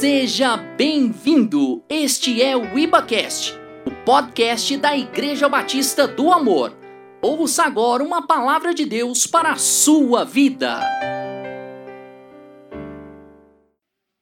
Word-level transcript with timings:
Seja 0.00 0.56
bem-vindo! 0.56 1.84
Este 1.86 2.40
é 2.40 2.56
o 2.56 2.78
IbaCast, 2.78 3.52
o 3.84 3.90
podcast 4.02 4.74
da 4.78 4.96
Igreja 4.96 5.46
Batista 5.46 6.08
do 6.08 6.32
Amor. 6.32 6.74
Ouça 7.20 7.64
agora 7.64 8.02
uma 8.02 8.26
palavra 8.26 8.72
de 8.72 8.86
Deus 8.86 9.26
para 9.26 9.52
a 9.52 9.56
sua 9.56 10.24
vida. 10.24 10.80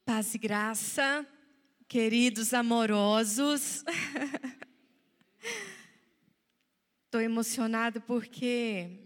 Paz 0.04 0.34
e 0.34 0.38
graça, 0.38 1.24
queridos 1.86 2.52
amorosos. 2.52 3.84
Estou 7.06 7.20
emocionado 7.20 8.00
porque 8.00 8.98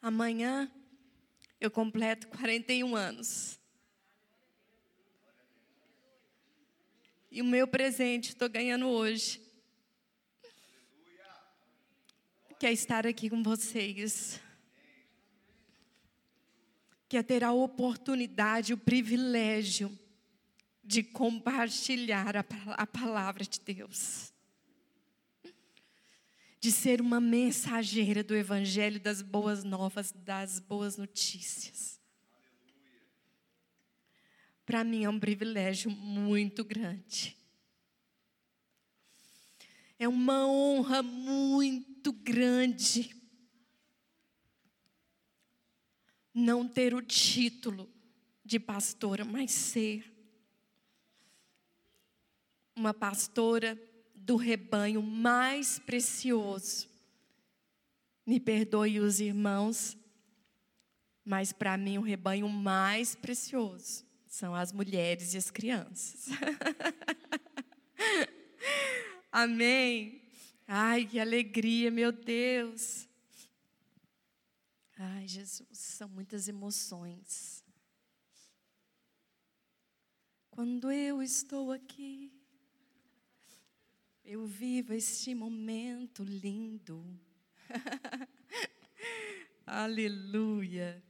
amanhã 0.00 0.66
eu 1.60 1.70
completo 1.70 2.26
41 2.28 2.96
anos. 2.96 3.60
E 7.30 7.42
o 7.42 7.44
meu 7.44 7.68
presente 7.68 8.30
estou 8.30 8.48
ganhando 8.48 8.88
hoje. 8.88 9.40
Que 12.58 12.66
é 12.66 12.72
estar 12.72 13.06
aqui 13.06 13.28
com 13.28 13.42
vocês. 13.42 14.40
Que 17.08 17.16
é 17.16 17.22
ter 17.22 17.44
a 17.44 17.52
oportunidade, 17.52 18.72
o 18.72 18.78
privilégio 18.78 19.96
de 20.82 21.02
compartilhar 21.02 22.36
a, 22.36 22.44
a 22.76 22.86
palavra 22.86 23.44
de 23.44 23.60
Deus 23.60 24.32
de 26.60 26.70
ser 26.70 27.00
uma 27.00 27.18
mensageira 27.20 28.22
do 28.22 28.36
Evangelho 28.36 29.00
das 29.00 29.22
boas 29.22 29.64
novas, 29.64 30.12
das 30.12 30.60
boas 30.60 30.98
notícias. 30.98 31.98
Para 34.66 34.84
mim 34.84 35.04
é 35.04 35.08
um 35.08 35.18
privilégio 35.18 35.90
muito 35.90 36.62
grande. 36.62 37.34
É 39.98 40.06
uma 40.06 40.46
honra 40.46 41.02
muito 41.02 42.12
grande 42.12 43.16
não 46.32 46.68
ter 46.68 46.94
o 46.94 47.02
título 47.02 47.90
de 48.44 48.60
pastora, 48.60 49.24
mas 49.24 49.50
ser 49.50 50.14
uma 52.76 52.94
pastora 52.94 53.78
do 54.20 54.36
rebanho 54.36 55.02
mais 55.02 55.78
precioso. 55.78 56.88
Me 58.26 58.38
perdoe 58.38 59.00
os 59.00 59.20
irmãos, 59.20 59.96
mas 61.24 61.52
para 61.52 61.76
mim 61.76 61.98
o 61.98 62.02
rebanho 62.02 62.48
mais 62.48 63.14
precioso 63.14 64.10
são 64.30 64.54
as 64.54 64.72
mulheres 64.72 65.34
e 65.34 65.36
as 65.36 65.50
crianças. 65.50 66.26
Amém. 69.32 70.22
Ai, 70.66 71.04
que 71.04 71.18
alegria, 71.18 71.90
meu 71.90 72.12
Deus. 72.12 73.08
Ai, 74.96 75.26
Jesus, 75.26 75.66
são 75.72 76.08
muitas 76.08 76.46
emoções. 76.46 77.64
Quando 80.48 80.92
eu 80.92 81.22
estou 81.22 81.72
aqui, 81.72 82.32
eu 84.30 84.46
vivo 84.46 84.94
este 84.94 85.34
momento 85.34 86.22
lindo. 86.22 87.04
Aleluia. 89.66 91.02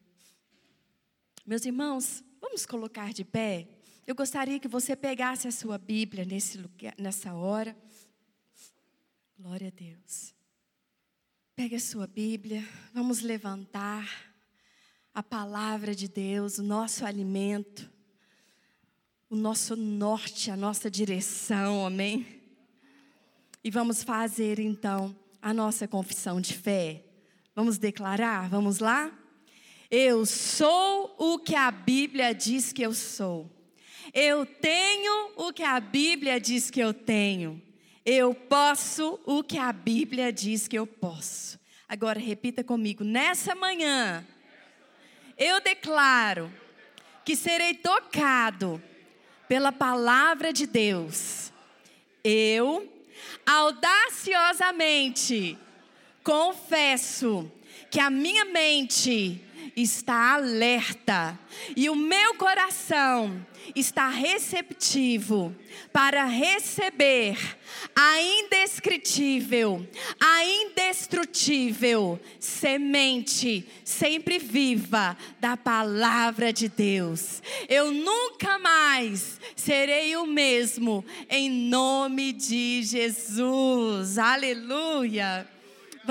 Meus 1.45 1.67
irmãos, 1.67 2.25
vamos 2.41 2.65
colocar 2.65 3.13
de 3.13 3.23
pé. 3.23 3.69
Eu 4.07 4.15
gostaria 4.15 4.59
que 4.59 4.67
você 4.67 4.97
pegasse 4.97 5.47
a 5.47 5.53
sua 5.53 5.77
Bíblia 5.77 6.25
nesse 6.25 6.57
lugar, 6.57 6.95
nessa 6.97 7.35
hora. 7.35 7.77
Glória 9.39 9.69
a 9.69 9.71
Deus. 9.71 10.35
Pegue 11.55 11.75
a 11.75 11.81
sua 11.81 12.07
Bíblia, 12.07 12.67
vamos 12.95 13.21
levantar 13.21 14.33
a 15.13 15.23
palavra 15.23 15.95
de 15.95 16.09
Deus, 16.09 16.57
o 16.57 16.63
nosso 16.63 17.05
alimento, 17.05 17.93
o 19.29 19.37
nosso 19.37 19.77
norte, 19.77 20.51
a 20.51 20.57
nossa 20.57 20.91
direção, 20.91 21.85
amém? 21.85 22.40
E 23.63 23.71
vamos 23.71 24.03
fazer 24.03 24.59
então 24.59 25.15
a 25.43 25.53
nossa 25.53 25.87
confissão 25.87 26.41
de 26.41 26.55
fé. 26.55 27.05
Vamos 27.55 27.77
declarar? 27.77 28.49
Vamos 28.49 28.79
lá? 28.79 29.13
Eu 29.91 30.25
sou 30.25 31.15
o 31.19 31.39
que 31.39 31.55
a 31.55 31.71
Bíblia 31.71 32.33
diz 32.35 32.73
que 32.73 32.81
eu 32.81 32.95
sou. 32.95 33.51
Eu 34.15 34.47
tenho 34.47 35.33
o 35.37 35.53
que 35.53 35.63
a 35.63 35.79
Bíblia 35.79 36.41
diz 36.41 36.71
que 36.71 36.81
eu 36.81 36.95
tenho. 36.95 37.61
Eu 38.03 38.35
posso 38.35 39.21
o 39.27 39.45
que 39.45 39.59
a 39.59 39.71
Bíblia 39.75 40.33
diz 40.33 40.67
que 40.67 40.79
eu 40.79 40.87
posso. 40.87 41.61
Agora 41.87 42.19
repita 42.19 42.65
comigo. 42.65 43.05
Nessa 43.05 43.55
manhã, 43.55 44.27
eu 45.37 45.61
declaro 45.61 46.51
que 47.27 47.37
serei 47.37 47.75
tocado 47.75 48.83
pela 49.47 49.71
palavra 49.71 50.51
de 50.51 50.67
Deus. 50.67 51.53
Eu 52.25 53.00
audaciosamente 53.47 55.57
confesso 56.23 57.51
que 57.91 57.99
a 57.99 58.11
minha 58.11 58.45
mente 58.45 59.43
está 59.77 60.35
alerta 60.35 61.39
e 61.77 61.89
o 61.89 61.95
meu 61.95 62.35
coração 62.35 63.45
está 63.75 64.09
receptivo 64.09 65.55
para 65.93 66.25
receber 66.25 67.37
a 67.95 68.21
indescritível, 68.21 69.87
a 70.19 70.45
indestrutível 70.45 72.19
semente 72.39 73.67
sempre 73.85 74.39
viva 74.39 75.17
da 75.39 75.57
palavra 75.57 76.53
de 76.53 76.69
Deus. 76.69 77.43
Eu 77.69 77.93
nunca 77.93 78.59
mais 78.59 79.41
serei 79.55 80.17
o 80.17 80.27
mesmo 80.27 81.05
em 81.29 81.51
nome 81.51 82.33
de 82.33 82.83
Jesus. 82.83 84.19
Aleluia. 84.19 85.47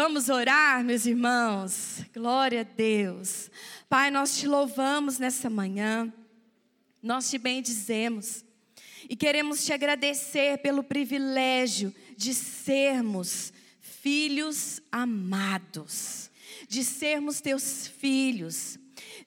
Vamos 0.01 0.29
orar, 0.29 0.81
meus 0.81 1.05
irmãos. 1.05 2.05
Glória 2.13 2.61
a 2.61 2.63
Deus. 2.63 3.51
Pai, 3.89 4.09
nós 4.09 4.37
te 4.37 4.47
louvamos 4.47 5.19
nessa 5.19 5.49
manhã. 5.49 6.09
Nós 7.03 7.29
te 7.29 7.37
bendizemos 7.37 8.45
e 9.09 9.15
queremos 9.17 9.65
te 9.65 9.73
agradecer 9.73 10.59
pelo 10.59 10.85
privilégio 10.85 11.93
de 12.15 12.33
sermos 12.33 13.51
filhos 13.81 14.81
amados, 14.89 16.31
de 16.69 16.81
sermos 16.85 17.41
teus 17.41 17.85
filhos. 17.85 18.79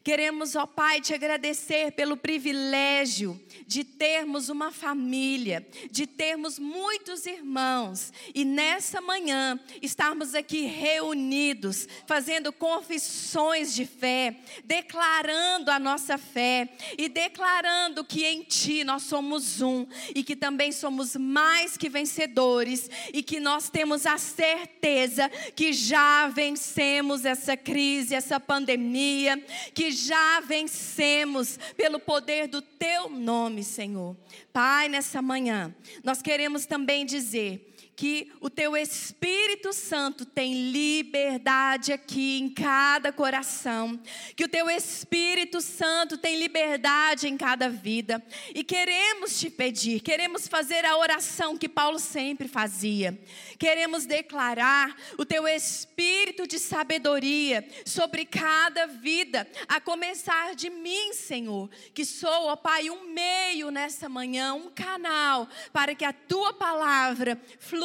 Queremos, 0.03 0.57
ó 0.57 0.67
Pai, 0.67 1.03
te 1.03 1.13
agradecer 1.13 1.93
pelo 1.93 2.17
privilégio 2.17 3.39
de 3.73 3.85
termos 3.85 4.51
uma 4.51 4.71
família, 4.71 5.67
de 5.91 6.07
termos 6.07 6.59
muitos 6.59 7.25
irmãos 7.25 8.13
e 8.35 8.45
nessa 8.45 9.01
manhã 9.01 9.59
estarmos 9.81 10.35
aqui 10.35 10.67
reunidos, 10.67 11.89
fazendo 12.07 12.53
confissões 12.53 13.75
de 13.75 13.87
fé, 13.87 14.37
declarando 14.63 15.71
a 15.71 15.79
nossa 15.79 16.19
fé 16.19 16.69
e 16.99 17.09
declarando 17.09 18.05
que 18.05 18.27
em 18.27 18.43
Ti 18.43 18.85
nós 18.85 19.05
somos 19.05 19.63
um 19.63 19.87
e 20.15 20.23
que 20.23 20.37
também 20.37 20.71
somos 20.71 21.17
mais 21.17 21.79
que 21.79 21.89
vencedores 21.89 22.91
e 23.11 23.23
que 23.23 23.41
nós 23.41 23.71
temos 23.71 24.05
a 24.05 24.19
certeza 24.19 25.31
que 25.57 25.73
já 25.73 26.29
vencemos 26.29 27.25
essa 27.25 27.57
crise, 27.57 28.15
essa 28.15 28.39
pandemia, 28.39 29.43
que 29.73 29.91
já 29.91 30.41
vencemos 30.41 31.59
pelo 31.75 31.99
poder 31.99 32.49
do 32.49 32.61
Teu 32.83 33.09
nome. 33.09 33.63
Senhor. 33.63 34.17
Pai, 34.53 34.89
nessa 34.89 35.23
manhã, 35.23 35.75
nós 36.03 36.21
queremos 36.21 36.67
também 36.67 37.07
dizer 37.07 37.72
que 37.95 38.33
o 38.41 38.49
teu 38.49 38.77
Espírito 38.77 39.73
Santo 39.73 40.25
tem 40.25 40.71
liberdade 40.71 41.93
aqui 41.93 42.39
em 42.39 42.49
cada 42.49 43.13
coração, 43.13 44.01
que 44.35 44.45
o 44.45 44.49
teu 44.49 44.71
Espírito 44.71 45.61
Santo 45.61 46.17
tem 46.17 46.39
liberdade 46.39 47.29
em 47.29 47.37
cada 47.37 47.69
vida. 47.69 48.23
E 48.55 48.65
queremos 48.65 49.39
te 49.39 49.51
pedir, 49.51 50.01
queremos 50.01 50.49
fazer 50.49 50.85
a 50.85 50.97
oração 50.97 51.57
que 51.57 51.69
Paulo 51.69 51.99
sempre 51.99 52.49
fazia. 52.49 53.19
Queremos 53.59 54.07
declarar 54.07 54.97
o 55.19 55.25
teu 55.25 55.47
espírito 55.47 56.47
de 56.47 56.59
sabedoria 56.59 57.67
sobre 57.85 58.25
cada 58.25 58.87
vida, 58.87 59.47
a 59.69 59.81
começar 59.81 60.55
de 60.55 60.71
mim, 60.71 61.13
Senhor, 61.13 61.71
que 61.93 62.05
sou, 62.05 62.47
ó 62.47 62.57
Pai, 62.57 62.91
um 62.91 63.13
meio 63.13 63.71
nessa 63.71 64.09
manhã, 64.09 64.55
um 64.55 64.71
canal 64.71 65.49
para 65.73 65.95
que 65.95 66.05
a 66.05 66.13
tua 66.13 66.53
palavra 66.53 67.41
flua 67.59 67.82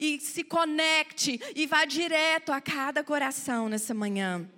e 0.00 0.20
se 0.20 0.44
conecte 0.44 1.40
e 1.54 1.66
vá 1.66 1.84
direto 1.84 2.52
a 2.52 2.60
cada 2.60 3.02
coração 3.02 3.68
nessa 3.68 3.94
manhã. 3.94 4.48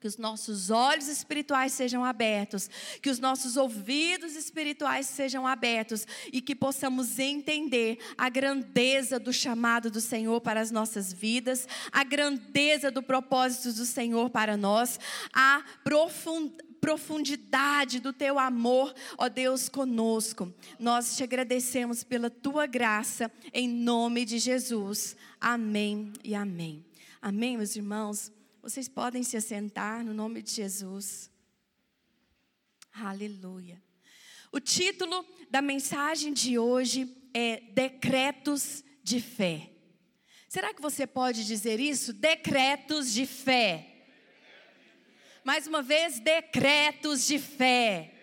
que 0.00 0.08
os 0.08 0.18
nossos 0.18 0.68
olhos 0.68 1.06
espirituais 1.06 1.70
sejam 1.72 2.04
abertos, 2.04 2.68
que 3.00 3.08
os 3.08 3.20
nossos 3.20 3.56
ouvidos 3.56 4.34
espirituais 4.34 5.06
sejam 5.06 5.46
abertos 5.46 6.04
e 6.32 6.40
que 6.40 6.56
possamos 6.56 7.20
entender 7.20 7.98
a 8.18 8.28
grandeza 8.28 9.20
do 9.20 9.32
chamado 9.32 9.92
do 9.92 10.00
Senhor 10.00 10.40
para 10.40 10.60
as 10.60 10.72
nossas 10.72 11.12
vidas, 11.12 11.68
a 11.92 12.02
grandeza 12.02 12.90
do 12.90 13.00
propósito 13.00 13.72
do 13.72 13.86
Senhor 13.86 14.28
para 14.28 14.56
nós, 14.56 14.98
a 15.32 15.62
profundidade 15.84 16.71
do 18.00 18.12
teu 18.12 18.38
amor, 18.38 18.92
ó 19.16 19.28
Deus, 19.28 19.68
conosco. 19.68 20.52
Nós 20.78 21.16
te 21.16 21.22
agradecemos 21.22 22.02
pela 22.02 22.28
tua 22.28 22.66
graça, 22.66 23.30
em 23.52 23.68
nome 23.68 24.24
de 24.24 24.38
Jesus. 24.38 25.16
Amém 25.40 26.12
e 26.24 26.34
amém. 26.34 26.84
Amém, 27.20 27.56
meus 27.56 27.76
irmãos. 27.76 28.32
Vocês 28.60 28.88
podem 28.88 29.22
se 29.22 29.36
assentar 29.36 30.04
no 30.04 30.12
nome 30.12 30.42
de 30.42 30.50
Jesus. 30.50 31.30
Aleluia. 32.92 33.80
O 34.50 34.58
título 34.58 35.24
da 35.48 35.62
mensagem 35.62 36.32
de 36.32 36.58
hoje 36.58 37.08
é 37.32 37.60
Decretos 37.72 38.84
de 39.02 39.20
Fé. 39.20 39.70
Será 40.48 40.74
que 40.74 40.82
você 40.82 41.06
pode 41.06 41.46
dizer 41.46 41.80
isso? 41.80 42.12
Decretos 42.12 43.12
de 43.12 43.24
fé. 43.24 43.91
Mais 45.44 45.66
uma 45.66 45.82
vez, 45.82 46.20
decretos 46.20 47.26
de 47.26 47.38
fé. 47.38 48.14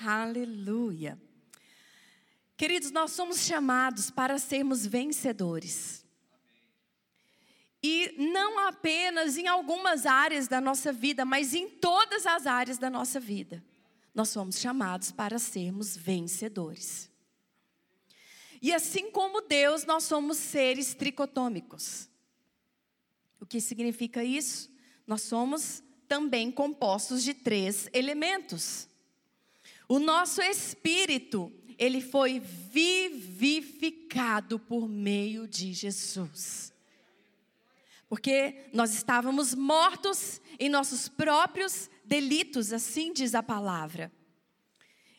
Aleluia. 0.00 1.20
Queridos, 2.56 2.90
nós 2.90 3.12
somos 3.12 3.40
chamados 3.40 4.10
para 4.10 4.38
sermos 4.38 4.86
vencedores. 4.86 6.04
E 7.82 8.14
não 8.18 8.58
apenas 8.58 9.36
em 9.36 9.48
algumas 9.48 10.06
áreas 10.06 10.46
da 10.46 10.60
nossa 10.60 10.92
vida, 10.92 11.24
mas 11.24 11.54
em 11.54 11.68
todas 11.68 12.26
as 12.26 12.46
áreas 12.46 12.78
da 12.78 12.90
nossa 12.90 13.18
vida. 13.18 13.64
Nós 14.14 14.28
somos 14.28 14.58
chamados 14.58 15.10
para 15.10 15.38
sermos 15.38 15.96
vencedores. 15.96 17.10
E 18.62 18.72
assim 18.72 19.10
como 19.10 19.40
Deus, 19.40 19.84
nós 19.84 20.04
somos 20.04 20.36
seres 20.36 20.94
tricotômicos. 20.94 22.08
O 23.40 23.46
que 23.46 23.60
significa 23.60 24.22
isso? 24.22 24.70
Nós 25.10 25.22
somos 25.22 25.82
também 26.06 26.52
compostos 26.52 27.24
de 27.24 27.34
três 27.34 27.88
elementos. 27.92 28.86
O 29.88 29.98
nosso 29.98 30.40
espírito, 30.40 31.52
ele 31.76 32.00
foi 32.00 32.38
vivificado 32.38 34.56
por 34.56 34.88
meio 34.88 35.48
de 35.48 35.72
Jesus 35.72 36.70
porque 38.10 38.64
nós 38.72 38.92
estávamos 38.92 39.54
mortos 39.54 40.42
em 40.58 40.68
nossos 40.68 41.08
próprios 41.08 41.88
delitos, 42.04 42.72
assim 42.72 43.12
diz 43.12 43.36
a 43.36 43.42
palavra. 43.42 44.10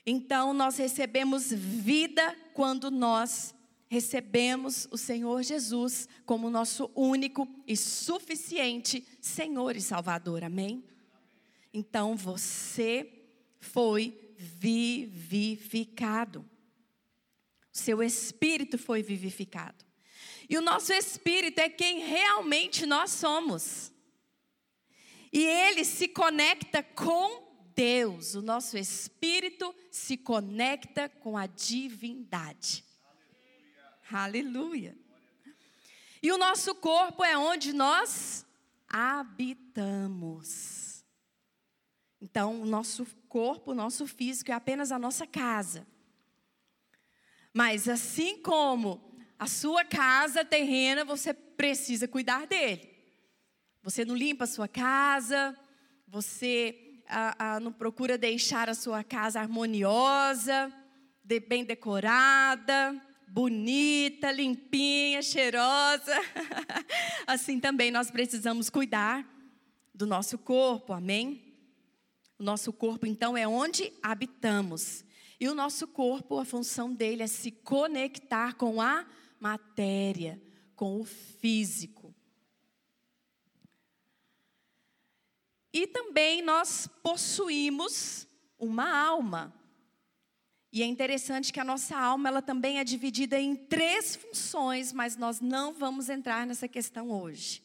Então 0.05 0.53
nós 0.53 0.75
recebemos 0.75 1.53
vida 1.53 2.35
quando 2.53 2.91
nós 2.91 3.55
recebemos 3.91 4.87
o 4.89 4.97
Senhor 4.97 5.43
Jesus 5.43 6.07
como 6.25 6.49
nosso 6.49 6.89
único 6.95 7.45
e 7.67 7.75
suficiente 7.75 9.05
Senhor 9.19 9.75
e 9.75 9.81
Salvador. 9.81 10.45
Amém? 10.45 10.81
Então 11.73 12.15
você 12.15 13.25
foi 13.59 14.33
vivificado. 14.37 16.49
Seu 17.69 18.01
espírito 18.01 18.77
foi 18.77 19.03
vivificado. 19.03 19.83
E 20.49 20.57
o 20.57 20.61
nosso 20.61 20.93
espírito 20.93 21.59
é 21.59 21.67
quem 21.67 21.99
realmente 21.99 22.85
nós 22.85 23.11
somos. 23.11 23.91
E 25.33 25.43
ele 25.43 25.83
se 25.83 26.07
conecta 26.07 26.81
com 26.81 27.45
Deus. 27.75 28.35
O 28.35 28.41
nosso 28.41 28.77
espírito 28.77 29.75
se 29.91 30.15
conecta 30.15 31.09
com 31.09 31.37
a 31.37 31.45
divindade. 31.45 32.89
Aleluia. 34.11 34.95
E 36.21 36.31
o 36.31 36.37
nosso 36.37 36.75
corpo 36.75 37.23
é 37.23 37.37
onde 37.37 37.73
nós 37.73 38.45
habitamos. 38.87 41.03
Então, 42.21 42.61
o 42.61 42.65
nosso 42.65 43.07
corpo, 43.27 43.71
o 43.71 43.75
nosso 43.75 44.05
físico 44.05 44.51
é 44.51 44.53
apenas 44.53 44.91
a 44.91 44.99
nossa 44.99 45.25
casa. 45.25 45.87
Mas 47.53 47.89
assim 47.89 48.41
como 48.41 49.15
a 49.39 49.47
sua 49.47 49.83
casa 49.83 50.45
terrena, 50.45 51.03
você 51.03 51.33
precisa 51.33 52.07
cuidar 52.07 52.45
dele. 52.45 52.89
Você 53.81 54.05
não 54.05 54.15
limpa 54.15 54.43
a 54.43 54.47
sua 54.47 54.67
casa, 54.67 55.57
você 56.07 57.01
não 57.61 57.73
procura 57.73 58.17
deixar 58.17 58.69
a 58.69 58.75
sua 58.75 59.03
casa 59.03 59.39
harmoniosa, 59.39 60.71
de, 61.23 61.39
bem 61.39 61.65
decorada, 61.65 63.01
bonita, 63.31 64.29
limpinha, 64.29 65.21
cheirosa. 65.21 66.13
assim 67.25 67.61
também 67.61 67.89
nós 67.89 68.11
precisamos 68.11 68.69
cuidar 68.69 69.25
do 69.93 70.05
nosso 70.05 70.37
corpo, 70.37 70.91
amém? 70.91 71.41
O 72.37 72.43
nosso 72.43 72.73
corpo, 72.73 73.05
então, 73.05 73.37
é 73.37 73.47
onde 73.47 73.93
habitamos. 74.03 75.05
E 75.39 75.47
o 75.47 75.55
nosso 75.55 75.87
corpo, 75.87 76.39
a 76.39 76.45
função 76.45 76.93
dele 76.93 77.23
é 77.23 77.27
se 77.27 77.51
conectar 77.51 78.55
com 78.55 78.81
a 78.81 79.05
matéria, 79.39 80.41
com 80.75 80.99
o 80.99 81.05
físico. 81.05 82.13
E 85.71 85.87
também 85.87 86.41
nós 86.41 86.89
possuímos 87.01 88.27
uma 88.59 88.93
alma. 88.93 89.53
E 90.73 90.81
é 90.81 90.85
interessante 90.85 91.51
que 91.51 91.59
a 91.59 91.65
nossa 91.65 91.97
alma 91.97 92.29
ela 92.29 92.41
também 92.41 92.79
é 92.79 92.83
dividida 92.83 93.39
em 93.39 93.55
três 93.55 94.15
funções, 94.15 94.93
mas 94.93 95.17
nós 95.17 95.41
não 95.41 95.73
vamos 95.73 96.09
entrar 96.09 96.47
nessa 96.47 96.67
questão 96.67 97.11
hoje. 97.11 97.61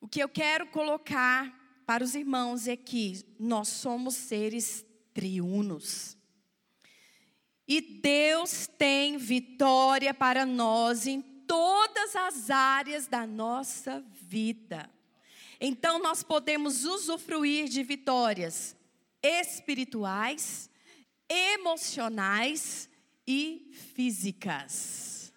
O 0.00 0.08
que 0.08 0.20
eu 0.20 0.28
quero 0.28 0.66
colocar 0.66 1.82
para 1.86 2.02
os 2.02 2.16
irmãos 2.16 2.66
é 2.66 2.76
que 2.76 3.24
nós 3.38 3.68
somos 3.68 4.16
seres 4.16 4.84
triunos. 5.14 6.16
E 7.68 7.80
Deus 7.80 8.66
tem 8.66 9.16
vitória 9.16 10.12
para 10.12 10.44
nós 10.44 11.06
em 11.06 11.22
todas 11.46 12.16
as 12.16 12.50
áreas 12.50 13.06
da 13.06 13.26
nossa 13.26 14.04
vida. 14.22 14.90
Então 15.60 16.00
nós 16.00 16.24
podemos 16.24 16.84
usufruir 16.84 17.68
de 17.68 17.84
vitórias 17.84 18.76
espirituais, 19.22 20.68
emocionais 21.32 22.88
e 23.26 23.70
físicas. 23.94 25.32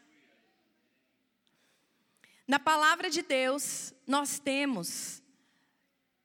Na 2.47 2.59
palavra 2.59 3.09
de 3.09 3.21
Deus, 3.21 3.93
nós 4.05 4.37
temos 4.37 5.23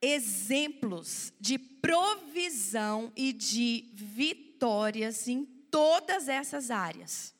exemplos 0.03 1.33
de 1.39 1.59
provisão 1.59 3.13
e 3.17 3.33
de 3.33 3.91
vitórias 3.95 5.29
em 5.29 5.45
todas 5.45 6.29
essas 6.29 6.71
áreas. 6.71 7.35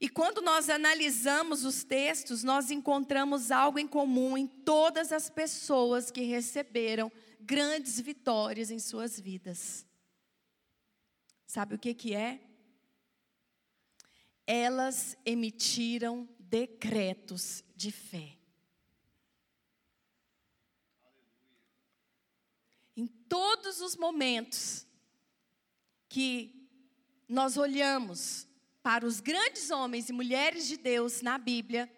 E 0.00 0.08
quando 0.08 0.40
nós 0.40 0.68
analisamos 0.68 1.64
os 1.64 1.82
textos, 1.82 2.44
nós 2.44 2.70
encontramos 2.70 3.50
algo 3.50 3.80
em 3.80 3.86
comum 3.86 4.38
em 4.38 4.46
todas 4.46 5.10
as 5.10 5.28
pessoas 5.28 6.10
que 6.10 6.22
receberam 6.22 7.10
grandes 7.40 7.98
vitórias 7.98 8.70
em 8.70 8.78
suas 8.78 9.18
vidas. 9.18 9.87
Sabe 11.48 11.76
o 11.76 11.78
que, 11.78 11.94
que 11.94 12.14
é? 12.14 12.38
Elas 14.46 15.16
emitiram 15.24 16.28
decretos 16.38 17.64
de 17.74 17.90
fé. 17.90 18.36
Em 22.94 23.06
todos 23.06 23.80
os 23.80 23.96
momentos 23.96 24.86
que 26.06 26.70
nós 27.26 27.56
olhamos 27.56 28.46
para 28.82 29.06
os 29.06 29.18
grandes 29.18 29.70
homens 29.70 30.10
e 30.10 30.12
mulheres 30.12 30.68
de 30.68 30.76
Deus 30.76 31.22
na 31.22 31.38
Bíblia 31.38 31.90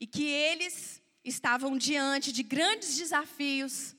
e 0.00 0.06
que 0.06 0.24
eles 0.24 1.02
estavam 1.22 1.76
diante 1.76 2.32
de 2.32 2.42
grandes 2.42 2.96
desafios, 2.96 3.94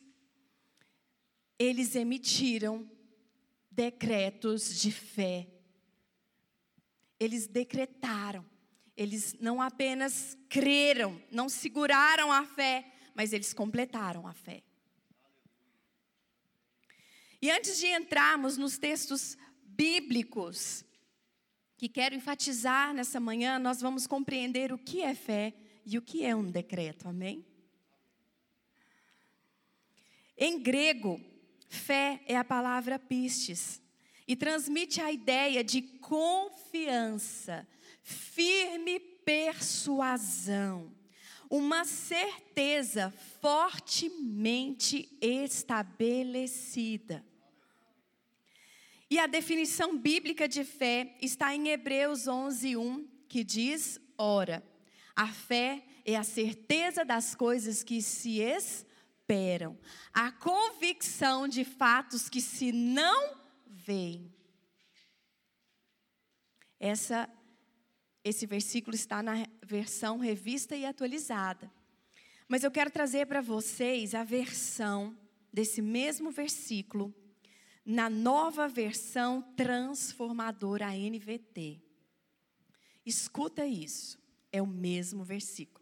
eles 1.60 1.96
emitiram 1.96 2.91
decretos 3.72 4.80
de 4.80 4.92
fé. 4.92 5.48
Eles 7.20 7.48
decretaram. 7.48 8.46
Eles 8.98 9.36
não 9.40 9.62
apenas 9.62 10.38
creram, 10.50 11.22
não 11.32 11.48
seguraram 11.48 12.32
a 12.32 12.46
fé, 12.46 12.92
mas 13.16 13.32
eles 13.32 13.54
completaram 13.54 14.28
a 14.28 14.34
fé. 14.34 14.62
E 17.42 17.50
antes 17.50 17.80
de 17.80 17.88
entrarmos 17.88 18.58
nos 18.58 18.78
textos 18.78 19.38
bíblicos 19.64 20.86
que 21.78 21.90
quero 21.90 22.14
enfatizar 22.14 22.94
nessa 22.94 23.20
manhã, 23.20 23.58
nós 23.58 23.82
vamos 23.82 24.06
compreender 24.06 24.72
o 24.72 24.78
que 24.78 25.02
é 25.02 25.16
fé 25.16 25.56
e 25.84 25.98
o 25.98 26.02
que 26.02 26.24
é 26.24 26.36
um 26.36 26.52
decreto, 26.52 27.08
amém? 27.08 27.44
Em 30.38 30.62
grego, 30.62 31.20
fé 31.72 32.20
é 32.28 32.36
a 32.36 32.44
palavra 32.44 33.00
pistes 33.00 33.82
e 34.28 34.36
transmite 34.36 35.00
a 35.00 35.10
ideia 35.12 35.64
de 35.64 35.82
confiança, 35.82 37.66
firme 38.04 39.00
persuasão, 39.00 40.94
uma 41.50 41.86
certeza 41.86 43.14
fortemente 43.42 45.10
estabelecida. 45.22 47.26
E 49.10 49.18
a 49.18 49.28
definição 49.28 49.98
bíblica 49.98 50.48
de 50.48 50.66
fé 50.66 51.16
está 51.22 51.56
em 51.56 51.70
Hebreus 51.70 52.28
11:1, 52.28 53.06
que 53.30 53.46
diz: 53.46 54.00
Ora, 54.18 54.62
a 55.16 55.28
fé 55.28 55.84
é 56.06 56.18
a 56.18 56.24
certeza 56.24 57.06
das 57.06 57.34
coisas 57.34 57.82
que 57.84 58.02
se 58.02 58.40
esperam, 58.40 58.91
a 60.14 60.32
convicção 60.32 61.48
de 61.48 61.64
fatos 61.64 62.30
que 62.30 62.42
se 62.42 62.72
não 62.72 63.36
veem. 63.66 64.34
Essa 66.80 67.30
esse 68.24 68.46
versículo 68.46 68.96
está 68.96 69.24
na 69.24 69.48
versão 69.64 70.20
revista 70.20 70.76
e 70.76 70.86
atualizada. 70.86 71.72
Mas 72.48 72.64
eu 72.64 72.70
quero 72.70 72.92
trazer 72.92 73.26
para 73.26 73.42
vocês 73.42 74.14
a 74.14 74.24
versão 74.24 75.18
desse 75.52 75.82
mesmo 75.82 76.30
versículo 76.30 77.14
na 77.86 78.10
nova 78.10 78.68
versão 78.68 79.42
transformadora 79.56 80.92
NVT. 80.92 81.82
Escuta 83.06 83.66
isso, 83.66 84.20
é 84.52 84.62
o 84.62 84.68
mesmo 84.68 85.24
versículo. 85.24 85.81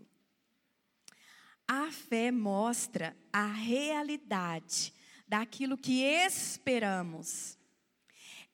A 1.70 1.92
fé 1.92 2.32
mostra 2.32 3.16
a 3.32 3.46
realidade 3.46 4.92
daquilo 5.28 5.78
que 5.78 6.02
esperamos 6.04 7.60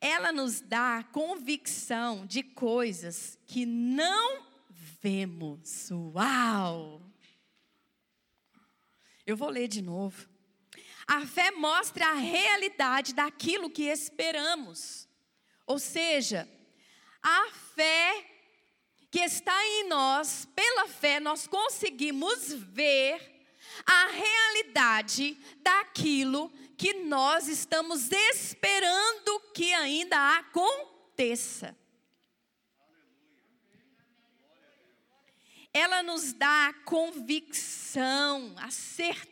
ela 0.05 0.31
nos 0.31 0.61
dá 0.61 1.03
convicção 1.11 2.27
de 2.27 2.43
coisas 2.43 3.39
que 3.47 3.65
não 3.65 4.45
vemos. 5.01 5.89
Uau! 5.91 7.01
Eu 9.25 9.35
vou 9.35 9.49
ler 9.49 9.67
de 9.67 9.81
novo. 9.81 10.29
A 11.07 11.25
fé 11.25 11.49
mostra 11.49 12.07
a 12.07 12.13
realidade 12.13 13.15
daquilo 13.15 13.69
que 13.69 13.83
esperamos. 13.83 15.07
Ou 15.65 15.79
seja, 15.79 16.47
a 17.21 17.49
fé 17.73 18.34
que 19.15 19.21
está 19.21 19.57
em 19.65 19.87
nós, 19.87 20.45
pela 20.53 20.89
fé, 20.89 21.21
nós 21.21 21.47
conseguimos 21.47 22.51
ver 22.51 23.47
a 23.85 24.07
realidade 24.07 25.37
daquilo 25.61 26.49
que 26.77 26.95
nós 26.95 27.47
estamos 27.47 28.11
esperando 28.11 29.39
que 29.53 29.73
ainda 29.73 30.39
aconteça. 30.39 31.73
Ela 35.71 36.03
nos 36.03 36.33
dá 36.33 36.67
a 36.67 36.73
convicção, 36.73 38.53
a 38.57 38.69
certeza 38.69 39.29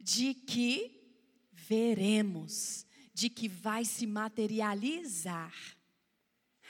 de 0.00 0.32
que 0.32 1.06
veremos, 1.52 2.86
de 3.12 3.28
que 3.28 3.46
vai 3.46 3.84
se 3.84 4.06
materializar. 4.06 5.76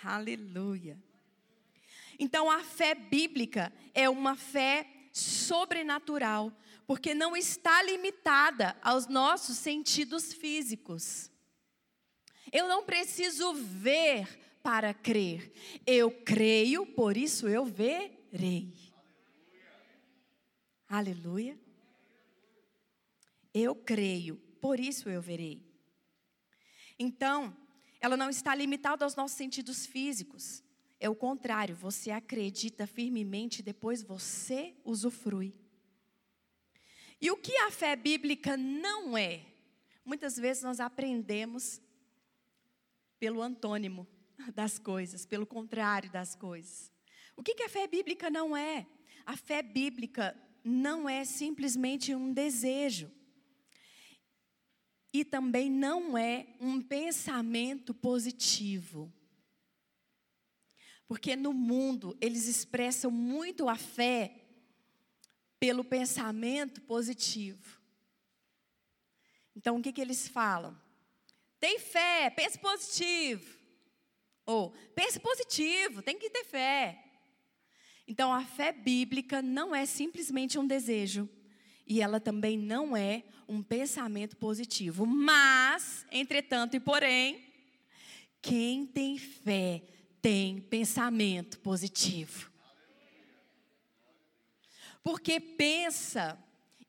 Aleluia. 0.03 0.99
Então, 2.19 2.51
a 2.51 2.63
fé 2.63 2.95
bíblica 2.95 3.73
é 3.95 4.09
uma 4.09 4.37
fé 4.37 4.87
sobrenatural, 5.13 6.53
porque 6.87 7.15
não 7.15 7.37
está 7.37 7.83
limitada 7.83 8.77
aos 8.83 9.07
nossos 9.07 9.57
sentidos 9.59 10.33
físicos. 10.33 11.31
Eu 12.53 12.67
não 12.69 12.85
preciso 12.85 13.55
ver 13.55 14.27
para 14.63 14.93
crer. 14.95 15.53
Eu 15.87 16.11
creio, 16.11 16.87
por 16.87 17.17
isso 17.17 17.49
eu 17.49 17.65
verei. 17.65 18.75
Aleluia. 20.89 21.53
Aleluia. 21.55 21.61
Eu 23.55 23.75
creio, 23.75 24.37
por 24.61 24.79
isso 24.79 25.09
eu 25.09 25.21
verei. 25.21 25.67
Então, 26.99 27.57
ela 28.01 28.17
não 28.17 28.31
está 28.31 28.55
limitada 28.55 29.05
aos 29.05 29.17
nossos 29.17 29.37
sentidos 29.37 29.87
físicos. 29.87 30.63
É 31.01 31.09
o 31.09 31.15
contrário, 31.15 31.77
você 31.77 32.11
acredita 32.11 32.87
firmemente, 32.87 33.63
depois 33.63 34.03
você 34.03 34.75
usufrui. 34.85 35.55
E 37.21 37.31
o 37.31 37.37
que 37.37 37.57
a 37.59 37.71
fé 37.71 37.97
bíblica 37.97 38.57
não 38.57 39.17
é? 39.17 39.45
Muitas 40.05 40.37
vezes 40.37 40.63
nós 40.63 40.81
aprendemos 40.81 41.81
pelo 43.19 43.43
antônimo 43.43 44.07
das 44.55 44.79
coisas, 44.79 45.27
pelo 45.27 45.47
contrário 45.47 46.11
das 46.11 46.35
coisas. 46.35 46.93
O 47.37 47.43
que, 47.43 47.55
que 47.55 47.63
a 47.63 47.69
fé 47.69 47.87
bíblica 47.87 48.31
não 48.31 48.57
é? 48.57 48.87
A 49.27 49.37
fé 49.37 49.63
bíblica 49.63 50.37
não 50.65 51.09
é 51.09 51.25
simplesmente 51.25 52.15
um 52.15 52.33
desejo. 52.33 53.11
E 55.13 55.25
também 55.25 55.71
não 55.71 56.17
é 56.17 56.47
um 56.61 56.81
pensamento 56.81 57.95
positivo. 57.95 59.13
Porque 61.07 61.35
no 61.35 61.53
mundo 61.53 62.17
eles 62.21 62.47
expressam 62.47 63.11
muito 63.11 63.69
a 63.69 63.77
fé 63.77 64.35
pelo 65.59 65.83
pensamento 65.83 66.81
positivo. 66.83 67.81
Então 69.57 69.79
o 69.79 69.83
que, 69.83 69.93
que 69.93 70.01
eles 70.01 70.29
falam? 70.29 70.79
Tem 71.59 71.79
fé, 71.79 72.31
pense 72.31 72.59
positivo. 72.59 73.59
Ou 74.47 74.71
pense 74.95 75.19
positivo, 75.19 76.03
tem 76.03 76.19
que 76.19 76.31
ter 76.31 76.45
fé. 76.45 77.05
Então 78.07 78.33
a 78.33 78.43
fé 78.43 78.73
bíblica 78.73 79.43
não 79.43 79.75
é 79.75 79.85
simplesmente 79.85 80.59
um 80.59 80.67
desejo. 80.67 81.29
E 81.89 82.03
ela 82.03 82.21
também 82.21 82.59
não 82.59 82.95
é 82.95 83.25
um 83.49 83.63
pensamento 83.63 84.37
positivo. 84.37 85.07
Mas, 85.07 86.05
entretanto 86.13 86.77
e 86.77 86.81
porém, 86.81 87.43
quem 88.43 88.87
tem 88.87 89.17
fé 89.17 89.83
tem 90.21 90.61
pensamento 90.61 91.59
positivo. 91.61 92.51
Porque 95.03 95.41
pensa 95.41 96.39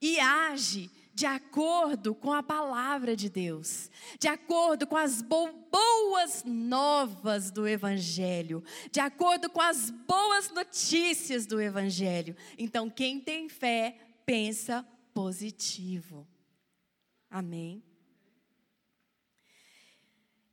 e 0.01 0.20
age 0.20 0.91
de 1.13 1.25
acordo 1.25 2.15
com 2.15 2.32
a 2.32 2.41
palavra 2.41 3.15
de 3.15 3.29
Deus, 3.29 3.89
de 4.18 4.27
acordo 4.27 4.88
com 4.88 4.96
as 4.96 5.22
boas 5.22 6.44
novas 6.46 7.51
do 7.51 7.68
Evangelho, 7.68 8.63
de 8.89 9.01
acordo 9.01 9.50
com 9.50 9.60
as 9.60 9.89
boas 9.89 10.50
notícias 10.50 11.46
do 11.46 11.60
Evangelho. 11.60 12.36
Então, 12.58 12.89
quem 12.89 13.20
tem 13.20 13.50
fé, 13.50 13.98
pensa 14.30 14.88
positivo. 15.12 16.28
Amém. 17.32 17.84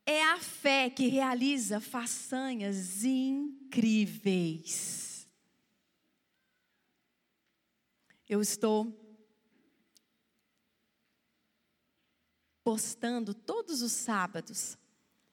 É 0.06 0.23
a 0.23 0.40
fé 0.40 0.88
que 0.88 1.09
realiza 1.09 1.78
façanhas 1.78 3.04
incríveis. 3.04 4.49
Eu 8.26 8.40
estou 8.40 8.99
postando 12.64 13.35
todos 13.35 13.83
os 13.83 13.92
sábados. 13.92 14.78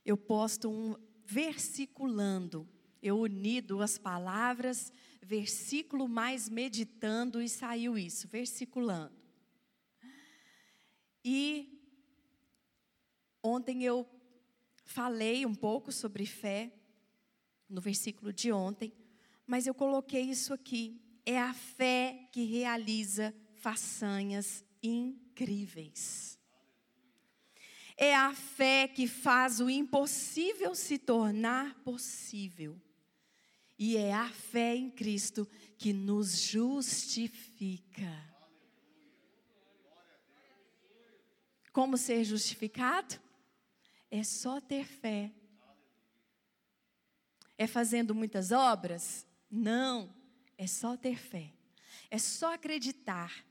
Eu 0.04 0.18
posto 0.18 0.70
um 0.70 0.98
versiculando. 1.24 2.68
Eu 3.02 3.20
uni 3.20 3.62
duas 3.62 3.98
palavras, 3.98 4.92
versículo 5.24 6.08
mais 6.08 6.50
meditando 6.50 7.42
e 7.42 7.50
saiu 7.50 7.98
isso, 7.98 8.28
versiculando. 8.28 9.16
E 11.24 11.82
ontem 13.42 13.84
eu 13.84 14.08
falei 14.86 15.46
um 15.46 15.56
pouco 15.56 15.92
sobre 15.92 16.26
fé 16.26 16.72
no 17.70 17.80
versículo 17.80 18.34
de 18.34 18.52
ontem, 18.52 18.94
mas 19.48 19.66
eu 19.66 19.74
coloquei 19.74 20.24
isso 20.24 20.54
aqui. 20.54 21.00
É 21.26 21.40
a 21.40 21.54
fé 21.54 22.30
que 22.32 22.44
realiza 22.44 23.34
façanhas 23.54 24.64
incríveis. 24.82 26.38
É 27.96 28.14
a 28.14 28.34
fé 28.34 28.88
que 28.88 29.08
faz 29.08 29.62
o 29.62 29.70
impossível 29.70 30.76
se 30.76 30.98
tornar 30.98 31.76
possível. 31.84 32.80
E 33.86 33.98
é 33.98 34.14
a 34.14 34.30
fé 34.30 34.78
em 34.78 34.90
Cristo 34.90 35.46
que 35.78 35.92
nos 35.92 36.40
justifica. 36.40 38.10
Como 41.74 41.98
ser 41.98 42.24
justificado? 42.24 43.20
É 44.10 44.24
só 44.24 44.62
ter 44.62 44.86
fé. 44.86 45.34
É 47.58 47.68
fazendo 47.68 48.16
muitas 48.16 48.54
obras? 48.54 49.28
Não, 49.52 50.16
é 50.58 50.66
só 50.66 50.96
ter 50.96 51.20
fé. 51.20 51.52
É 52.10 52.18
só 52.18 52.54
acreditar 52.54 53.46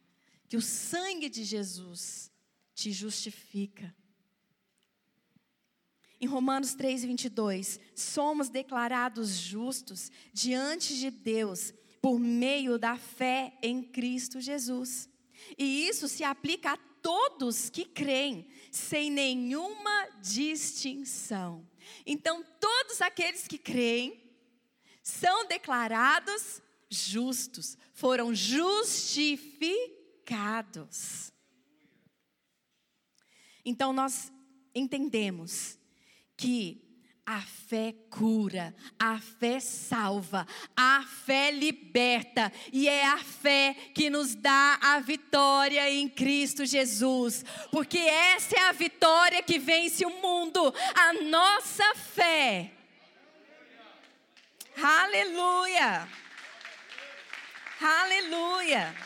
que 0.49 0.57
o 0.57 0.63
sangue 0.63 1.29
de 1.29 1.45
Jesus 1.45 2.33
te 2.75 2.91
justifica. 2.91 3.95
Em 6.23 6.27
Romanos 6.27 6.73
3, 6.75 7.05
22, 7.05 7.79
somos 7.97 8.49
declarados 8.49 9.31
justos 9.31 10.13
diante 10.33 10.97
de 10.97 11.11
Deus 11.11 11.75
por 12.01 12.21
meio 12.21 12.79
da 12.79 12.97
fé 12.97 13.59
em 13.61 13.83
Cristo 13.83 14.41
Jesus. 14.41 15.11
E 15.59 15.89
isso 15.89 16.07
se 16.07 16.23
aplica 16.23 16.75
a 16.75 16.77
todos 16.77 17.69
que 17.69 17.85
creem, 17.85 18.47
sem 18.71 19.11
nenhuma 19.11 20.07
distinção. 20.23 21.69
Então, 22.07 22.45
todos 22.61 23.03
aqueles 23.03 23.49
que 23.49 23.59
creem 23.59 24.23
são 25.03 25.49
declarados 25.49 26.63
justos, 26.89 27.77
foram 27.95 28.33
justificados. 28.33 31.33
Então, 33.65 33.93
nós 33.93 34.33
entendemos 34.73 35.82
que 36.43 36.83
a 37.25 37.41
fé 37.41 37.95
cura, 38.11 38.75
a 38.99 39.21
fé 39.21 39.61
salva, 39.61 40.45
a 40.77 41.05
fé 41.25 41.53
liberta, 41.53 42.53
e 42.73 42.89
é 42.89 43.07
a 43.07 43.19
fé 43.19 43.77
que 43.95 44.11
nos 44.11 44.35
dá 44.35 44.77
a 44.83 44.99
vitória 44.99 45.89
em 45.89 46.09
Cristo 46.09 46.67
Jesus, 46.67 47.45
porque 47.71 47.99
essa 47.99 48.57
é 48.57 48.63
a 48.63 48.73
vitória 48.73 49.41
que 49.41 49.57
vence 49.57 50.05
o 50.05 50.11
mundo, 50.21 50.75
a 50.97 51.13
nossa 51.23 51.95
fé. 51.95 52.73
Aleluia! 54.77 56.09
Aleluia! 57.81 58.97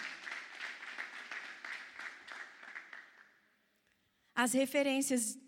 As 4.35 4.55
referências 4.55 5.39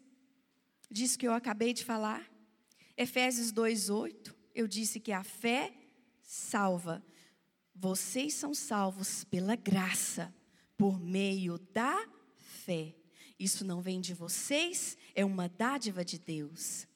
disso 0.90 1.18
que 1.18 1.26
eu 1.26 1.32
acabei 1.32 1.72
de 1.72 1.84
falar 1.84 2.28
Efésios 2.98 3.52
2:8, 3.52 4.34
eu 4.52 4.66
disse 4.66 4.98
que 4.98 5.12
a 5.12 5.22
fé 5.22 5.72
salva. 6.20 7.00
Vocês 7.72 8.34
são 8.34 8.52
salvos 8.52 9.22
pela 9.22 9.54
graça, 9.54 10.34
por 10.76 10.98
meio 10.98 11.58
da 11.72 11.96
fé. 12.36 12.96
Isso 13.38 13.64
não 13.64 13.80
vem 13.80 14.00
de 14.00 14.12
vocês, 14.14 14.98
é 15.14 15.24
uma 15.24 15.48
dádiva 15.48 16.04
de 16.04 16.18
Deus. 16.18 16.88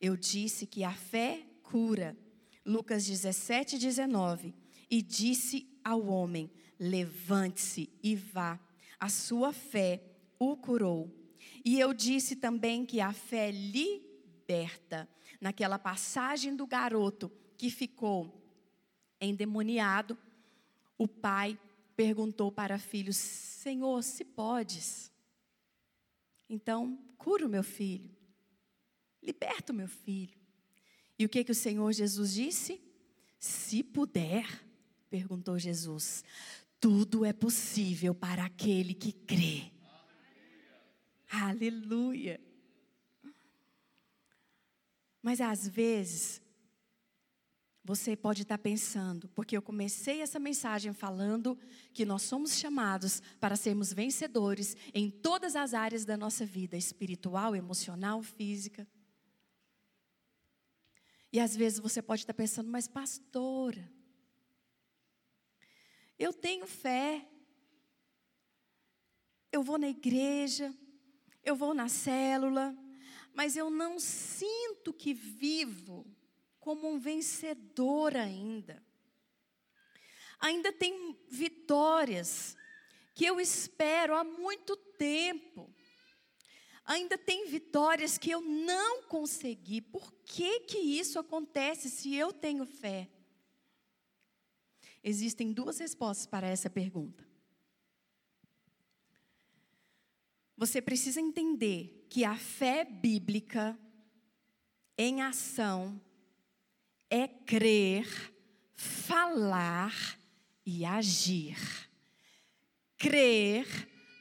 Eu 0.00 0.16
disse 0.16 0.66
que 0.66 0.82
a 0.82 0.92
fé 0.92 1.46
cura. 1.62 2.18
Lucas 2.66 3.06
17, 3.06 3.78
19. 3.78 4.52
E 4.90 5.00
disse 5.00 5.68
ao 5.84 6.04
homem: 6.08 6.50
Levante-se 6.80 7.88
e 8.02 8.16
vá. 8.16 8.58
A 8.98 9.08
sua 9.08 9.52
fé 9.52 10.02
o 10.36 10.56
curou. 10.56 11.21
E 11.64 11.78
eu 11.78 11.92
disse 11.94 12.36
também 12.36 12.84
que 12.84 13.00
a 13.00 13.12
fé 13.12 13.50
liberta. 13.50 15.08
Naquela 15.40 15.78
passagem 15.78 16.54
do 16.54 16.66
garoto 16.66 17.30
que 17.58 17.68
ficou 17.68 18.40
endemoniado, 19.20 20.16
o 20.96 21.08
pai 21.08 21.58
perguntou 21.96 22.52
para 22.52 22.78
filho: 22.78 23.12
Senhor, 23.12 24.02
se 24.02 24.24
podes, 24.24 25.10
então 26.48 26.96
cura 27.18 27.46
o 27.46 27.48
meu 27.48 27.64
filho, 27.64 28.10
liberta 29.22 29.72
o 29.72 29.76
meu 29.76 29.88
filho. 29.88 30.38
E 31.18 31.24
o 31.24 31.28
que, 31.28 31.44
que 31.44 31.52
o 31.52 31.56
Senhor 31.56 31.92
Jesus 31.92 32.34
disse? 32.34 32.80
Se 33.38 33.82
puder, 33.82 34.46
perguntou 35.10 35.58
Jesus, 35.58 36.24
tudo 36.80 37.24
é 37.24 37.32
possível 37.32 38.14
para 38.14 38.44
aquele 38.44 38.94
que 38.94 39.12
crê. 39.12 39.71
Aleluia. 41.32 42.38
Mas 45.22 45.40
às 45.40 45.66
vezes, 45.66 46.42
você 47.82 48.14
pode 48.14 48.42
estar 48.42 48.58
pensando, 48.58 49.28
porque 49.30 49.56
eu 49.56 49.62
comecei 49.62 50.20
essa 50.20 50.38
mensagem 50.38 50.92
falando 50.92 51.58
que 51.94 52.04
nós 52.04 52.20
somos 52.20 52.58
chamados 52.58 53.22
para 53.40 53.56
sermos 53.56 53.94
vencedores 53.94 54.76
em 54.92 55.10
todas 55.10 55.56
as 55.56 55.72
áreas 55.72 56.04
da 56.04 56.18
nossa 56.18 56.44
vida, 56.44 56.76
espiritual, 56.76 57.56
emocional, 57.56 58.22
física. 58.22 58.86
E 61.32 61.40
às 61.40 61.56
vezes 61.56 61.78
você 61.78 62.02
pode 62.02 62.24
estar 62.24 62.34
pensando, 62.34 62.70
mas 62.70 62.86
pastora, 62.86 63.90
eu 66.18 66.30
tenho 66.30 66.66
fé, 66.66 67.26
eu 69.50 69.62
vou 69.62 69.78
na 69.78 69.88
igreja, 69.88 70.74
eu 71.42 71.56
vou 71.56 71.74
na 71.74 71.88
célula, 71.88 72.76
mas 73.34 73.56
eu 73.56 73.70
não 73.70 73.98
sinto 73.98 74.92
que 74.92 75.14
vivo 75.14 76.06
como 76.60 76.88
um 76.88 76.98
vencedor 76.98 78.16
ainda. 78.16 78.82
Ainda 80.38 80.72
tem 80.72 81.16
vitórias 81.28 82.56
que 83.14 83.24
eu 83.24 83.40
espero 83.40 84.14
há 84.14 84.24
muito 84.24 84.76
tempo. 84.76 85.72
Ainda 86.84 87.16
tem 87.16 87.46
vitórias 87.46 88.18
que 88.18 88.30
eu 88.30 88.40
não 88.40 89.02
consegui. 89.04 89.80
Por 89.80 90.12
que 90.24 90.60
que 90.60 90.78
isso 90.78 91.18
acontece 91.18 91.88
se 91.88 92.14
eu 92.14 92.32
tenho 92.32 92.66
fé? 92.66 93.08
Existem 95.02 95.52
duas 95.52 95.78
respostas 95.78 96.26
para 96.26 96.46
essa 96.48 96.70
pergunta. 96.70 97.31
Você 100.62 100.80
precisa 100.80 101.20
entender 101.20 102.06
que 102.08 102.24
a 102.24 102.36
fé 102.36 102.84
bíblica 102.84 103.76
em 104.96 105.20
ação 105.20 106.00
é 107.10 107.26
crer, 107.26 108.06
falar 108.72 109.92
e 110.64 110.84
agir. 110.84 111.58
Crer, 112.96 113.66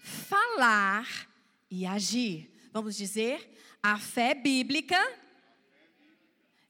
falar 0.04 1.30
e 1.70 1.86
agir. 1.86 2.50
Vamos 2.74 2.96
dizer, 2.96 3.56
a 3.84 4.00
fé 4.00 4.34
bíblica 4.34 4.98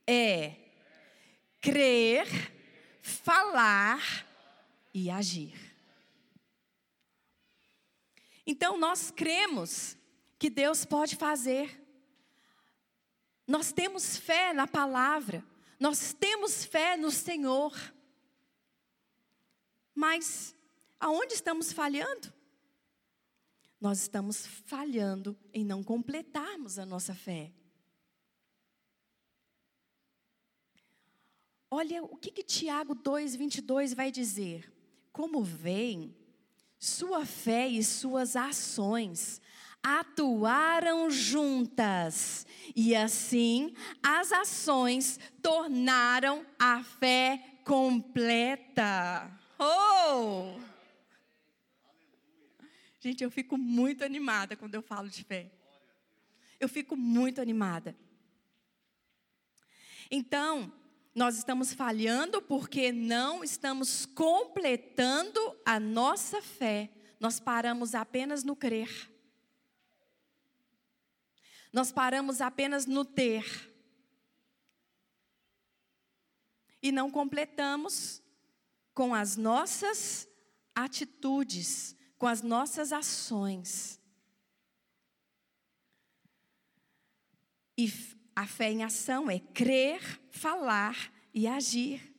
é 0.05 0.53
crer, 1.61 2.27
falar 3.01 4.27
e 4.93 5.09
agir. 5.09 5.70
Então 8.51 8.77
nós 8.77 9.11
cremos 9.11 9.97
que 10.37 10.49
Deus 10.49 10.83
pode 10.83 11.15
fazer. 11.15 11.81
Nós 13.47 13.71
temos 13.71 14.17
fé 14.17 14.51
na 14.51 14.67
palavra, 14.67 15.41
nós 15.79 16.11
temos 16.11 16.65
fé 16.65 16.97
no 16.97 17.11
Senhor. 17.11 17.73
Mas 19.95 20.53
aonde 20.99 21.33
estamos 21.33 21.71
falhando? 21.71 22.33
Nós 23.79 24.01
estamos 24.01 24.45
falhando 24.45 25.33
em 25.53 25.63
não 25.63 25.81
completarmos 25.81 26.77
a 26.77 26.85
nossa 26.85 27.15
fé. 27.15 27.53
Olha 31.69 32.03
o 32.03 32.17
que, 32.17 32.31
que 32.31 32.43
Tiago 32.43 32.97
2,22 32.97 33.95
vai 33.95 34.11
dizer. 34.11 34.69
Como 35.13 35.41
vem 35.41 36.20
sua 36.81 37.27
fé 37.27 37.67
e 37.67 37.83
suas 37.83 38.35
ações 38.35 39.39
atuaram 39.83 41.11
juntas, 41.11 42.45
e 42.75 42.95
assim 42.95 43.75
as 44.01 44.31
ações 44.31 45.19
tornaram 45.43 46.43
a 46.57 46.83
fé 46.83 47.59
completa. 47.63 49.31
Oh! 49.59 50.59
Gente, 52.99 53.23
eu 53.23 53.29
fico 53.29 53.57
muito 53.57 54.03
animada 54.03 54.55
quando 54.55 54.73
eu 54.73 54.81
falo 54.81 55.07
de 55.07 55.23
fé. 55.23 55.51
Eu 56.59 56.69
fico 56.69 56.95
muito 56.95 57.41
animada. 57.41 57.95
Então, 60.09 60.71
nós 61.13 61.37
estamos 61.37 61.73
falhando 61.73 62.41
porque 62.41 62.91
não 62.91 63.43
estamos 63.43 64.05
completando 64.05 65.40
a 65.71 65.79
nossa 65.79 66.41
fé. 66.41 66.89
Nós 67.17 67.39
paramos 67.39 67.95
apenas 67.95 68.43
no 68.43 68.57
crer. 68.57 69.09
Nós 71.71 71.93
paramos 71.93 72.41
apenas 72.41 72.85
no 72.85 73.05
ter. 73.05 73.71
E 76.83 76.91
não 76.91 77.09
completamos 77.09 78.21
com 78.93 79.15
as 79.15 79.37
nossas 79.37 80.27
atitudes, 80.75 81.95
com 82.17 82.27
as 82.27 82.41
nossas 82.41 82.91
ações. 82.91 83.97
E 87.77 87.89
a 88.35 88.45
fé 88.45 88.71
em 88.71 88.83
ação 88.83 89.31
é 89.31 89.39
crer, 89.39 90.01
falar 90.31 91.13
e 91.33 91.47
agir. 91.47 92.13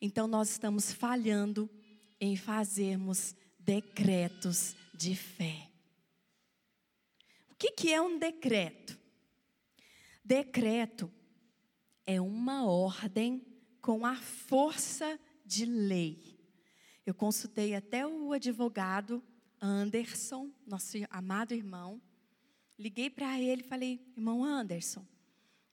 Então 0.00 0.28
nós 0.28 0.50
estamos 0.50 0.92
falhando 0.92 1.68
em 2.20 2.36
fazermos 2.36 3.34
decretos 3.58 4.74
de 4.94 5.16
fé. 5.16 5.70
O 7.50 7.54
que, 7.56 7.72
que 7.72 7.92
é 7.92 8.00
um 8.00 8.18
decreto? 8.18 8.98
Decreto 10.24 11.10
é 12.06 12.20
uma 12.20 12.66
ordem 12.66 13.44
com 13.80 14.04
a 14.04 14.16
força 14.16 15.18
de 15.44 15.64
lei. 15.64 16.38
Eu 17.04 17.14
consultei 17.14 17.74
até 17.74 18.06
o 18.06 18.32
advogado 18.32 19.22
Anderson, 19.60 20.50
nosso 20.66 20.96
amado 21.10 21.52
irmão. 21.52 22.00
Liguei 22.78 23.08
para 23.08 23.40
ele 23.40 23.62
e 23.62 23.68
falei: 23.68 24.00
irmão 24.16 24.44
Anderson, 24.44 25.06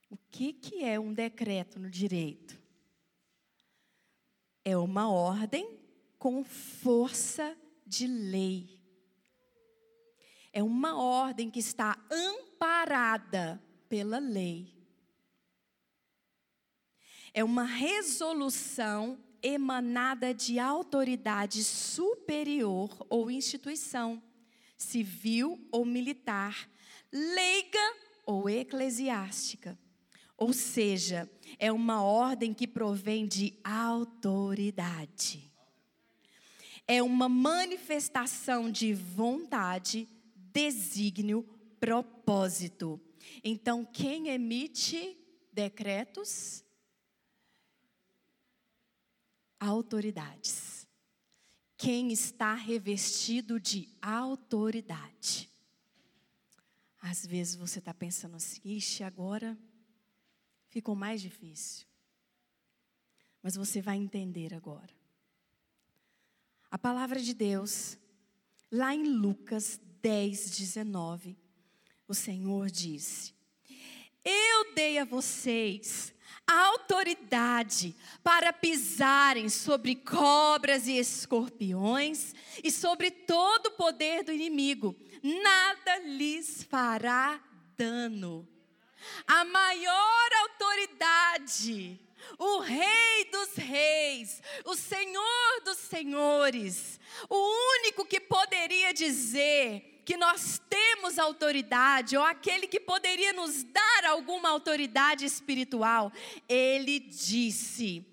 o 0.10 0.18
que, 0.30 0.54
que 0.54 0.84
é 0.84 1.00
um 1.00 1.14
decreto 1.14 1.80
no 1.80 1.90
direito? 1.90 2.60
É 4.64 4.78
uma 4.78 5.10
ordem 5.10 5.81
com 6.22 6.44
força 6.44 7.58
de 7.84 8.06
lei. 8.06 8.80
É 10.54 10.62
uma 10.62 10.96
ordem 10.96 11.50
que 11.50 11.58
está 11.58 11.98
amparada 12.12 13.60
pela 13.90 14.20
lei. 14.20 14.72
É 17.34 17.44
uma 17.44 17.64
resolução 17.64 19.18
emanada 19.42 20.32
de 20.32 20.60
autoridade 20.60 21.64
superior 21.64 22.96
ou 23.10 23.32
instituição, 23.32 24.22
civil 24.78 25.68
ou 25.72 25.84
militar, 25.84 26.70
leiga 27.12 27.96
ou 28.28 28.48
eclesiástica. 28.48 29.76
Ou 30.38 30.54
seja, 30.54 31.28
é 31.58 31.72
uma 31.72 32.04
ordem 32.04 32.54
que 32.54 32.68
provém 32.68 33.26
de 33.26 33.60
autoridade. 33.64 35.51
É 36.94 37.02
uma 37.02 37.30
manifestação 37.30 38.70
de 38.70 38.94
vontade, 38.94 40.10
desígnio, 40.36 41.44
propósito. 41.80 43.00
Então, 43.42 43.86
quem 43.86 44.28
emite 44.28 45.18
decretos? 45.54 46.66
Autoridades. 49.58 50.86
Quem 51.78 52.12
está 52.12 52.56
revestido 52.56 53.58
de 53.58 53.88
autoridade. 54.02 55.50
Às 57.00 57.26
vezes 57.26 57.56
você 57.56 57.80
está 57.80 57.94
pensando 57.94 58.36
assim, 58.36 58.60
ixi, 58.66 59.02
agora 59.02 59.58
ficou 60.68 60.94
mais 60.94 61.22
difícil. 61.22 61.88
Mas 63.42 63.56
você 63.56 63.82
vai 63.82 63.96
entender 63.96 64.54
agora. 64.54 65.01
A 66.72 66.78
palavra 66.78 67.20
de 67.20 67.34
Deus, 67.34 67.98
lá 68.72 68.96
em 68.96 69.04
Lucas 69.04 69.78
10, 70.02 70.52
19, 70.52 71.38
o 72.08 72.14
Senhor 72.14 72.72
disse: 72.72 73.34
Eu 74.24 74.74
dei 74.74 74.98
a 74.98 75.04
vocês 75.04 76.14
a 76.48 76.68
autoridade 76.68 77.94
para 78.24 78.54
pisarem 78.54 79.50
sobre 79.50 79.96
cobras 79.96 80.88
e 80.88 80.98
escorpiões 80.98 82.34
e 82.64 82.72
sobre 82.72 83.12
todo 83.12 83.68
o 83.68 83.72
poder 83.72 84.24
do 84.24 84.32
inimigo, 84.32 84.96
nada 85.22 85.98
lhes 86.06 86.64
fará 86.64 87.38
dano. 87.76 88.48
A 89.28 89.44
maior 89.44 90.30
autoridade 90.42 92.00
o 92.38 92.60
Rei 92.60 93.26
dos 93.32 93.56
Reis, 93.56 94.42
o 94.66 94.76
Senhor 94.76 95.62
dos 95.64 95.78
Senhores, 95.78 97.00
o 97.30 97.80
único 97.80 98.06
que 98.06 98.20
poderia 98.20 98.94
dizer 98.94 100.02
que 100.06 100.18
nós 100.18 100.62
temos 100.70 101.20
autoridade, 101.20 102.18
ou 102.18 102.24
aquele 102.24 102.68
que 102.68 102.80
poderia 102.80 103.34
nos 103.34 103.64
dar 103.64 104.06
alguma 104.06 104.50
autoridade 104.50 105.26
espiritual, 105.26 106.12
ele 106.50 107.00
disse: 107.00 108.06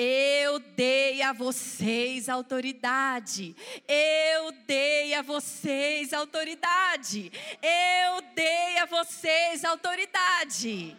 eu 0.00 0.60
dei 0.60 1.22
a 1.22 1.32
vocês 1.32 2.28
autoridade. 2.28 3.56
Eu 3.88 4.52
dei 4.64 5.12
a 5.12 5.22
vocês 5.22 6.12
autoridade. 6.12 7.32
Eu 7.60 8.22
dei 8.32 8.78
a 8.78 8.86
vocês 8.86 9.64
autoridade. 9.64 10.96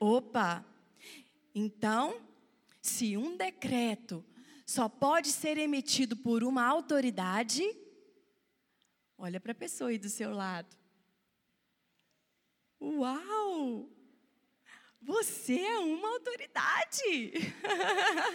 Opa! 0.00 0.64
Então, 1.54 2.18
se 2.80 3.18
um 3.18 3.36
decreto 3.36 4.24
só 4.64 4.88
pode 4.88 5.30
ser 5.30 5.58
emitido 5.58 6.16
por 6.16 6.42
uma 6.42 6.64
autoridade, 6.64 7.62
olha 9.18 9.38
para 9.38 9.52
a 9.52 9.54
pessoa 9.54 9.90
aí 9.90 9.98
do 9.98 10.08
seu 10.08 10.32
lado. 10.32 10.74
Uau! 12.80 13.90
Você 15.02 15.60
é 15.60 15.78
uma 15.80 16.08
autoridade. 16.08 17.54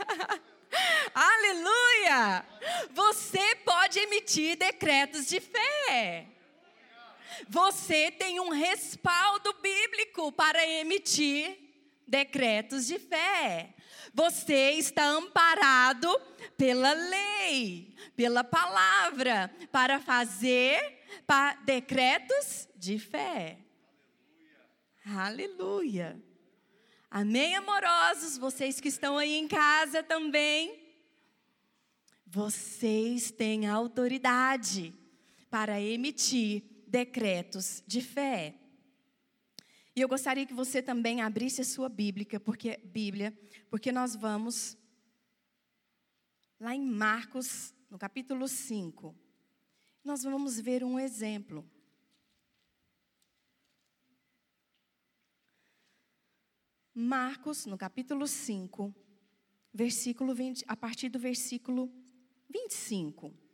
Aleluia! 1.16 2.46
Você 2.92 3.56
pode 3.64 3.98
emitir 3.98 4.56
decretos 4.56 5.26
de 5.26 5.40
fé. 5.40 6.35
Você 7.48 8.12
tem 8.12 8.40
um 8.40 8.50
respaldo 8.50 9.54
bíblico 9.62 10.32
para 10.32 10.66
emitir 10.68 11.58
decretos 12.08 12.88
de 12.88 13.00
fé. 13.00 13.74
Você 14.14 14.72
está 14.72 15.06
amparado 15.06 16.10
pela 16.58 16.94
lei, 16.94 17.94
pela 18.16 18.44
palavra, 18.44 19.54
para 19.72 20.00
fazer 20.00 21.04
decretos 21.66 22.68
de 22.76 22.98
fé. 23.00 23.58
Aleluia. 25.06 26.08
Aleluia. 26.08 26.36
Amém, 27.18 27.56
amorosos? 27.56 28.38
Vocês 28.38 28.82
que 28.82 28.90
estão 28.90 29.18
aí 29.18 29.36
em 29.36 29.48
casa 29.48 30.04
também. 30.04 30.84
Vocês 32.26 33.32
têm 33.32 33.68
autoridade 33.68 34.94
para 35.50 35.80
emitir 35.80 36.62
decretos 36.96 37.84
de 37.86 38.00
fé. 38.00 38.56
E 39.94 40.00
eu 40.00 40.08
gostaria 40.08 40.46
que 40.46 40.54
você 40.54 40.82
também 40.82 41.22
abrisse 41.22 41.60
a 41.60 41.66
sua 41.66 41.90
Bíblia, 41.90 42.40
porque 42.40 42.78
Bíblia, 42.78 43.38
porque 43.70 43.92
nós 43.92 44.16
vamos 44.16 44.78
lá 46.58 46.74
em 46.74 46.86
Marcos, 46.86 47.74
no 47.90 47.98
capítulo 47.98 48.48
5. 48.48 49.14
Nós 50.06 50.24
vamos 50.24 50.58
ver 50.58 50.86
um 50.86 50.98
exemplo. 50.98 51.70
Marcos, 56.94 57.66
no 57.66 57.78
capítulo 57.78 58.26
5, 58.26 58.96
versículo 59.74 60.34
20, 60.34 60.64
a 60.66 60.78
partir 60.78 61.10
do 61.10 61.20
versículo 61.20 61.92
25. 62.50 63.45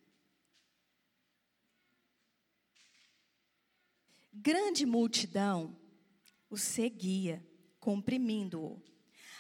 Grande 4.34 4.86
multidão 4.86 5.76
o 6.50 6.58
seguia, 6.58 7.46
comprimindo-o. 7.80 8.82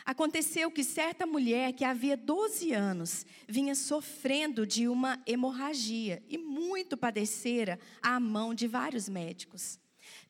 Aconteceu 0.05 0.71
que 0.71 0.83
certa 0.83 1.25
mulher 1.25 1.73
que 1.73 1.85
havia 1.85 2.17
12 2.17 2.73
anos 2.73 3.25
vinha 3.47 3.75
sofrendo 3.75 4.65
de 4.65 4.87
uma 4.87 5.21
hemorragia 5.27 6.23
e 6.27 6.37
muito 6.37 6.97
padecera 6.97 7.79
à 8.01 8.19
mão 8.19 8.53
de 8.53 8.67
vários 8.67 9.07
médicos. 9.07 9.79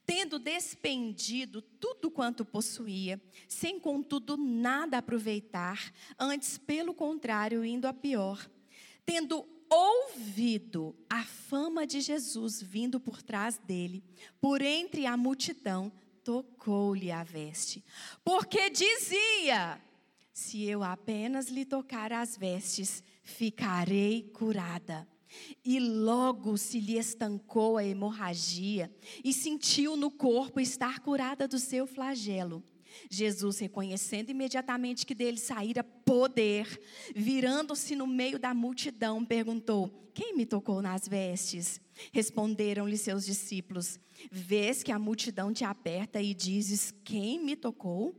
Tendo 0.05 0.37
despendido 0.37 1.61
tudo 1.61 2.11
quanto 2.11 2.43
possuía, 2.43 3.21
sem 3.47 3.79
contudo 3.79 4.35
nada 4.35 4.97
aproveitar, 4.97 5.93
antes 6.19 6.57
pelo 6.57 6.93
contrário, 6.93 7.63
indo 7.63 7.87
a 7.87 7.93
pior. 7.93 8.49
Tendo 9.05 9.47
ouvido 9.71 10.93
a 11.09 11.23
fama 11.23 11.87
de 11.87 12.01
Jesus 12.01 12.61
vindo 12.61 12.99
por 12.99 13.21
trás 13.21 13.57
dele, 13.57 14.03
por 14.39 14.61
entre 14.61 15.05
a 15.05 15.15
multidão, 15.15 15.91
tocou-lhe 16.23 17.11
a 17.11 17.23
veste, 17.23 17.83
porque 18.23 18.69
dizia: 18.69 19.81
Se 20.33 20.63
eu 20.63 20.83
apenas 20.83 21.47
lhe 21.47 21.65
tocar 21.65 22.11
as 22.11 22.37
vestes, 22.37 23.01
ficarei 23.23 24.23
curada. 24.33 25.07
E 25.63 25.79
logo 25.79 26.57
se 26.57 26.77
lhe 26.77 26.97
estancou 26.97 27.77
a 27.77 27.85
hemorragia 27.85 28.93
e 29.23 29.31
sentiu 29.31 29.95
no 29.95 30.11
corpo 30.11 30.59
estar 30.59 30.99
curada 30.99 31.47
do 31.47 31.57
seu 31.57 31.87
flagelo. 31.87 32.61
Jesus, 33.09 33.59
reconhecendo 33.59 34.29
imediatamente 34.29 35.05
que 35.05 35.15
dele 35.15 35.37
saíra 35.37 35.83
poder, 35.83 36.79
virando-se 37.15 37.95
no 37.95 38.07
meio 38.07 38.39
da 38.39 38.53
multidão, 38.53 39.23
perguntou: 39.23 40.09
Quem 40.13 40.35
me 40.35 40.45
tocou 40.45 40.81
nas 40.81 41.07
vestes? 41.07 41.79
Responderam-lhe 42.11 42.97
seus 42.97 43.25
discípulos: 43.25 43.99
Vês 44.31 44.83
que 44.83 44.91
a 44.91 44.99
multidão 44.99 45.53
te 45.53 45.63
aperta 45.63 46.21
e 46.21 46.33
dizes: 46.33 46.93
Quem 47.03 47.43
me 47.43 47.55
tocou? 47.55 48.15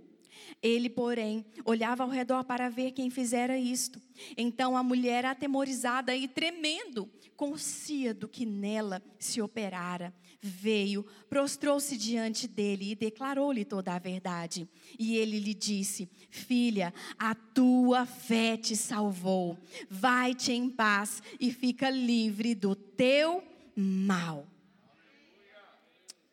Ele, 0.62 0.88
porém, 0.88 1.44
olhava 1.64 2.02
ao 2.02 2.08
redor 2.08 2.44
para 2.44 2.68
ver 2.68 2.92
quem 2.92 3.10
fizera 3.10 3.58
isto. 3.58 4.00
Então 4.36 4.76
a 4.76 4.82
mulher, 4.82 5.24
atemorizada 5.24 6.14
e 6.14 6.28
tremendo, 6.28 7.10
conscia 7.36 8.14
do 8.14 8.28
que 8.28 8.46
nela 8.46 9.02
se 9.18 9.40
operara, 9.40 10.14
veio, 10.42 11.04
prostrou-se 11.28 11.96
diante 11.96 12.48
dele 12.48 12.90
e 12.90 12.94
declarou-lhe 12.96 13.64
toda 13.64 13.94
a 13.94 13.98
verdade. 13.98 14.68
E 14.98 15.16
ele 15.16 15.38
lhe 15.38 15.54
disse: 15.54 16.10
Filha, 16.28 16.92
a 17.16 17.34
tua 17.34 18.04
fé 18.04 18.56
te 18.56 18.76
salvou. 18.76 19.56
Vai-te 19.88 20.50
em 20.52 20.68
paz 20.68 21.22
e 21.38 21.52
fica 21.52 21.88
livre 21.88 22.54
do 22.54 22.74
teu 22.74 23.42
mal. 23.76 24.48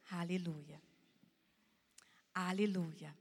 Aleluia. 0.09 0.81
Aleluia. 2.33 3.15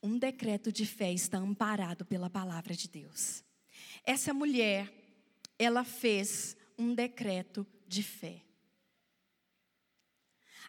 Um 0.00 0.18
decreto 0.18 0.70
de 0.70 0.86
fé 0.86 1.12
está 1.12 1.38
amparado 1.38 2.04
pela 2.04 2.30
palavra 2.30 2.74
de 2.74 2.88
Deus. 2.88 3.42
Essa 4.04 4.32
mulher, 4.32 4.92
ela 5.58 5.82
fez 5.82 6.56
um 6.78 6.94
decreto 6.94 7.66
de 7.88 8.02
fé. 8.02 8.42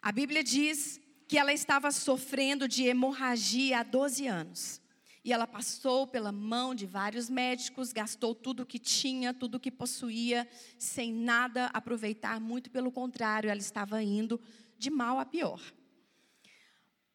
A 0.00 0.12
Bíblia 0.12 0.42
diz 0.42 1.00
que 1.28 1.38
ela 1.38 1.52
estava 1.52 1.90
sofrendo 1.90 2.68
de 2.68 2.84
hemorragia 2.84 3.80
há 3.80 3.82
12 3.82 4.26
anos. 4.26 4.80
E 5.24 5.32
ela 5.32 5.46
passou 5.46 6.06
pela 6.06 6.30
mão 6.30 6.72
de 6.72 6.86
vários 6.86 7.28
médicos, 7.28 7.92
gastou 7.92 8.32
tudo 8.32 8.64
que 8.64 8.78
tinha, 8.78 9.34
tudo 9.34 9.58
que 9.58 9.72
possuía, 9.72 10.48
sem 10.78 11.12
nada 11.12 11.66
aproveitar, 11.74 12.40
muito 12.40 12.70
pelo 12.70 12.92
contrário, 12.92 13.50
ela 13.50 13.58
estava 13.58 14.00
indo 14.00 14.40
de 14.78 14.88
mal 14.88 15.18
a 15.18 15.24
pior. 15.24 15.60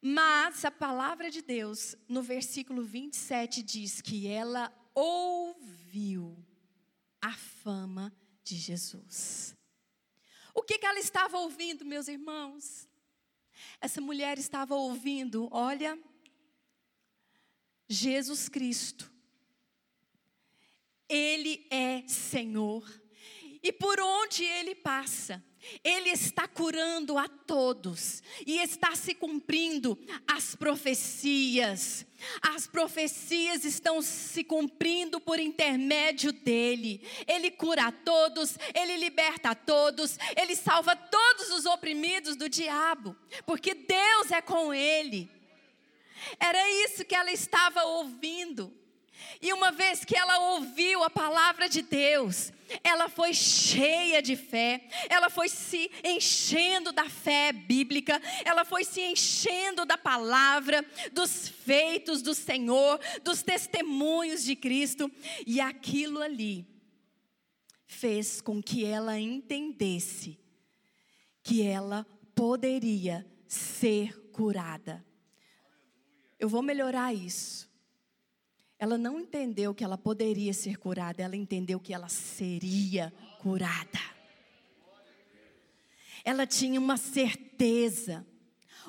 Mas 0.02 0.65
a 0.65 0.72
palavra 0.72 1.32
de 1.32 1.41
Deus, 1.41 1.96
no 2.10 2.22
versículo 2.22 2.84
27, 2.84 3.63
diz 3.63 4.02
que 4.02 4.28
ela 4.28 4.74
ouviu 4.94 6.36
a 7.22 7.32
fama 7.32 8.12
de 8.44 8.56
Jesus. 8.56 9.56
O 10.54 10.62
que, 10.62 10.78
que 10.78 10.86
ela 10.86 11.00
estava 11.00 11.38
ouvindo, 11.38 11.86
meus 11.86 12.08
irmãos? 12.08 12.88
Essa 13.80 14.02
mulher 14.02 14.38
estava 14.38 14.76
ouvindo, 14.76 15.48
olha, 15.52 15.98
Jesus 17.88 18.50
Cristo. 18.50 19.12
Ele 21.08 21.68
é 21.70 22.08
Senhor. 22.08 22.90
E 23.62 23.72
por 23.72 24.00
onde 24.00 24.44
ele 24.44 24.74
passa, 24.74 25.44
ele 25.84 26.10
está 26.10 26.47
curando 26.47 27.17
a 27.17 27.28
todos 27.28 28.24
e 28.45 28.58
está 28.60 28.95
se 28.95 29.13
cumprindo 29.13 29.97
as 30.28 30.56
profecias. 30.56 32.06
As 32.41 32.67
profecias 32.67 33.65
estão 33.65 34.02
se 34.02 34.43
cumprindo 34.43 35.19
por 35.19 35.39
intermédio 35.39 36.32
dele. 36.32 37.02
Ele 37.28 37.52
cura 37.52 37.88
a 37.88 37.91
todos, 37.91 38.58
ele 38.74 38.97
liberta 38.97 39.52
a 39.52 39.56
todos, 39.56 40.17
ele 40.36 40.56
salva 40.56 40.95
todos 40.95 41.50
os 41.52 41.65
oprimidos 41.65 42.36
do 42.36 42.50
diabo, 42.50 43.15
porque 43.45 43.74
Deus 43.74 44.32
é 44.32 44.41
com 44.41 44.74
ele. 44.74 45.30
Era 46.39 46.69
isso 46.86 47.04
que 47.06 47.15
ela 47.15 47.32
estava 47.32 47.84
ouvindo. 47.84 48.81
E 49.42 49.52
uma 49.54 49.72
vez 49.72 50.06
que 50.06 50.16
ela 50.16 50.38
ouviu 50.54 51.04
a 51.04 51.10
palavra 51.10 51.68
de 51.68 51.82
Deus, 51.82 52.52
ela 52.84 53.10
foi 53.10 53.34
cheia 53.34 54.22
de 54.22 54.36
fé, 54.36 54.88
ela 55.10 55.30
foi 55.30 55.50
se 55.50 55.90
enchendo 56.04 56.92
da 56.92 57.10
fé 57.10 57.52
bíblica, 57.52 58.22
ela 58.46 58.64
foi 58.64 58.84
se 58.84 59.02
enchendo 59.02 59.86
da 59.86 59.98
palavra, 59.98 60.86
dos 61.12 61.48
feitos 61.48 62.22
do 62.22 62.34
Senhor, 62.34 63.00
dos 63.24 63.42
testemunhos 63.42 64.44
de 64.44 64.56
Cristo, 64.56 65.12
e 65.46 65.60
aquilo 65.60 66.22
ali 66.22 66.66
fez 67.88 68.42
com 68.42 68.62
que 68.62 68.86
ela 68.86 69.20
entendesse 69.20 70.40
que 71.44 71.62
ela 71.62 72.06
poderia 72.36 73.26
ser 73.48 74.18
curada. 74.32 75.06
Eu 76.40 76.50
vou 76.50 76.62
melhorar 76.62 77.14
isso. 77.14 77.71
Ela 78.82 78.98
não 78.98 79.20
entendeu 79.20 79.76
que 79.76 79.84
ela 79.84 79.96
poderia 79.96 80.52
ser 80.54 80.76
curada, 80.76 81.22
ela 81.22 81.36
entendeu 81.36 81.80
que 81.80 81.94
ela 81.94 82.10
seria 82.10 83.13
curada. 83.38 84.00
Ela 86.26 86.48
tinha 86.48 86.80
uma 86.80 86.98
certeza, 86.98 88.26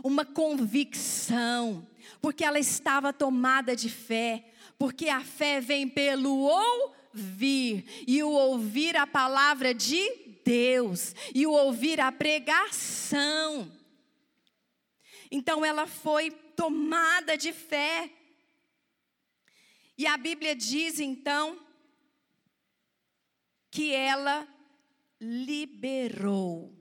uma 0.03 0.25
convicção, 0.25 1.87
porque 2.23 2.43
ela 2.43 2.59
estava 2.59 3.13
tomada 3.13 3.77
de 3.77 3.91
fé, 3.91 4.47
porque 4.79 5.11
a 5.11 5.21
fé 5.21 5.61
vem 5.61 5.87
pelo 5.87 6.39
ouvir, 6.39 7.85
e 8.07 8.23
o 8.23 8.31
ouvir 8.31 8.97
a 8.97 9.07
palavra 9.07 9.75
de 9.75 10.39
Deus, 10.43 11.15
e 11.35 11.47
o 11.47 11.53
ouvir 11.53 12.01
a 12.01 12.11
pregação. 12.11 13.71
Então 15.31 15.63
ela 15.63 15.87
foi 15.87 16.31
tomada 16.31 17.37
de 17.37 17.53
fé. 17.53 18.11
E 20.03 20.07
a 20.09 20.17
Bíblia 20.17 20.57
diz 20.57 20.99
então 20.99 21.65
que 23.71 23.95
ela 23.95 24.49
liberou, 25.21 26.77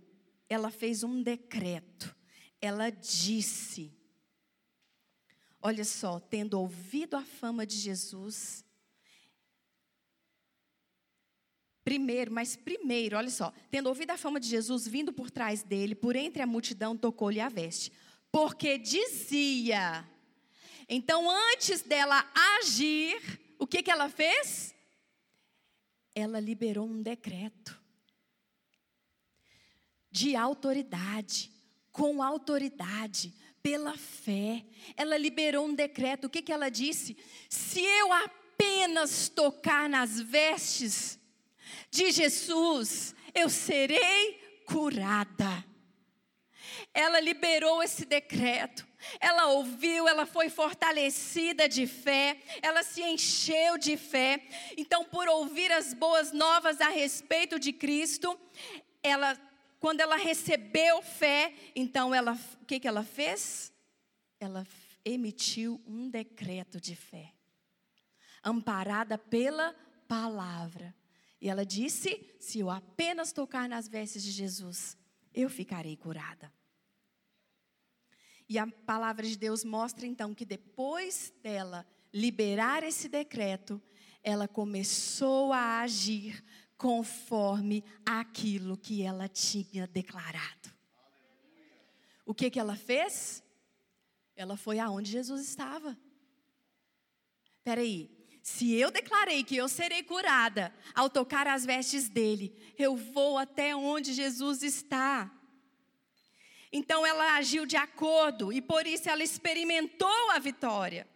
ela 0.49 0.71
fez 0.71 1.03
um 1.03 1.21
decreto, 1.21 2.15
ela 2.59 2.89
disse: 2.89 3.95
Olha 5.61 5.85
só, 5.85 6.19
tendo 6.19 6.59
ouvido 6.59 7.15
a 7.15 7.23
fama 7.23 7.63
de 7.63 7.75
Jesus, 7.77 8.65
Primeiro, 11.83 12.31
mas 12.31 12.55
primeiro, 12.55 13.17
olha 13.17 13.29
só, 13.29 13.53
tendo 13.69 13.85
ouvido 13.87 14.09
a 14.09 14.17
fama 14.17 14.39
de 14.39 14.47
Jesus 14.47 14.87
vindo 14.87 15.13
por 15.13 15.29
trás 15.29 15.61
dele, 15.61 15.93
por 15.93 16.15
entre 16.15 16.41
a 16.41 16.47
multidão, 16.47 16.97
tocou-lhe 16.97 17.39
a 17.39 17.49
veste, 17.49 17.91
porque 18.31 18.79
dizia: 18.79 20.09
então, 20.87 21.29
antes 21.29 21.81
dela 21.81 22.29
agir, 22.59 23.39
o 23.57 23.67
que, 23.67 23.83
que 23.83 23.91
ela 23.91 24.09
fez? 24.09 24.73
Ela 26.13 26.39
liberou 26.39 26.85
um 26.85 27.01
decreto 27.01 27.79
de 30.11 30.35
autoridade, 30.35 31.49
com 31.91 32.21
autoridade, 32.21 33.33
pela 33.63 33.97
fé. 33.97 34.65
Ela 34.97 35.17
liberou 35.17 35.65
um 35.67 35.73
decreto. 35.73 36.25
O 36.25 36.29
que, 36.29 36.41
que 36.41 36.51
ela 36.51 36.69
disse? 36.69 37.15
Se 37.49 37.81
eu 37.81 38.11
apenas 38.11 39.29
tocar 39.29 39.87
nas 39.89 40.19
vestes 40.19 41.19
de 41.89 42.11
Jesus, 42.11 43.15
eu 43.33 43.49
serei 43.49 44.63
curada. 44.65 45.65
Ela 46.93 47.19
liberou 47.19 47.81
esse 47.81 48.05
decreto. 48.05 48.87
Ela 49.19 49.47
ouviu, 49.47 50.07
ela 50.07 50.25
foi 50.25 50.49
fortalecida 50.49 51.67
de 51.67 51.87
fé, 51.87 52.39
ela 52.61 52.83
se 52.83 53.01
encheu 53.01 53.77
de 53.77 53.97
fé. 53.97 54.47
Então, 54.77 55.03
por 55.05 55.27
ouvir 55.27 55.71
as 55.71 55.93
boas 55.93 56.31
novas 56.31 56.79
a 56.81 56.89
respeito 56.89 57.59
de 57.59 57.73
Cristo, 57.73 58.39
ela, 59.03 59.37
quando 59.79 60.01
ela 60.01 60.15
recebeu 60.15 61.01
fé, 61.01 61.53
então 61.75 62.13
ela, 62.13 62.37
o 62.61 62.65
que, 62.65 62.79
que 62.79 62.87
ela 62.87 63.03
fez? 63.03 63.73
Ela 64.39 64.65
emitiu 65.03 65.81
um 65.85 66.09
decreto 66.09 66.79
de 66.79 66.95
fé, 66.95 67.33
amparada 68.43 69.17
pela 69.17 69.75
palavra. 70.07 70.95
E 71.39 71.49
ela 71.49 71.65
disse: 71.65 72.35
Se 72.39 72.59
eu 72.59 72.69
apenas 72.69 73.31
tocar 73.31 73.67
nas 73.67 73.87
vestes 73.87 74.23
de 74.23 74.31
Jesus, 74.31 74.95
eu 75.33 75.49
ficarei 75.49 75.97
curada. 75.97 76.51
E 78.51 78.59
a 78.59 78.67
palavra 78.67 79.25
de 79.25 79.37
Deus 79.37 79.63
mostra 79.63 80.05
então 80.05 80.35
que 80.35 80.43
depois 80.43 81.33
dela 81.41 81.87
liberar 82.13 82.83
esse 82.83 83.07
decreto, 83.07 83.81
ela 84.21 84.45
começou 84.45 85.53
a 85.53 85.79
agir 85.79 86.43
conforme 86.75 87.81
aquilo 88.05 88.75
que 88.75 89.03
ela 89.03 89.29
tinha 89.29 89.87
declarado. 89.87 90.69
O 92.25 92.33
que 92.33 92.49
que 92.51 92.59
ela 92.59 92.75
fez? 92.75 93.41
Ela 94.35 94.57
foi 94.57 94.79
aonde 94.79 95.09
Jesus 95.09 95.47
estava. 95.47 95.97
Espera 97.55 97.79
aí, 97.79 98.11
se 98.43 98.73
eu 98.73 98.91
declarei 98.91 99.45
que 99.45 99.55
eu 99.55 99.69
serei 99.69 100.03
curada 100.03 100.75
ao 100.93 101.09
tocar 101.09 101.47
as 101.47 101.65
vestes 101.65 102.09
dele, 102.09 102.53
eu 102.77 102.97
vou 102.97 103.37
até 103.37 103.73
onde 103.73 104.11
Jesus 104.11 104.61
está. 104.61 105.31
Então 106.71 107.05
ela 107.05 107.35
agiu 107.35 107.65
de 107.65 107.75
acordo 107.75 108.51
e 108.53 108.61
por 108.61 108.87
isso 108.87 109.09
ela 109.09 109.23
experimentou 109.23 110.31
a 110.31 110.39
vitória. 110.39 111.07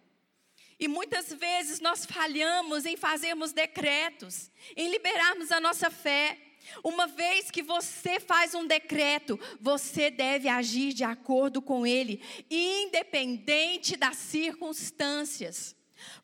E 0.78 0.88
muitas 0.88 1.32
vezes 1.32 1.80
nós 1.80 2.06
falhamos 2.06 2.86
em 2.86 2.98
fazermos 2.98 3.54
decretos, 3.54 4.52
em 4.76 4.90
liberarmos 4.90 5.52
a 5.52 5.62
nossa 5.62 5.90
fé. 5.90 6.38
Uma 6.84 7.08
vez 7.08 7.50
que 7.50 7.62
você 7.62 8.20
faz 8.20 8.54
um 8.54 8.66
decreto, 8.66 9.40
você 9.62 10.10
deve 10.10 10.50
agir 10.50 10.92
de 10.92 11.04
acordo 11.04 11.62
com 11.62 11.88
ele, 11.88 12.22
independente 12.50 13.96
das 13.96 14.18
circunstâncias. 14.18 15.76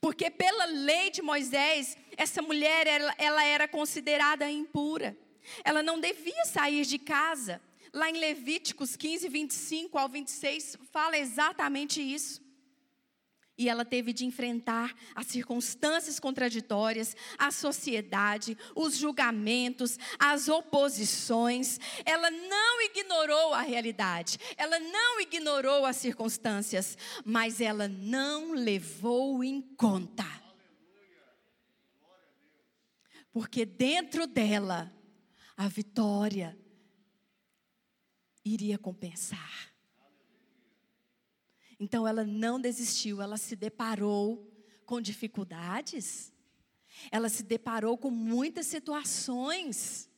Porque 0.02 0.30
pela 0.30 0.66
lei 0.66 1.10
de 1.10 1.22
Moisés, 1.22 1.96
essa 2.18 2.42
mulher 2.42 2.88
ela, 2.88 3.16
ela 3.18 3.46
era 3.46 3.68
considerada 3.68 4.50
impura. 4.50 5.18
Ela 5.64 5.82
não 5.82 6.00
devia 6.00 6.44
sair 6.46 6.86
de 6.86 7.00
casa. 7.00 7.62
Lá 7.94 8.10
em 8.10 8.18
Levíticos 8.18 8.96
15, 8.96 9.28
25 9.28 9.98
ao 9.98 10.08
26, 10.08 10.78
fala 10.92 11.18
exatamente 11.18 12.02
isso. 12.02 12.42
E 13.58 13.68
ela 13.70 13.84
teve 13.84 14.14
de 14.14 14.26
enfrentar 14.26 14.96
as 15.14 15.28
circunstâncias 15.28 16.20
contraditórias, 16.20 17.16
a 17.38 17.52
sociedade, 17.52 18.58
os 18.74 18.98
julgamentos, 18.98 20.00
as 20.18 20.48
oposições. 20.48 21.80
Ela 22.06 22.32
não 22.32 22.82
ignorou 22.82 23.54
a 23.54 23.62
realidade, 23.62 24.40
ela 24.58 24.80
não 24.80 25.20
ignorou 25.20 25.86
as 25.86 25.98
circunstâncias, 25.98 26.98
mas 27.26 27.60
ela 27.60 27.88
não 27.88 28.54
levou 28.54 29.44
em 29.44 29.62
conta. 29.62 30.26
Porque 33.34 33.66
dentro 33.66 34.26
dela, 34.26 34.92
a 35.56 35.68
vitória 35.68 36.58
iria 38.44 38.78
compensar. 38.78 39.72
Então 41.80 42.08
ela 42.08 42.24
não 42.24 42.60
desistiu, 42.60 43.22
ela 43.22 43.38
se 43.38 43.56
deparou 43.56 44.48
com 44.86 45.02
dificuldades, 45.02 46.32
ela 47.12 47.30
se 47.30 47.44
deparou 47.44 47.98
com 47.98 48.12
muitas 48.12 48.68
situações, 48.68 50.10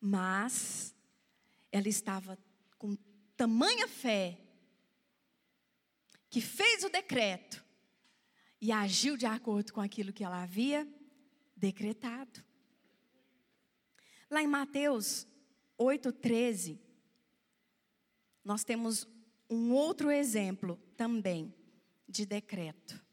mas 0.00 0.94
ela 1.72 1.88
estava 1.88 2.38
com 2.78 2.96
tamanha 3.36 3.88
fé 3.88 4.40
que 6.30 6.40
fez 6.40 6.84
o 6.84 6.88
decreto 6.88 7.64
e 8.60 8.70
agiu 8.70 9.16
de 9.16 9.26
acordo 9.26 9.72
com 9.72 9.80
aquilo 9.80 10.12
que 10.12 10.22
ela 10.22 10.42
havia 10.42 10.86
decretado. 11.56 12.44
Lá 14.30 14.42
em 14.42 14.46
Mateus 14.46 15.26
8,13, 15.78 16.78
nós 18.44 18.64
temos 18.64 19.06
um 19.50 19.72
outro 19.72 20.10
exemplo 20.10 20.76
também 20.96 21.54
de 22.08 22.24
decreto. 22.24 23.04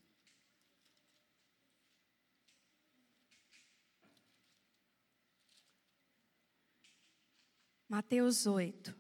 Mateus 7.89 8.47
8, 8.47 8.95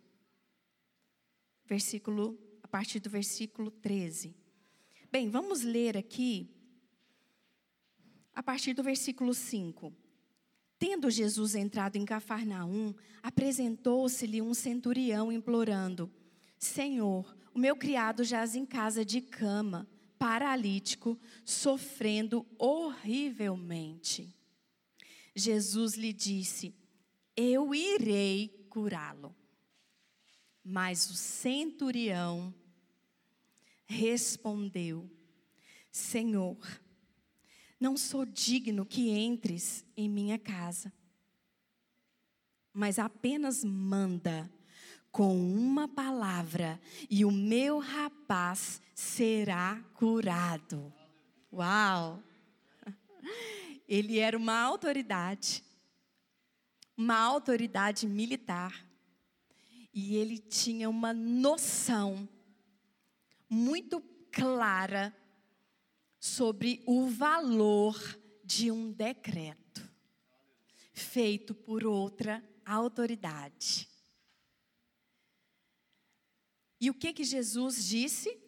versículo, 1.65 2.37
a 2.61 2.67
partir 2.67 2.99
do 2.99 3.09
versículo 3.09 3.71
13. 3.71 4.35
Bem, 5.11 5.29
vamos 5.29 5.63
ler 5.63 5.97
aqui 5.97 6.53
a 8.33 8.43
partir 8.43 8.73
do 8.73 8.83
versículo 8.83 9.33
5. 9.33 10.02
Tendo 10.85 11.09
Jesus 11.09 11.55
entrado 11.55 11.95
em 11.95 12.03
Cafarnaum, 12.03 12.93
apresentou-se-lhe 13.21 14.41
um 14.41 14.53
centurião 14.53 15.31
implorando: 15.31 16.11
Senhor, 16.59 17.33
o 17.53 17.57
meu 17.57 17.73
criado 17.73 18.21
jaz 18.21 18.53
em 18.53 18.65
casa 18.65 19.05
de 19.05 19.21
cama, 19.21 19.87
paralítico, 20.19 21.17
sofrendo 21.45 22.45
horrivelmente. 22.59 24.35
Jesus 25.33 25.93
lhe 25.93 26.11
disse: 26.11 26.75
Eu 27.33 27.73
irei 27.73 28.49
curá-lo. 28.69 29.33
Mas 30.61 31.09
o 31.09 31.13
centurião 31.13 32.53
respondeu: 33.85 35.09
Senhor, 35.89 36.57
não 37.83 37.97
sou 37.97 38.23
digno 38.25 38.85
que 38.85 39.09
entres 39.09 39.85
em 39.97 40.07
minha 40.07 40.39
casa, 40.39 40.89
mas 42.71 42.97
apenas 42.97 43.61
manda 43.61 44.49
com 45.11 45.35
uma 45.37 45.85
palavra 45.85 46.79
e 47.09 47.25
o 47.25 47.31
meu 47.31 47.79
rapaz 47.79 48.81
será 48.95 49.83
curado. 49.95 50.93
Uau! 51.51 52.23
Ele 53.85 54.17
era 54.17 54.37
uma 54.37 54.57
autoridade, 54.61 55.61
uma 56.95 57.19
autoridade 57.19 58.07
militar, 58.07 58.73
e 59.93 60.15
ele 60.15 60.39
tinha 60.39 60.89
uma 60.89 61.13
noção 61.13 62.27
muito 63.49 64.01
clara 64.31 65.13
sobre 66.23 66.81
o 66.85 67.09
valor 67.09 67.99
de 68.45 68.71
um 68.71 68.93
decreto 68.93 69.91
feito 70.93 71.53
por 71.53 71.85
outra 71.85 72.41
autoridade. 72.65 73.89
E 76.79 76.89
o 76.89 76.93
que 76.93 77.11
que 77.11 77.25
Jesus 77.25 77.85
disse? 77.85 78.41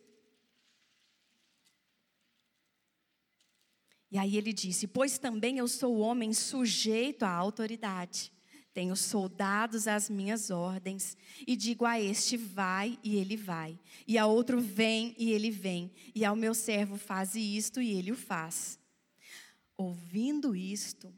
E 4.10 4.18
aí 4.18 4.38
ele 4.38 4.54
disse: 4.54 4.88
Pois 4.88 5.18
também 5.18 5.58
eu 5.58 5.68
sou 5.68 6.00
homem 6.00 6.34
sujeito 6.34 7.24
à 7.24 7.30
autoridade. 7.30 8.32
Tenho 8.76 8.94
soldados 8.94 9.88
às 9.88 10.10
minhas 10.10 10.52
ordens, 10.52 11.16
e 11.48 11.56
digo 11.56 11.86
a 11.86 11.98
este: 11.98 12.36
vai, 12.36 13.00
e 13.02 13.16
ele 13.16 13.38
vai, 13.38 13.80
e 14.06 14.18
a 14.18 14.28
outro: 14.28 14.60
vem, 14.60 15.16
e 15.18 15.32
ele 15.32 15.50
vem, 15.50 15.90
e 16.14 16.26
ao 16.26 16.36
meu 16.36 16.54
servo: 16.54 16.98
faze 16.98 17.40
isto, 17.40 17.82
e 17.82 17.90
ele 17.92 18.12
o 18.12 18.18
faz. 18.18 18.78
Ouvindo 19.78 20.54
isto, 20.54 21.14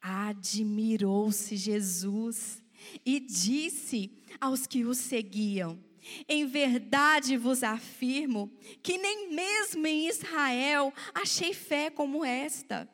admirou-se 0.00 1.54
Jesus 1.54 2.62
e 3.04 3.20
disse 3.20 4.10
aos 4.40 4.66
que 4.66 4.82
o 4.82 4.94
seguiam: 4.94 5.78
em 6.26 6.46
verdade 6.46 7.36
vos 7.36 7.62
afirmo 7.62 8.50
que 8.82 8.96
nem 8.96 9.34
mesmo 9.34 9.86
em 9.86 10.08
Israel 10.08 10.90
achei 11.12 11.52
fé 11.52 11.90
como 11.90 12.24
esta. 12.24 12.88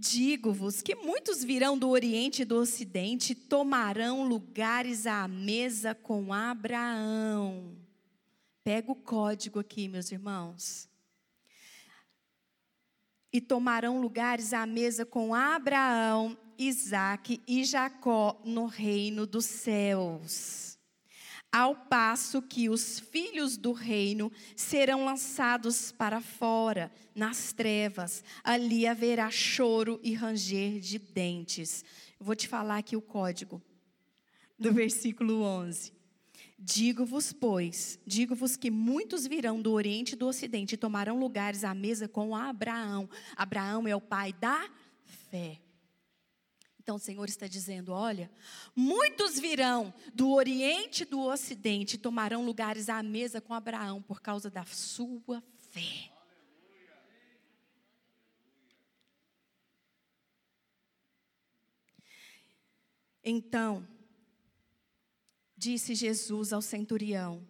Digo-vos 0.00 0.80
que 0.80 0.94
muitos 0.94 1.42
virão 1.42 1.76
do 1.76 1.88
Oriente 1.88 2.42
e 2.42 2.44
do 2.44 2.54
Ocidente 2.54 3.32
e 3.32 3.34
tomarão 3.34 4.28
lugares 4.28 5.08
à 5.08 5.26
mesa 5.26 5.92
com 5.92 6.32
Abraão. 6.32 7.76
Pega 8.62 8.92
o 8.92 8.94
código 8.94 9.58
aqui, 9.58 9.88
meus 9.88 10.12
irmãos. 10.12 10.88
E 13.32 13.40
tomarão 13.40 14.00
lugares 14.00 14.52
à 14.52 14.64
mesa 14.64 15.04
com 15.04 15.34
Abraão, 15.34 16.38
Isaque 16.56 17.42
e 17.44 17.64
Jacó 17.64 18.40
no 18.44 18.66
reino 18.66 19.26
dos 19.26 19.46
céus 19.46 20.67
ao 21.52 21.74
passo 21.74 22.42
que 22.42 22.68
os 22.68 23.00
filhos 23.00 23.56
do 23.56 23.72
reino 23.72 24.30
serão 24.54 25.04
lançados 25.04 25.90
para 25.90 26.20
fora, 26.20 26.92
nas 27.14 27.52
trevas, 27.52 28.22
ali 28.44 28.86
haverá 28.86 29.30
choro 29.30 29.98
e 30.02 30.14
ranger 30.14 30.78
de 30.78 30.98
dentes. 30.98 31.84
vou 32.20 32.36
te 32.36 32.46
falar 32.46 32.78
aqui 32.78 32.96
o 32.96 33.02
código 33.02 33.62
do 34.58 34.72
versículo 34.72 35.42
11. 35.42 35.92
Digo-vos, 36.58 37.32
pois, 37.32 38.00
digo-vos 38.04 38.56
que 38.56 38.70
muitos 38.70 39.26
virão 39.26 39.62
do 39.62 39.72
Oriente 39.72 40.14
e 40.14 40.16
do 40.16 40.26
Ocidente 40.26 40.74
e 40.74 40.78
tomarão 40.78 41.18
lugares 41.18 41.62
à 41.62 41.72
mesa 41.72 42.08
com 42.08 42.34
Abraão. 42.34 43.08
Abraão 43.36 43.86
é 43.86 43.94
o 43.94 44.00
pai 44.00 44.32
da 44.32 44.68
fé. 45.30 45.60
Então 46.88 46.96
o 46.96 46.98
Senhor 46.98 47.28
está 47.28 47.46
dizendo: 47.46 47.92
olha, 47.92 48.30
muitos 48.74 49.38
virão 49.38 49.92
do 50.14 50.30
Oriente 50.30 51.02
e 51.02 51.04
do 51.04 51.20
Ocidente 51.20 51.96
e 51.96 51.98
tomarão 51.98 52.46
lugares 52.46 52.88
à 52.88 53.02
mesa 53.02 53.42
com 53.42 53.52
Abraão 53.52 54.00
por 54.00 54.22
causa 54.22 54.48
da 54.48 54.64
sua 54.64 55.44
fé. 55.58 56.10
Então, 63.22 63.86
disse 65.54 65.94
Jesus 65.94 66.54
ao 66.54 66.62
centurião: 66.62 67.46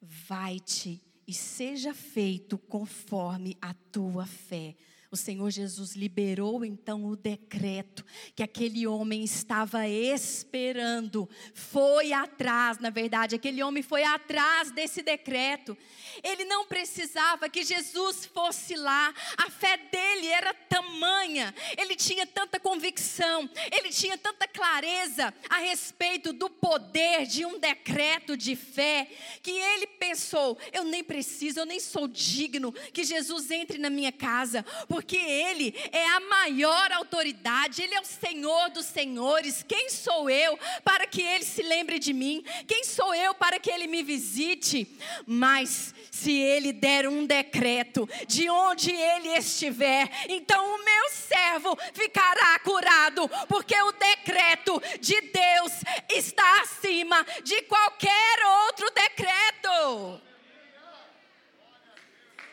Vai-te 0.00 1.02
e 1.26 1.34
seja 1.34 1.92
feito 1.92 2.56
conforme 2.56 3.58
a 3.60 3.74
tua 3.74 4.24
fé. 4.24 4.76
O 5.10 5.16
Senhor 5.16 5.50
Jesus 5.50 5.96
liberou 5.96 6.62
então 6.62 7.06
o 7.06 7.16
decreto 7.16 8.04
que 8.36 8.42
aquele 8.42 8.86
homem 8.86 9.24
estava 9.24 9.88
esperando. 9.88 11.26
Foi 11.54 12.12
atrás, 12.12 12.78
na 12.78 12.90
verdade, 12.90 13.34
aquele 13.34 13.62
homem 13.62 13.82
foi 13.82 14.04
atrás 14.04 14.70
desse 14.70 15.00
decreto. 15.00 15.74
Ele 16.22 16.44
não 16.44 16.66
precisava 16.66 17.48
que 17.48 17.64
Jesus 17.64 18.26
fosse 18.26 18.76
lá. 18.76 19.14
A 19.38 19.48
fé 19.48 19.78
dele 19.78 20.26
era 20.26 20.52
tamanha. 20.52 21.54
Ele 21.78 21.96
tinha 21.96 22.26
tanta 22.26 22.60
convicção, 22.60 23.48
ele 23.72 23.88
tinha 23.88 24.18
tanta 24.18 24.46
clareza 24.46 25.32
a 25.48 25.56
respeito 25.56 26.34
do 26.34 26.50
poder 26.50 27.24
de 27.24 27.46
um 27.46 27.58
decreto 27.58 28.36
de 28.36 28.54
fé, 28.54 29.08
que 29.42 29.52
ele 29.52 29.86
pensou: 29.86 30.58
eu 30.70 30.84
nem 30.84 31.02
preciso, 31.02 31.60
eu 31.60 31.66
nem 31.66 31.80
sou 31.80 32.06
digno 32.06 32.72
que 32.92 33.04
Jesus 33.04 33.50
entre 33.50 33.78
na 33.78 33.88
minha 33.88 34.12
casa 34.12 34.62
porque 34.98 35.16
Ele 35.16 35.72
é 35.92 36.08
a 36.08 36.18
maior 36.18 36.90
autoridade, 36.90 37.82
Ele 37.82 37.94
é 37.94 38.00
o 38.00 38.04
Senhor 38.04 38.68
dos 38.70 38.84
senhores. 38.84 39.62
Quem 39.62 39.88
sou 39.88 40.28
eu 40.28 40.58
para 40.82 41.06
que 41.06 41.22
Ele 41.22 41.44
se 41.44 41.62
lembre 41.62 42.00
de 42.00 42.12
mim? 42.12 42.44
Quem 42.66 42.82
sou 42.82 43.14
eu 43.14 43.32
para 43.32 43.60
que 43.60 43.70
Ele 43.70 43.86
me 43.86 44.02
visite? 44.02 44.88
Mas 45.24 45.94
se 46.10 46.32
Ele 46.32 46.72
der 46.72 47.06
um 47.06 47.24
decreto 47.24 48.08
de 48.26 48.50
onde 48.50 48.90
Ele 48.90 49.28
estiver, 49.38 50.10
então 50.28 50.74
o 50.74 50.84
meu 50.84 51.10
servo 51.10 51.78
ficará 51.94 52.58
curado, 52.58 53.30
porque 53.46 53.80
o 53.80 53.92
decreto 53.92 54.82
de 55.00 55.20
Deus 55.20 55.72
está 56.10 56.62
acima 56.62 57.24
de 57.44 57.62
qualquer 57.62 58.44
outro 58.66 58.90
decreto. 58.90 60.20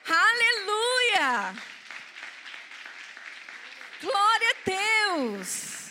Aleluia! 0.07 1.74
Glória 4.01 4.47
a 4.49 5.15
Deus! 5.15 5.85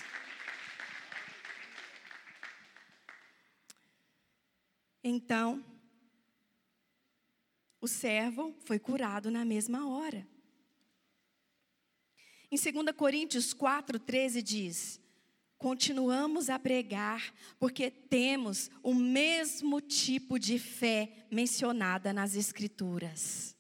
Então, 5.03 5.65
o 7.81 7.87
servo 7.87 8.57
foi 8.61 8.79
curado 8.79 9.31
na 9.31 9.45
mesma 9.45 9.89
hora. 9.89 10.27
Em 12.51 12.57
2 12.57 12.97
Coríntios 12.97 13.53
4, 13.53 13.99
13 13.99 14.43
diz: 14.43 15.01
Continuamos 15.59 16.49
a 16.49 16.59
pregar 16.59 17.35
porque 17.59 17.91
temos 17.91 18.71
o 18.83 18.95
mesmo 18.95 19.81
tipo 19.81 20.39
de 20.39 20.59
fé 20.59 21.27
mencionada 21.31 22.13
nas 22.13 22.35
Escrituras. 22.35 23.57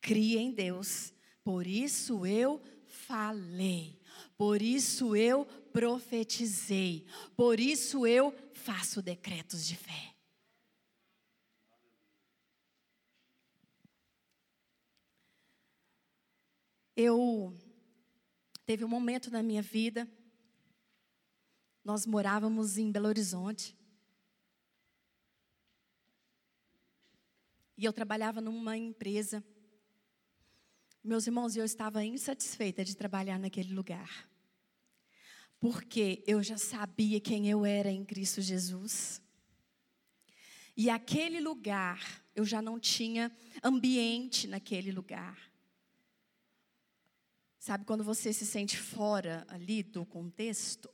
Crie 0.00 0.38
em 0.38 0.52
Deus, 0.52 1.12
por 1.42 1.66
isso 1.66 2.24
eu 2.24 2.62
falei, 3.06 3.98
por 4.36 4.60
isso 4.60 5.14
eu 5.14 5.44
profetizei, 5.72 7.06
por 7.36 7.60
isso 7.60 8.06
eu 8.06 8.34
faço 8.52 9.00
decretos 9.00 9.66
de 9.66 9.76
fé. 9.76 10.14
Eu 16.96 17.54
teve 18.64 18.84
um 18.84 18.88
momento 18.88 19.30
na 19.30 19.42
minha 19.42 19.62
vida, 19.62 20.08
nós 21.84 22.06
morávamos 22.06 22.78
em 22.78 22.90
Belo 22.90 23.06
Horizonte. 23.06 23.76
E 27.76 27.84
eu 27.84 27.92
trabalhava 27.92 28.40
numa 28.40 28.76
empresa 28.76 29.44
meus 31.06 31.26
irmãos, 31.26 31.56
eu 31.56 31.64
estava 31.64 32.04
insatisfeita 32.04 32.84
de 32.84 32.96
trabalhar 32.96 33.38
naquele 33.38 33.72
lugar. 33.72 34.28
Porque 35.60 36.22
eu 36.26 36.42
já 36.42 36.58
sabia 36.58 37.20
quem 37.20 37.48
eu 37.48 37.64
era 37.64 37.90
em 37.90 38.04
Cristo 38.04 38.42
Jesus. 38.42 39.22
E 40.76 40.90
aquele 40.90 41.40
lugar, 41.40 42.24
eu 42.34 42.44
já 42.44 42.60
não 42.60 42.78
tinha 42.78 43.30
ambiente 43.62 44.48
naquele 44.48 44.90
lugar. 44.90 45.38
Sabe 47.58 47.84
quando 47.84 48.02
você 48.02 48.32
se 48.32 48.44
sente 48.44 48.76
fora 48.76 49.46
ali 49.48 49.82
do 49.82 50.04
contexto? 50.04 50.90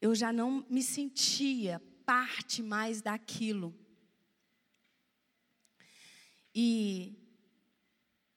Eu 0.00 0.14
já 0.14 0.30
não 0.32 0.66
me 0.68 0.82
sentia 0.82 1.80
parte 2.04 2.62
mais 2.62 3.00
daquilo. 3.00 3.74
E 6.54 7.23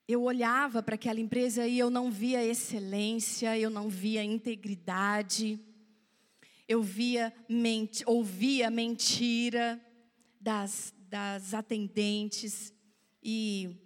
eu 0.08 0.22
olhava 0.22 0.82
para 0.82 0.94
aquela 0.94 1.20
empresa 1.20 1.66
e 1.66 1.78
eu 1.78 1.90
não 1.90 2.10
via 2.10 2.42
excelência, 2.42 3.58
eu 3.58 3.68
não 3.68 3.90
via 3.90 4.24
integridade, 4.24 5.60
eu 6.66 6.82
via 6.82 7.30
ment 7.46 8.02
ouvia 8.06 8.70
mentira 8.70 9.78
das, 10.40 10.94
das 11.10 11.52
atendentes 11.52 12.72
e 13.22 13.76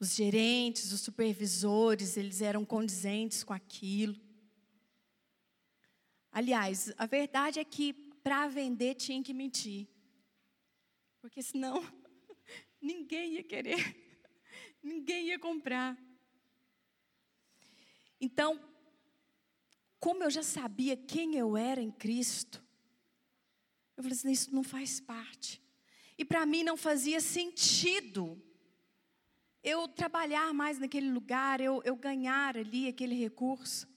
os 0.00 0.14
gerentes, 0.14 0.92
os 0.92 1.02
supervisores, 1.02 2.16
eles 2.16 2.40
eram 2.40 2.64
condizentes 2.64 3.44
com 3.44 3.52
aquilo. 3.52 4.16
Aliás, 6.32 6.90
a 6.96 7.04
verdade 7.04 7.58
é 7.58 7.64
que 7.64 7.92
para 8.22 8.48
vender 8.48 8.94
tinha 8.94 9.22
que 9.22 9.34
mentir, 9.34 9.86
porque 11.20 11.42
senão 11.42 11.84
ninguém 12.80 13.34
ia 13.34 13.42
querer 13.42 14.05
ninguém 14.86 15.28
ia 15.28 15.38
comprar. 15.38 15.98
Então, 18.20 18.58
como 19.98 20.22
eu 20.22 20.30
já 20.30 20.42
sabia 20.42 20.96
quem 20.96 21.34
eu 21.34 21.56
era 21.56 21.80
em 21.80 21.90
Cristo, 21.90 22.64
eu 23.96 24.02
falei 24.02 24.16
assim: 24.16 24.30
isso 24.30 24.54
não 24.54 24.62
faz 24.62 25.00
parte. 25.00 25.62
E 26.18 26.24
para 26.24 26.46
mim 26.46 26.62
não 26.62 26.76
fazia 26.76 27.20
sentido 27.20 28.42
eu 29.62 29.88
trabalhar 29.88 30.54
mais 30.54 30.78
naquele 30.78 31.10
lugar, 31.10 31.60
eu, 31.60 31.82
eu 31.84 31.96
ganhar 31.96 32.56
ali 32.56 32.88
aquele 32.88 33.14
recurso. 33.14 33.88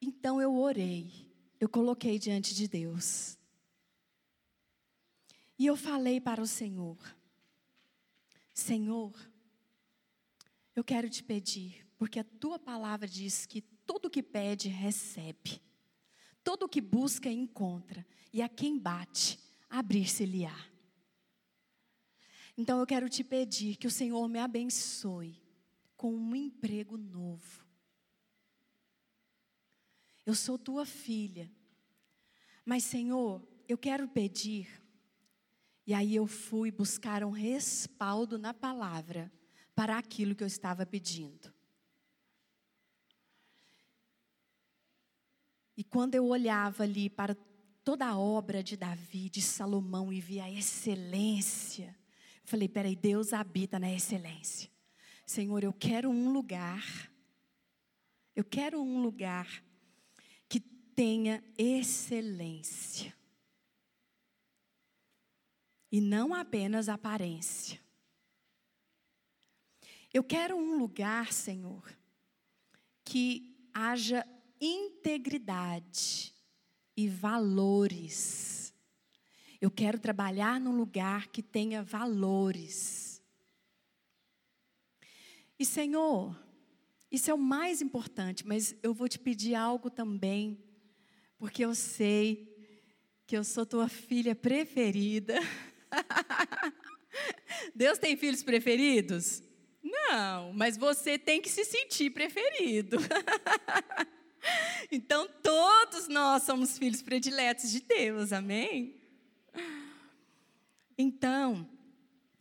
Então 0.00 0.40
eu 0.40 0.54
orei, 0.54 1.10
eu 1.60 1.68
coloquei 1.68 2.18
diante 2.18 2.54
de 2.54 2.68
Deus. 2.68 3.38
E 5.58 5.66
eu 5.66 5.76
falei 5.76 6.20
para 6.20 6.42
o 6.42 6.46
Senhor: 6.46 6.96
Senhor, 8.58 9.14
eu 10.74 10.82
quero 10.82 11.08
te 11.08 11.22
pedir, 11.22 11.86
porque 11.96 12.18
a 12.18 12.24
tua 12.24 12.58
palavra 12.58 13.06
diz 13.06 13.46
que 13.46 13.62
todo 13.62 14.10
que 14.10 14.20
pede, 14.20 14.68
recebe. 14.68 15.62
Todo 16.42 16.68
que 16.68 16.80
busca, 16.80 17.30
encontra. 17.30 18.04
E 18.32 18.42
a 18.42 18.48
quem 18.48 18.76
bate, 18.76 19.38
abrir-se-lhe-á. 19.70 20.56
Então 22.56 22.80
eu 22.80 22.86
quero 22.86 23.08
te 23.08 23.22
pedir 23.22 23.76
que 23.76 23.86
o 23.86 23.92
Senhor 23.92 24.28
me 24.28 24.40
abençoe 24.40 25.40
com 25.96 26.12
um 26.12 26.34
emprego 26.34 26.96
novo. 26.96 27.64
Eu 30.26 30.34
sou 30.34 30.58
tua 30.58 30.84
filha. 30.84 31.48
Mas, 32.64 32.82
Senhor, 32.82 33.40
eu 33.68 33.78
quero 33.78 34.08
pedir 34.08 34.77
e 35.88 35.94
aí 35.94 36.16
eu 36.16 36.26
fui 36.26 36.70
buscar 36.70 37.24
um 37.24 37.30
respaldo 37.30 38.36
na 38.36 38.52
palavra 38.52 39.32
para 39.74 39.96
aquilo 39.96 40.34
que 40.34 40.42
eu 40.42 40.46
estava 40.46 40.84
pedindo. 40.84 41.50
E 45.74 45.82
quando 45.82 46.14
eu 46.14 46.26
olhava 46.26 46.82
ali 46.82 47.08
para 47.08 47.34
toda 47.82 48.04
a 48.04 48.18
obra 48.18 48.62
de 48.62 48.76
Davi, 48.76 49.30
de 49.30 49.40
Salomão 49.40 50.12
e 50.12 50.20
via 50.20 50.44
a 50.44 50.50
excelência, 50.50 51.96
eu 52.42 52.44
falei: 52.44 52.68
peraí, 52.68 52.94
Deus 52.94 53.32
habita 53.32 53.78
na 53.78 53.90
excelência. 53.90 54.70
Senhor, 55.24 55.64
eu 55.64 55.72
quero 55.72 56.10
um 56.10 56.30
lugar, 56.34 57.10
eu 58.36 58.44
quero 58.44 58.78
um 58.78 59.00
lugar 59.00 59.64
que 60.50 60.60
tenha 60.60 61.42
excelência 61.56 63.16
e 65.90 66.00
não 66.00 66.34
apenas 66.34 66.88
aparência. 66.88 67.80
Eu 70.12 70.24
quero 70.24 70.56
um 70.56 70.78
lugar, 70.78 71.32
Senhor, 71.32 71.84
que 73.04 73.68
haja 73.74 74.26
integridade 74.60 76.34
e 76.96 77.08
valores. 77.08 78.74
Eu 79.60 79.70
quero 79.70 79.98
trabalhar 79.98 80.60
num 80.60 80.76
lugar 80.76 81.28
que 81.28 81.42
tenha 81.42 81.82
valores. 81.82 83.22
E, 85.58 85.64
Senhor, 85.64 86.36
isso 87.10 87.30
é 87.30 87.34
o 87.34 87.38
mais 87.38 87.82
importante, 87.82 88.46
mas 88.46 88.76
eu 88.82 88.94
vou 88.94 89.08
te 89.08 89.18
pedir 89.18 89.54
algo 89.54 89.90
também, 89.90 90.62
porque 91.36 91.64
eu 91.64 91.74
sei 91.74 92.56
que 93.26 93.36
eu 93.36 93.44
sou 93.44 93.66
tua 93.66 93.88
filha 93.88 94.34
preferida. 94.34 95.34
Deus 97.74 97.98
tem 97.98 98.16
filhos 98.16 98.42
preferidos? 98.42 99.42
Não, 99.82 100.52
mas 100.52 100.76
você 100.76 101.18
tem 101.18 101.40
que 101.40 101.48
se 101.48 101.64
sentir 101.64 102.10
preferido. 102.10 102.98
então, 104.90 105.28
todos 105.42 106.08
nós 106.08 106.42
somos 106.42 106.78
filhos 106.78 107.02
prediletos 107.02 107.70
de 107.70 107.80
Deus, 107.80 108.32
amém? 108.32 109.00
Então, 110.96 111.68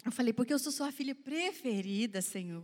eu 0.04 0.12
falei, 0.12 0.34
porque 0.34 0.54
eu 0.54 0.60
sou 0.60 0.72
sua 0.72 0.92
filha 0.92 1.14
preferida, 1.14 2.22
Senhor. 2.22 2.64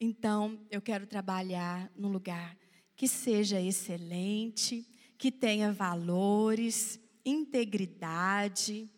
Então, 0.00 0.60
eu 0.70 0.80
quero 0.80 1.06
trabalhar 1.06 1.90
num 1.96 2.10
lugar 2.10 2.56
que 2.96 3.08
seja 3.08 3.60
excelente, 3.60 4.86
que 5.16 5.30
tenha 5.30 5.72
valores, 5.72 7.00
integridade, 7.24 8.90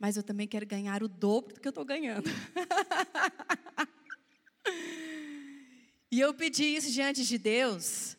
mas 0.00 0.16
eu 0.16 0.22
também 0.22 0.48
quero 0.48 0.66
ganhar 0.66 1.02
o 1.02 1.08
dobro 1.08 1.54
do 1.54 1.60
que 1.60 1.68
eu 1.68 1.70
estou 1.70 1.84
ganhando. 1.84 2.24
e 6.10 6.18
eu 6.18 6.32
pedi 6.32 6.64
isso 6.64 6.90
diante 6.90 7.22
de 7.22 7.36
Deus. 7.36 8.16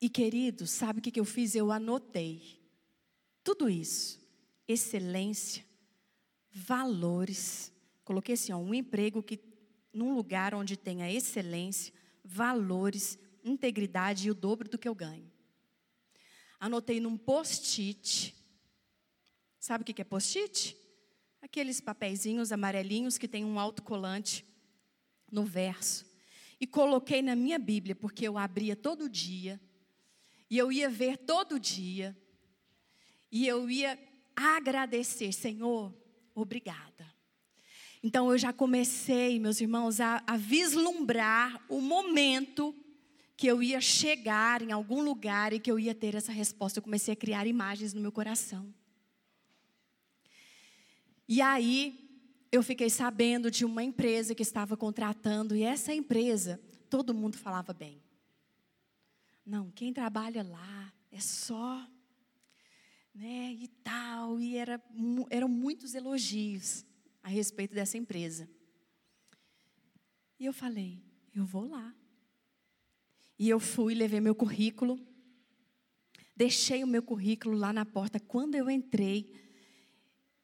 E 0.00 0.08
querido, 0.08 0.64
sabe 0.64 1.00
o 1.00 1.02
que 1.02 1.18
eu 1.18 1.24
fiz? 1.24 1.56
Eu 1.56 1.72
anotei 1.72 2.60
tudo 3.42 3.68
isso: 3.68 4.24
excelência, 4.68 5.64
valores. 6.52 7.72
Coloquei 8.04 8.34
assim, 8.34 8.52
ó, 8.52 8.58
um 8.58 8.72
emprego 8.72 9.24
que 9.24 9.40
num 9.92 10.14
lugar 10.14 10.54
onde 10.54 10.76
tenha 10.76 11.12
excelência, 11.12 11.92
valores, 12.22 13.18
integridade 13.42 14.28
e 14.28 14.30
o 14.30 14.34
dobro 14.34 14.68
do 14.68 14.78
que 14.78 14.88
eu 14.88 14.94
ganho. 14.94 15.28
Anotei 16.60 17.00
num 17.00 17.16
post-it. 17.16 18.43
Sabe 19.64 19.80
o 19.80 19.84
que 19.86 20.02
é 20.02 20.04
post-it? 20.04 20.76
Aqueles 21.40 21.80
papeizinhos 21.80 22.52
amarelinhos 22.52 23.16
que 23.16 23.26
tem 23.26 23.46
um 23.46 23.58
autocolante 23.58 24.44
no 25.32 25.42
verso. 25.42 26.04
E 26.60 26.66
coloquei 26.66 27.22
na 27.22 27.34
minha 27.34 27.58
Bíblia, 27.58 27.94
porque 27.94 28.28
eu 28.28 28.36
abria 28.36 28.76
todo 28.76 29.08
dia. 29.08 29.58
E 30.50 30.58
eu 30.58 30.70
ia 30.70 30.90
ver 30.90 31.16
todo 31.16 31.58
dia. 31.58 32.14
E 33.32 33.46
eu 33.46 33.70
ia 33.70 33.98
agradecer, 34.36 35.32
Senhor, 35.32 35.94
obrigada. 36.34 37.10
Então 38.02 38.30
eu 38.30 38.36
já 38.36 38.52
comecei, 38.52 39.40
meus 39.40 39.62
irmãos, 39.62 39.98
a, 39.98 40.22
a 40.26 40.36
vislumbrar 40.36 41.64
o 41.70 41.80
momento 41.80 42.76
que 43.34 43.46
eu 43.46 43.62
ia 43.62 43.80
chegar 43.80 44.60
em 44.60 44.72
algum 44.72 45.00
lugar 45.00 45.54
e 45.54 45.58
que 45.58 45.70
eu 45.70 45.78
ia 45.78 45.94
ter 45.94 46.14
essa 46.14 46.32
resposta. 46.32 46.80
Eu 46.80 46.82
comecei 46.82 47.14
a 47.14 47.16
criar 47.16 47.46
imagens 47.46 47.94
no 47.94 48.02
meu 48.02 48.12
coração. 48.12 48.70
E 51.34 51.42
aí 51.42 51.98
eu 52.52 52.62
fiquei 52.62 52.88
sabendo 52.88 53.50
de 53.50 53.64
uma 53.64 53.82
empresa 53.82 54.36
que 54.36 54.42
estava 54.44 54.76
contratando, 54.76 55.56
e 55.56 55.64
essa 55.64 55.92
empresa, 55.92 56.60
todo 56.88 57.12
mundo 57.12 57.36
falava 57.36 57.72
bem. 57.72 58.00
Não, 59.44 59.68
quem 59.72 59.92
trabalha 59.92 60.44
lá 60.44 60.92
é 61.10 61.18
só, 61.18 61.84
né, 63.12 63.52
e 63.52 63.66
tal, 63.82 64.40
e 64.40 64.56
era, 64.56 64.80
eram 65.28 65.48
muitos 65.48 65.96
elogios 65.96 66.86
a 67.20 67.28
respeito 67.28 67.74
dessa 67.74 67.98
empresa. 67.98 68.48
E 70.38 70.46
eu 70.46 70.52
falei, 70.52 71.02
eu 71.34 71.44
vou 71.44 71.66
lá. 71.66 71.92
E 73.36 73.48
eu 73.48 73.58
fui, 73.58 73.92
levei 73.92 74.20
meu 74.20 74.36
currículo, 74.36 75.04
deixei 76.36 76.84
o 76.84 76.86
meu 76.86 77.02
currículo 77.02 77.56
lá 77.58 77.72
na 77.72 77.84
porta. 77.84 78.20
Quando 78.20 78.54
eu 78.54 78.70
entrei, 78.70 79.34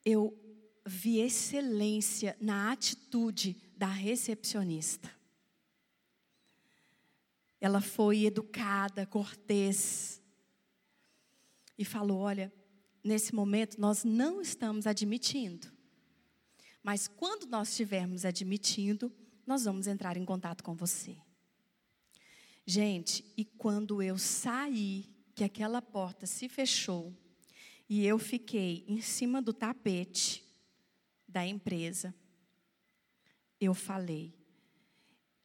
eu 0.04 0.36
vi 0.84 1.20
excelência 1.20 2.36
na 2.40 2.72
atitude 2.72 3.56
da 3.76 3.88
recepcionista. 3.88 5.10
Ela 7.60 7.80
foi 7.80 8.24
educada, 8.24 9.06
cortês, 9.06 10.22
e 11.76 11.84
falou: 11.84 12.18
Olha, 12.18 12.52
nesse 13.04 13.34
momento 13.34 13.80
nós 13.80 14.04
não 14.04 14.40
estamos 14.40 14.86
admitindo 14.86 15.80
mas 16.82 17.06
quando 17.06 17.46
nós 17.46 17.70
estivermos 17.70 18.24
admitindo, 18.24 19.12
nós 19.46 19.64
vamos 19.64 19.86
entrar 19.86 20.16
em 20.16 20.24
contato 20.24 20.64
com 20.64 20.74
você. 20.74 21.16
Gente, 22.64 23.24
e 23.36 23.44
quando 23.44 24.02
eu 24.02 24.16
saí, 24.16 25.08
que 25.34 25.44
aquela 25.44 25.80
porta 25.80 26.26
se 26.26 26.48
fechou, 26.48 27.14
e 27.88 28.06
eu 28.06 28.18
fiquei 28.18 28.84
em 28.86 29.00
cima 29.00 29.42
do 29.42 29.52
tapete 29.52 30.44
da 31.30 31.46
empresa, 31.46 32.14
eu 33.60 33.74
falei: 33.74 34.34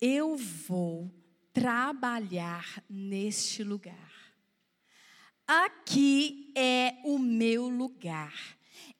eu 0.02 0.36
vou 0.36 1.12
trabalhar 1.54 2.84
neste 2.90 3.64
lugar. 3.64 4.14
Aqui 5.48 6.52
é 6.56 6.96
o 7.04 7.18
meu 7.20 7.70
lugar. 7.70 8.58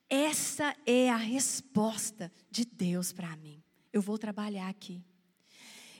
Essa 0.08 0.76
é 0.86 1.10
a 1.10 1.16
resposta 1.16 2.32
de 2.50 2.64
Deus 2.64 3.12
para 3.12 3.36
mim. 3.36 3.62
Eu 3.92 4.00
vou 4.00 4.16
trabalhar 4.16 4.68
aqui. 4.68 5.04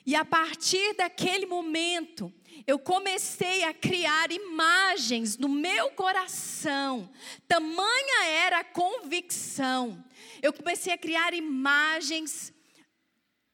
E 0.06 0.14
a 0.14 0.24
partir 0.24 0.94
daquele 0.94 1.46
momento, 1.46 2.32
eu 2.64 2.78
comecei 2.78 3.64
a 3.64 3.74
criar 3.74 4.30
imagens 4.30 5.36
no 5.36 5.48
meu 5.48 5.90
coração. 5.90 7.10
Tamanha 7.48 8.24
era 8.26 8.60
a 8.60 8.64
convicção. 8.64 10.04
Eu 10.40 10.52
comecei 10.52 10.92
a 10.92 10.98
criar 10.98 11.34
imagens 11.34 12.54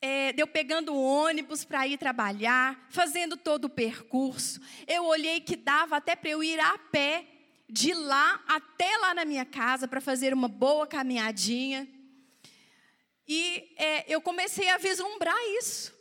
é, 0.04 0.34
eu 0.36 0.48
pegando 0.48 0.96
ônibus 0.96 1.64
para 1.64 1.86
ir 1.86 1.96
trabalhar, 1.96 2.88
fazendo 2.90 3.36
todo 3.36 3.66
o 3.66 3.70
percurso. 3.70 4.60
Eu 4.88 5.04
olhei 5.04 5.40
que 5.40 5.54
dava 5.54 5.96
até 5.96 6.16
para 6.16 6.30
eu 6.30 6.42
ir 6.42 6.58
a 6.58 6.76
pé 6.76 7.24
de 7.70 7.94
lá 7.94 8.42
até 8.48 8.96
lá 8.98 9.14
na 9.14 9.24
minha 9.24 9.44
casa 9.44 9.86
para 9.86 10.00
fazer 10.00 10.34
uma 10.34 10.48
boa 10.48 10.88
caminhadinha. 10.88 11.88
E 13.28 13.72
é, 13.76 14.12
eu 14.12 14.20
comecei 14.20 14.68
a 14.70 14.76
vislumbrar 14.76 15.38
isso, 15.60 15.91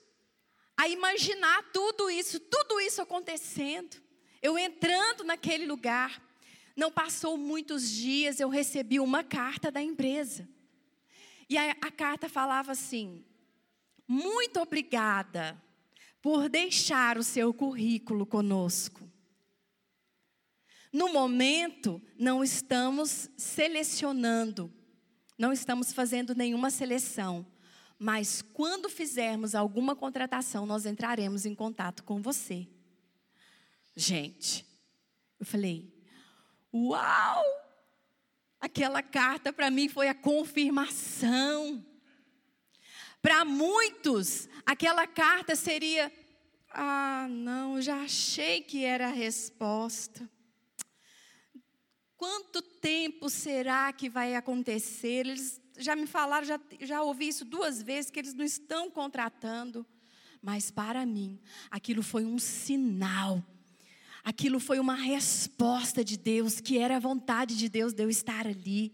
a 0.77 0.87
imaginar 0.87 1.63
tudo 1.71 2.09
isso, 2.09 2.39
tudo 2.39 2.79
isso 2.79 3.01
acontecendo. 3.01 3.97
Eu 4.41 4.57
entrando 4.57 5.23
naquele 5.23 5.65
lugar. 5.65 6.21
Não 6.75 6.91
passou 6.91 7.37
muitos 7.37 7.89
dias, 7.89 8.39
eu 8.39 8.49
recebi 8.49 8.99
uma 8.99 9.23
carta 9.23 9.69
da 9.69 9.81
empresa. 9.81 10.47
E 11.49 11.57
a, 11.57 11.71
a 11.81 11.91
carta 11.91 12.29
falava 12.29 12.71
assim: 12.71 13.23
Muito 14.07 14.59
obrigada 14.59 15.61
por 16.21 16.47
deixar 16.47 17.17
o 17.17 17.23
seu 17.23 17.53
currículo 17.53 18.25
conosco. 18.25 19.09
No 20.93 21.11
momento, 21.11 22.01
não 22.17 22.43
estamos 22.43 23.29
selecionando, 23.37 24.71
não 25.37 25.53
estamos 25.53 25.93
fazendo 25.93 26.35
nenhuma 26.35 26.69
seleção, 26.69 27.45
mas 28.03 28.41
quando 28.41 28.89
fizermos 28.89 29.53
alguma 29.53 29.95
contratação, 29.95 30.65
nós 30.65 30.87
entraremos 30.87 31.45
em 31.45 31.53
contato 31.53 32.03
com 32.03 32.19
você. 32.19 32.67
Gente, 33.95 34.65
eu 35.39 35.45
falei, 35.45 35.93
uau! 36.73 37.43
Aquela 38.59 39.03
carta 39.03 39.53
para 39.53 39.69
mim 39.69 39.87
foi 39.87 40.07
a 40.07 40.15
confirmação. 40.15 41.85
Para 43.21 43.45
muitos, 43.45 44.49
aquela 44.65 45.05
carta 45.05 45.55
seria: 45.55 46.11
ah, 46.71 47.27
não, 47.29 47.79
já 47.79 48.01
achei 48.01 48.61
que 48.61 48.83
era 48.83 49.09
a 49.09 49.11
resposta. 49.11 50.27
Quanto 52.17 52.63
tempo 52.63 53.29
será 53.29 53.93
que 53.93 54.09
vai 54.09 54.33
acontecer? 54.33 55.27
Eles 55.27 55.61
já 55.77 55.95
me 55.95 56.05
falaram, 56.05 56.45
já, 56.45 56.59
já 56.81 57.01
ouvi 57.01 57.27
isso 57.27 57.45
duas 57.45 57.81
vezes, 57.81 58.11
que 58.11 58.19
eles 58.19 58.33
não 58.33 58.45
estão 58.45 58.89
contratando. 58.89 59.85
Mas 60.41 60.71
para 60.71 61.05
mim, 61.05 61.39
aquilo 61.69 62.01
foi 62.01 62.25
um 62.25 62.39
sinal. 62.39 63.43
Aquilo 64.23 64.59
foi 64.59 64.79
uma 64.79 64.95
resposta 64.95 66.03
de 66.03 66.17
Deus, 66.17 66.59
que 66.59 66.77
era 66.77 66.97
a 66.97 66.99
vontade 66.99 67.57
de 67.57 67.67
Deus 67.69 67.93
de 67.93 68.03
eu 68.03 68.09
estar 68.09 68.45
ali. 68.45 68.93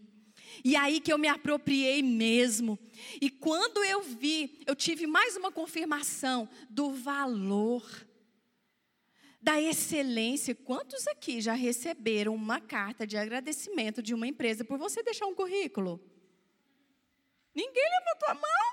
E 0.64 0.74
aí 0.74 1.00
que 1.00 1.12
eu 1.12 1.18
me 1.18 1.28
apropriei 1.28 2.02
mesmo. 2.02 2.78
E 3.20 3.30
quando 3.30 3.84
eu 3.84 4.02
vi, 4.02 4.60
eu 4.66 4.74
tive 4.74 5.06
mais 5.06 5.36
uma 5.36 5.52
confirmação 5.52 6.48
do 6.68 6.90
valor 6.92 7.84
da 9.40 9.60
excelência. 9.60 10.54
Quantos 10.54 11.06
aqui 11.06 11.40
já 11.40 11.52
receberam 11.52 12.34
uma 12.34 12.60
carta 12.60 13.06
de 13.06 13.16
agradecimento 13.16 14.02
de 14.02 14.14
uma 14.14 14.26
empresa 14.26 14.64
por 14.64 14.78
você 14.78 15.02
deixar 15.02 15.26
um 15.26 15.34
currículo? 15.34 16.00
Ninguém 17.58 17.84
levantou 17.98 18.28
a 18.28 18.34
mão? 18.34 18.64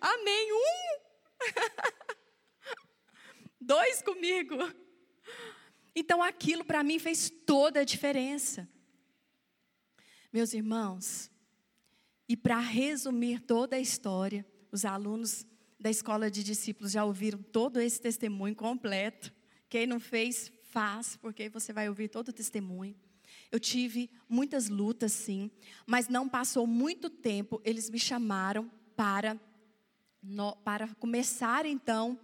Amém. 0.00 0.52
Um. 0.52 0.98
Dois 3.60 4.02
comigo. 4.02 4.56
Então 5.94 6.20
aquilo 6.20 6.64
para 6.64 6.82
mim 6.82 6.98
fez 6.98 7.30
toda 7.46 7.78
a 7.80 7.84
diferença. 7.84 8.68
Meus 10.32 10.52
irmãos, 10.52 11.30
E 12.28 12.36
para 12.36 12.58
resumir 12.58 13.40
toda 13.40 13.76
a 13.76 13.80
história, 13.80 14.44
os 14.72 14.84
alunos 14.84 15.46
da 15.78 15.90
escola 15.90 16.28
de 16.30 16.42
discípulos 16.42 16.90
já 16.92 17.04
ouviram 17.04 17.40
todo 17.40 17.80
esse 17.80 18.00
testemunho 18.00 18.56
completo. 18.56 19.32
Quem 19.68 19.86
não 19.86 20.00
fez, 20.00 20.52
faz, 20.62 21.16
porque 21.16 21.48
você 21.48 21.72
vai 21.72 21.88
ouvir 21.88 22.08
todo 22.08 22.30
o 22.30 22.32
testemunho. 22.32 22.96
Eu 23.50 23.58
tive 23.58 24.10
muitas 24.28 24.68
lutas, 24.68 25.12
sim, 25.12 25.50
mas 25.86 26.08
não 26.08 26.28
passou 26.28 26.66
muito 26.66 27.10
tempo, 27.10 27.60
eles 27.64 27.90
me 27.90 27.98
chamaram 27.98 28.70
para, 28.94 29.38
no, 30.22 30.54
para 30.56 30.86
começar 30.94 31.66
então 31.66 32.18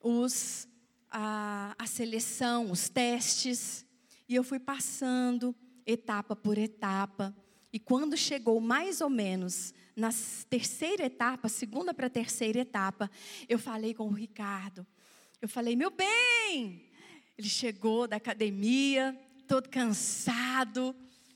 os, 0.00 0.68
a, 1.10 1.74
a 1.78 1.86
seleção, 1.86 2.70
os 2.70 2.88
testes, 2.88 3.84
e 4.28 4.34
eu 4.34 4.44
fui 4.44 4.58
passando 4.58 5.54
etapa 5.84 6.36
por 6.36 6.56
etapa. 6.56 7.36
E 7.72 7.78
quando 7.78 8.16
chegou 8.16 8.60
mais 8.60 9.00
ou 9.00 9.10
menos 9.10 9.74
na 9.96 10.10
terceira 10.48 11.04
etapa, 11.04 11.48
segunda 11.48 11.92
para 11.92 12.08
terceira 12.08 12.60
etapa, 12.60 13.10
eu 13.48 13.58
falei 13.58 13.94
com 13.94 14.06
o 14.06 14.12
Ricardo. 14.12 14.86
Eu 15.40 15.48
falei, 15.48 15.74
meu 15.74 15.90
bem, 15.90 16.88
ele 17.36 17.48
chegou 17.48 18.06
da 18.06 18.16
academia, 18.16 19.18
todo 19.46 19.68
cansado. 19.68 20.94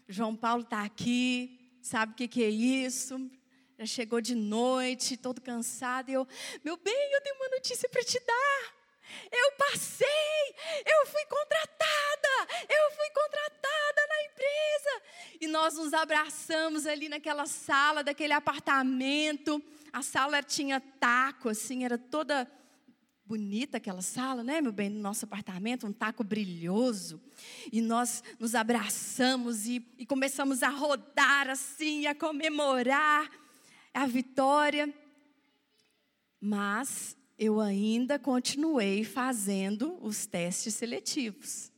João 0.09 0.37
Paulo 0.37 0.63
está 0.63 0.85
aqui, 0.85 1.79
sabe 1.83 2.13
o 2.13 2.15
que, 2.15 2.29
que 2.29 2.43
é 2.43 2.49
isso? 2.49 3.31
Já 3.79 3.85
chegou 3.87 4.21
de 4.21 4.35
noite, 4.35 5.17
todo 5.17 5.41
cansado. 5.41 6.09
E 6.09 6.15
eu, 6.15 6.27
meu 6.65 6.77
bem, 6.77 7.13
eu 7.13 7.21
tenho 7.21 7.37
uma 7.37 7.49
notícia 7.49 7.89
para 7.89 8.03
te 8.03 8.19
dar. 8.21 8.77
Eu 9.31 9.53
passei, 9.53 10.55
eu 10.85 11.07
fui 11.07 11.25
contratada, 11.27 12.53
eu 12.69 12.91
fui 12.93 13.11
contratada 13.11 14.07
na 14.09 14.25
empresa. 14.25 15.03
E 15.41 15.47
nós 15.47 15.75
nos 15.75 15.93
abraçamos 15.93 16.87
ali 16.87 17.09
naquela 17.09 17.47
sala, 17.47 18.03
daquele 18.03 18.33
apartamento. 18.33 19.63
A 19.93 20.03
sala 20.03 20.43
tinha 20.43 20.81
taco, 20.81 21.49
assim, 21.49 21.85
era 21.85 21.99
toda 21.99 22.51
bonita 23.27 23.79
aquela 23.79 24.03
sala, 24.03 24.45
né, 24.45 24.61
meu 24.61 24.71
bem, 24.71 24.89
no 24.89 25.01
nosso 25.01 25.25
apartamento, 25.25 25.87
um 25.87 25.93
taco 25.93 26.23
brilhoso. 26.23 27.21
E 27.73 27.81
nós 27.81 28.23
nos 28.39 28.55
abraçamos 28.55 29.67
e, 29.67 29.85
e 29.99 30.07
começamos 30.07 30.63
a 30.63 30.69
rodar 30.69 31.51
assim, 31.51 32.07
a 32.07 32.15
comemorar 32.15 33.29
a 33.93 34.07
vitória. 34.07 34.93
Mas 36.41 37.17
eu 37.37 37.61
ainda 37.61 38.19
continuei 38.19 39.03
fazendo 39.03 39.99
os 40.01 40.25
testes 40.27 40.75
seletivos. 40.75 41.73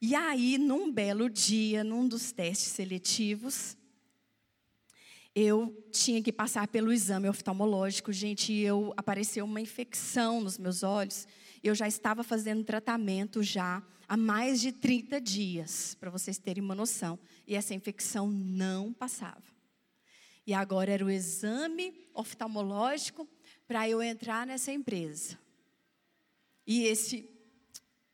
E 0.00 0.14
aí, 0.14 0.56
num 0.56 0.90
belo 0.90 1.28
dia, 1.28 1.82
num 1.84 2.06
dos 2.06 2.32
testes 2.32 2.68
seletivos, 2.68 3.76
eu 5.40 5.74
tinha 5.90 6.22
que 6.22 6.30
passar 6.30 6.68
pelo 6.68 6.92
exame 6.92 7.28
oftalmológico, 7.28 8.12
gente, 8.12 8.52
e 8.52 8.62
eu 8.62 8.92
apareceu 8.96 9.44
uma 9.44 9.60
infecção 9.60 10.40
nos 10.40 10.58
meus 10.58 10.82
olhos. 10.82 11.26
Eu 11.62 11.74
já 11.74 11.88
estava 11.88 12.22
fazendo 12.22 12.62
tratamento 12.62 13.42
já 13.42 13.82
há 14.06 14.16
mais 14.16 14.60
de 14.60 14.70
30 14.70 15.20
dias, 15.20 15.96
para 15.98 16.10
vocês 16.10 16.36
terem 16.36 16.62
uma 16.62 16.74
noção, 16.74 17.18
e 17.46 17.54
essa 17.54 17.74
infecção 17.74 18.28
não 18.28 18.92
passava. 18.92 19.42
E 20.46 20.52
agora 20.52 20.92
era 20.92 21.04
o 21.04 21.10
exame 21.10 21.94
oftalmológico 22.14 23.26
para 23.66 23.88
eu 23.88 24.02
entrar 24.02 24.46
nessa 24.46 24.72
empresa. 24.72 25.38
E 26.66 26.84
esse 26.84 27.28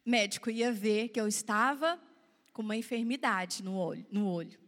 médico 0.05 0.49
ia 0.49 0.73
ver 0.73 1.09
que 1.09 1.21
eu 1.21 1.27
estava 1.27 2.01
com 2.53 2.63
uma 2.63 2.77
enfermidade 2.77 3.65
no 3.65 3.77
olho. 3.77 4.07
No 4.11 4.29
olho. 4.29 4.66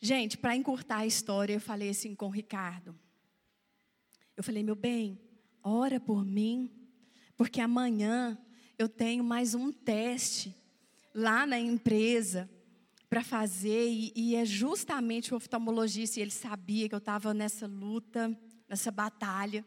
Gente, 0.00 0.38
para 0.38 0.54
encurtar 0.54 0.98
a 0.98 1.06
história, 1.06 1.54
eu 1.54 1.60
falei 1.60 1.88
assim 1.88 2.14
com 2.14 2.26
o 2.26 2.30
Ricardo. 2.30 2.98
Eu 4.36 4.44
falei, 4.44 4.62
meu 4.62 4.76
bem, 4.76 5.18
ora 5.62 5.98
por 5.98 6.24
mim, 6.24 6.70
porque 7.36 7.60
amanhã 7.60 8.38
eu 8.78 8.88
tenho 8.88 9.24
mais 9.24 9.54
um 9.54 9.72
teste 9.72 10.54
lá 11.12 11.44
na 11.44 11.58
empresa 11.58 12.48
para 13.10 13.24
fazer, 13.24 13.88
e, 13.88 14.12
e, 14.14 14.36
é 14.36 14.44
justamente 14.44 15.32
o 15.32 15.36
oftalmologista, 15.36 16.20
e 16.20 16.22
ele 16.22 16.30
sabia 16.30 16.88
que 16.88 16.94
eu 16.94 16.98
estava 16.98 17.32
nessa 17.34 17.66
luta 17.66 18.38
nessa 18.68 18.90
batalha. 18.90 19.64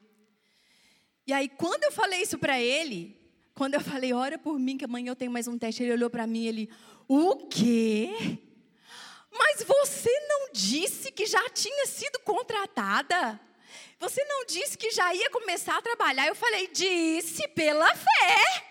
E 1.26 1.34
aí, 1.34 1.50
quando 1.50 1.84
eu 1.84 1.92
falei 1.92 2.22
isso 2.22 2.38
para 2.38 2.62
ele, 2.62 3.20
quando 3.54 3.74
eu 3.74 3.82
falei, 3.82 4.14
ora 4.14 4.38
por 4.38 4.60
mim, 4.60 4.78
que 4.78 4.86
amanhã 4.86 5.10
eu 5.10 5.16
tenho 5.16 5.32
mais 5.32 5.48
um 5.48 5.58
teste, 5.58 5.84
ele 5.84 5.94
olhou 5.94 6.10
para 6.10 6.28
mim 6.28 6.44
e 6.44 6.48
ele, 6.48 6.70
o 7.08 7.48
quê? 7.48 8.38
Mas 9.32 9.64
você 9.64 10.10
não 10.28 10.50
disse 10.52 11.12
que 11.12 11.26
já 11.26 11.50
tinha 11.50 11.86
sido 11.86 12.20
contratada? 12.20 13.40
Você 14.00 14.24
não 14.26 14.46
disse 14.46 14.78
que 14.78 14.92
já 14.92 15.14
ia 15.14 15.30
começar 15.30 15.78
a 15.78 15.82
trabalhar? 15.82 16.28
Eu 16.28 16.36
falei, 16.36 16.68
disse 16.68 17.48
pela 17.50 17.94
fé. 17.96 18.66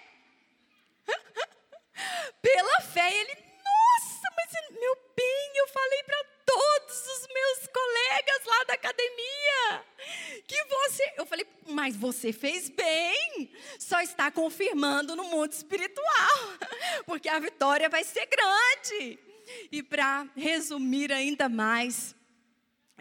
pela 2.43 2.81
fé. 2.83 3.21
Ele, 3.21 3.35
nossa, 3.35 4.29
mas 4.37 4.79
meu 4.79 4.97
bem, 5.17 5.53
eu 5.55 5.69
falei 5.69 6.03
para 6.03 6.25
todos 6.45 7.07
os 7.07 7.29
meus 7.33 7.67
colegas 7.69 8.45
lá 8.45 8.65
da 8.65 8.75
academia 8.75 9.85
que 10.47 10.65
você. 10.65 11.13
Eu 11.17 11.27
falei, 11.27 11.47
mas 11.69 11.97
você 11.97 12.33
fez 12.33 12.69
bem, 12.69 13.53
só 13.79 14.01
está 14.01 14.31
confirmando 14.31 15.15
no 15.15 15.25
mundo 15.25 15.53
espiritual, 15.53 16.59
porque 17.07 17.29
a 17.29 17.39
vitória 17.39 17.89
vai 17.89 18.03
ser 18.03 18.27
grande. 18.27 19.30
E 19.71 19.83
para 19.83 20.29
resumir 20.37 21.13
ainda 21.13 21.49
mais, 21.49 22.15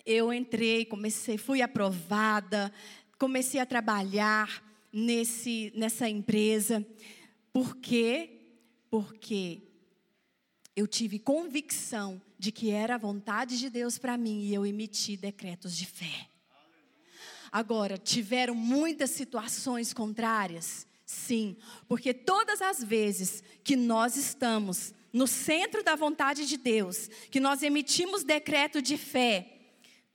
eu 0.06 0.34
entrei, 0.34 0.86
comecei, 0.86 1.38
fui 1.38 1.62
aprovada, 1.62 2.72
comecei 3.18 3.60
a 3.60 3.66
trabalhar 3.66 4.64
nesse, 4.91 5.72
nessa 5.76 6.08
empresa. 6.08 6.86
Por 7.52 7.76
quê? 7.78 8.41
Porque 8.89 9.64
eu 10.76 10.88
tive 10.88 11.20
convicção 11.20 12.22
de 12.38 12.52
que 12.52 12.70
era 12.70 12.95
a 12.95 12.97
vontade 12.97 13.60
de 13.60 13.70
Deus 13.70 13.97
para 13.97 14.18
mim 14.18 14.43
e 14.43 14.54
eu 14.54 14.66
emiti 14.66 15.18
decretos 15.18 15.76
de 15.76 15.86
fé. 15.86 16.30
Agora, 17.52 17.97
tiveram 17.97 18.56
muitas 18.56 19.10
situações 19.10 19.93
contrárias? 19.93 20.88
Sim, 21.06 21.58
porque 21.88 22.14
todas 22.14 22.62
as 22.62 22.84
vezes 22.84 23.43
que 23.64 23.76
nós 23.76 24.16
estamos 24.16 24.93
no 25.12 25.28
centro 25.28 25.84
da 25.84 25.95
vontade 25.95 26.45
de 26.45 26.57
Deus, 26.57 27.07
que 27.32 27.39
nós 27.39 27.64
emitimos 27.64 28.24
decreto 28.24 28.82
de 28.82 28.97
fé, 28.97 29.60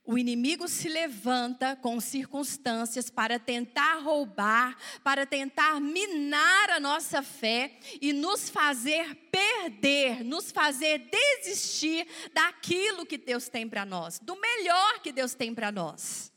o 0.07 0.19
inimigo 0.19 0.67
se 0.67 0.87
levanta 0.87 1.75
com 1.75 1.99
circunstâncias 1.99 3.09
para 3.09 3.39
tentar 3.39 3.95
roubar, 4.03 4.77
para 5.03 5.25
tentar 5.25 5.81
minar 5.81 6.69
a 6.69 6.79
nossa 6.79 7.23
fé 7.23 7.79
e 7.99 8.13
nos 8.13 8.47
fazer 8.47 9.15
perder, 9.31 10.23
nos 10.23 10.51
fazer 10.51 11.09
desistir 11.09 12.07
daquilo 12.33 13.05
que 13.05 13.17
Deus 13.17 13.49
tem 13.49 13.67
para 13.67 13.83
nós, 13.83 14.19
do 14.19 14.39
melhor 14.39 14.99
que 15.01 15.11
Deus 15.11 15.33
tem 15.33 15.55
para 15.55 15.71
nós. 15.71 16.31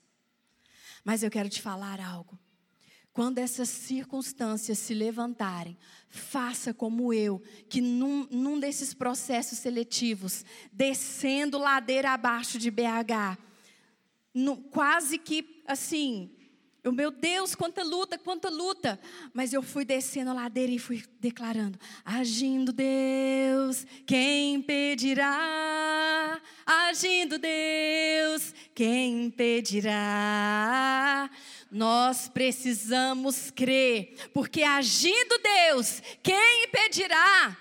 Mas 1.04 1.22
eu 1.22 1.30
quero 1.30 1.50
te 1.50 1.60
falar 1.60 2.00
algo. 2.00 2.38
Quando 3.12 3.38
essas 3.38 3.68
circunstâncias 3.68 4.78
se 4.78 4.94
levantarem, 4.94 5.76
faça 6.08 6.72
como 6.72 7.12
eu, 7.12 7.42
que 7.68 7.80
num, 7.80 8.26
num 8.30 8.58
desses 8.58 8.94
processos 8.94 9.58
seletivos, 9.58 10.44
descendo 10.72 11.58
ladeira 11.58 12.10
abaixo 12.10 12.58
de 12.58 12.70
BH, 12.70 13.38
no, 14.34 14.56
quase 14.56 15.18
que 15.18 15.62
assim, 15.66 16.30
eu, 16.82 16.92
meu 16.92 17.10
Deus, 17.10 17.54
quanta 17.54 17.82
luta, 17.82 18.16
quanta 18.16 18.48
luta. 18.48 18.98
Mas 19.34 19.52
eu 19.52 19.62
fui 19.62 19.84
descendo 19.84 20.30
a 20.30 20.34
ladeira 20.34 20.72
e 20.72 20.78
fui 20.78 21.04
declarando: 21.20 21.78
Agindo 22.04 22.72
Deus, 22.72 23.84
quem 24.06 24.54
impedirá? 24.54 26.40
Agindo 26.64 27.38
Deus, 27.38 28.37
quem 28.78 29.24
impedirá? 29.24 29.98
Nós 31.68 32.28
precisamos 32.28 33.50
crer, 33.50 34.14
porque 34.32 34.62
agindo 34.62 35.36
Deus, 35.38 36.00
quem 36.22 36.62
impedirá? 36.66 37.58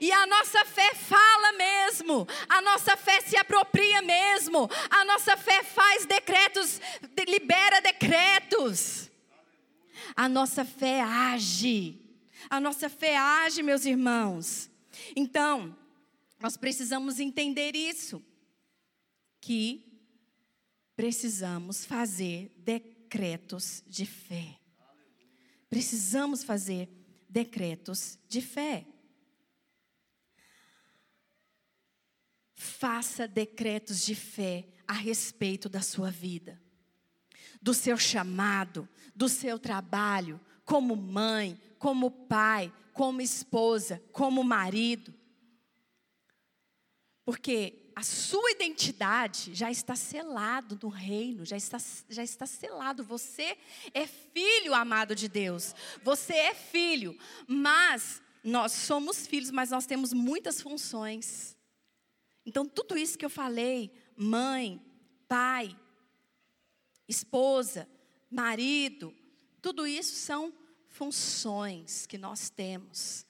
E 0.00 0.10
a 0.10 0.26
nossa 0.26 0.64
fé 0.64 0.92
fala 0.92 1.52
mesmo, 1.52 2.26
a 2.48 2.60
nossa 2.62 2.96
fé 2.96 3.20
se 3.20 3.36
apropria 3.36 4.02
mesmo, 4.02 4.68
a 4.90 5.04
nossa 5.04 5.36
fé 5.36 5.62
faz 5.62 6.04
decretos, 6.04 6.80
libera 7.28 7.80
decretos. 7.80 9.08
A 10.16 10.28
nossa 10.28 10.64
fé 10.64 11.00
age, 11.00 11.96
a 12.50 12.58
nossa 12.58 12.88
fé 12.88 13.16
age, 13.16 13.62
meus 13.62 13.84
irmãos. 13.84 14.68
Então, 15.14 15.76
nós 16.40 16.56
precisamos 16.56 17.20
entender 17.20 17.76
isso, 17.76 18.20
que 19.40 19.89
precisamos 21.00 21.86
fazer 21.86 22.52
decretos 22.58 23.82
de 23.86 24.04
fé. 24.04 24.60
Precisamos 25.70 26.44
fazer 26.44 26.90
decretos 27.26 28.18
de 28.28 28.42
fé. 28.42 28.86
faça 32.54 33.26
decretos 33.26 34.04
de 34.04 34.14
fé 34.14 34.68
a 34.86 34.92
respeito 34.92 35.66
da 35.66 35.80
sua 35.80 36.10
vida, 36.10 36.60
do 37.62 37.72
seu 37.72 37.96
chamado, 37.96 38.86
do 39.14 39.30
seu 39.30 39.58
trabalho, 39.58 40.38
como 40.62 40.94
mãe, 40.94 41.58
como 41.78 42.10
pai, 42.10 42.70
como 42.92 43.22
esposa, 43.22 44.02
como 44.12 44.44
marido. 44.44 45.14
Porque 47.24 47.89
a 48.00 48.02
sua 48.02 48.52
identidade 48.52 49.54
já 49.54 49.70
está 49.70 49.94
selado 49.94 50.78
no 50.82 50.88
reino, 50.88 51.44
já 51.44 51.56
está, 51.58 51.76
já 52.08 52.24
está 52.24 52.46
selado. 52.46 53.04
Você 53.04 53.58
é 53.92 54.06
filho 54.06 54.72
amado 54.72 55.14
de 55.14 55.28
Deus. 55.28 55.74
Você 56.02 56.32
é 56.32 56.54
filho, 56.54 57.14
mas 57.46 58.22
nós 58.42 58.72
somos 58.72 59.26
filhos, 59.26 59.50
mas 59.50 59.68
nós 59.68 59.84
temos 59.84 60.14
muitas 60.14 60.62
funções. 60.62 61.54
Então, 62.46 62.64
tudo 62.64 62.96
isso 62.96 63.18
que 63.18 63.24
eu 63.24 63.28
falei, 63.28 63.92
mãe, 64.16 64.80
pai, 65.28 65.76
esposa, 67.06 67.86
marido, 68.30 69.14
tudo 69.60 69.86
isso 69.86 70.14
são 70.14 70.54
funções 70.88 72.06
que 72.06 72.16
nós 72.16 72.48
temos. 72.48 73.26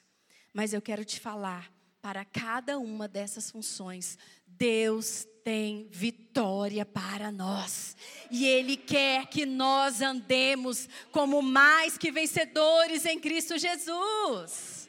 Mas 0.55 0.73
eu 0.73 0.81
quero 0.81 1.05
te 1.05 1.19
falar, 1.19 1.73
para 2.01 2.25
cada 2.25 2.79
uma 2.79 3.07
dessas 3.07 3.51
funções, 3.51 4.17
Deus 4.61 5.27
tem 5.43 5.89
vitória 5.91 6.85
para 6.85 7.33
nós. 7.33 7.97
E 8.31 8.47
Ele 8.47 8.77
quer 8.77 9.27
que 9.27 9.47
nós 9.47 10.03
andemos 10.03 10.87
como 11.11 11.41
mais 11.41 11.97
que 11.97 12.13
vencedores 12.13 13.07
em 13.07 13.19
Cristo 13.19 13.57
Jesus. 13.57 14.87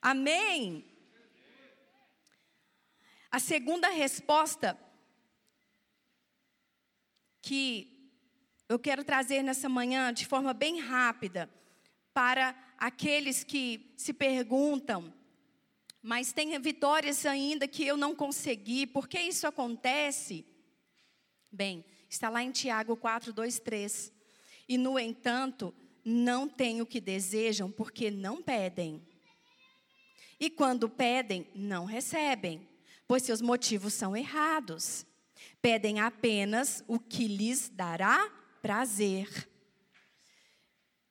Amém? 0.00 0.84
A 3.32 3.40
segunda 3.40 3.88
resposta 3.88 4.78
que 7.42 8.12
eu 8.68 8.78
quero 8.78 9.02
trazer 9.02 9.42
nessa 9.42 9.68
manhã 9.68 10.12
de 10.12 10.24
forma 10.24 10.54
bem 10.54 10.78
rápida 10.78 11.50
para 12.14 12.56
aqueles 12.78 13.42
que 13.42 13.92
se 13.96 14.12
perguntam, 14.12 15.12
mas 16.06 16.32
tem 16.32 16.56
vitórias 16.60 17.26
ainda 17.26 17.66
que 17.66 17.84
eu 17.84 17.96
não 17.96 18.14
consegui, 18.14 18.86
por 18.86 19.08
que 19.08 19.18
isso 19.18 19.44
acontece? 19.44 20.46
Bem, 21.50 21.84
está 22.08 22.28
lá 22.28 22.44
em 22.44 22.52
Tiago 22.52 22.96
4, 22.96 23.32
2, 23.32 23.58
3. 23.58 24.12
E 24.68 24.78
no 24.78 25.00
entanto, 25.00 25.74
não 26.04 26.48
têm 26.48 26.80
o 26.80 26.86
que 26.86 27.00
desejam, 27.00 27.72
porque 27.72 28.08
não 28.08 28.40
pedem. 28.40 29.04
E 30.38 30.48
quando 30.48 30.88
pedem, 30.88 31.44
não 31.52 31.84
recebem, 31.84 32.64
pois 33.08 33.24
seus 33.24 33.40
motivos 33.40 33.92
são 33.92 34.16
errados. 34.16 35.04
Pedem 35.60 35.98
apenas 35.98 36.84
o 36.86 37.00
que 37.00 37.26
lhes 37.26 37.68
dará 37.68 38.30
prazer. 38.62 39.50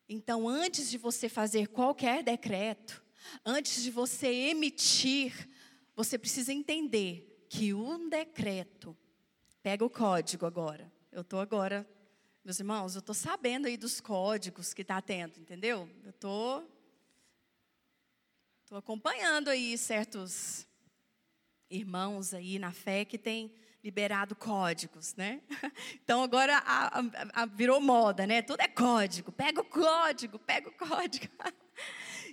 Então, 0.07 0.47
antes 0.47 0.89
de 0.89 0.97
você 0.97 1.27
fazer 1.27 1.67
qualquer 1.67 2.23
decreto, 2.23 3.03
antes 3.45 3.84
de 3.84 3.91
você 3.91 4.28
emitir, 4.28 5.49
você 5.95 6.17
precisa 6.17 6.53
entender 6.53 7.45
que 7.49 7.73
um 7.73 8.09
decreto, 8.09 8.95
pega 9.61 9.86
o 9.86 9.89
código 9.89 10.45
agora. 10.45 10.91
Eu 11.11 11.21
estou 11.21 11.39
agora, 11.39 11.88
meus 12.43 12.59
irmãos, 12.59 12.95
eu 12.95 12.99
estou 12.99 13.15
sabendo 13.15 13.67
aí 13.67 13.78
dos 13.78 14.01
códigos 14.01 14.73
que 14.73 14.82
está 14.82 15.01
tendo, 15.01 15.39
entendeu? 15.39 15.89
Eu 16.03 16.09
estou 16.09 16.76
Estou 18.65 18.80
acompanhando 18.80 19.49
aí 19.49 19.78
certos 19.78 20.67
irmãos 21.69 22.34
aí 22.34 22.57
na 22.57 22.71
fé 22.71 23.05
que 23.05 23.15
têm 23.15 23.53
liberado 23.84 24.36
códigos, 24.36 25.13
né? 25.13 25.39
Então 26.03 26.23
agora 26.23 26.57
a, 26.57 26.99
a, 26.99 27.43
a 27.43 27.45
virou 27.45 27.80
moda, 27.80 28.26
né? 28.26 28.41
Tudo 28.41 28.61
é 28.61 28.67
código. 28.67 29.32
Pega 29.32 29.61
o 29.61 29.65
código, 29.65 30.39
pega 30.39 30.69
o 30.69 30.71
código. 30.71 31.32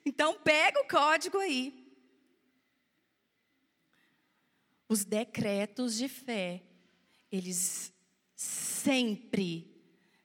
Então 0.04 0.38
pega 0.40 0.80
o 0.80 0.88
código 0.88 1.38
aí. 1.38 1.82
Os 4.88 5.04
decretos 5.04 5.96
de 5.96 6.08
fé, 6.08 6.62
eles 7.30 7.92
sempre 8.34 9.72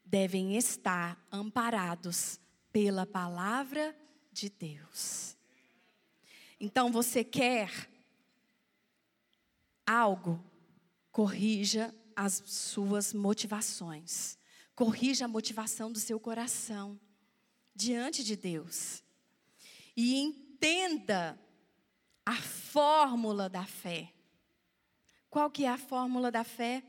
devem 0.04 0.58
estar 0.58 1.26
amparados 1.32 2.40
pela 2.72 3.06
palavra 3.06 3.96
de 4.32 4.50
Deus. 4.50 5.38
Então 6.60 6.92
você 6.92 7.24
quer 7.24 7.90
algo, 9.86 10.44
corrija 11.12 11.94
as 12.16 12.42
suas 12.46 13.14
motivações. 13.14 14.38
Corrija 14.76 15.26
a 15.26 15.28
motivação 15.28 15.92
do 15.92 16.00
seu 16.00 16.20
coração 16.20 17.00
diante 17.76 18.24
de 18.24 18.36
Deus. 18.36 19.04
E 19.98 20.16
entenda 20.16 21.38
a 22.26 22.36
fórmula 22.36 23.50
da 23.50 23.66
fé. 23.66 24.14
Qual 25.30 25.52
que 25.52 25.66
é 25.66 25.70
a 25.70 25.78
fórmula 25.78 26.32
da 26.32 26.46
fé? 26.46 26.84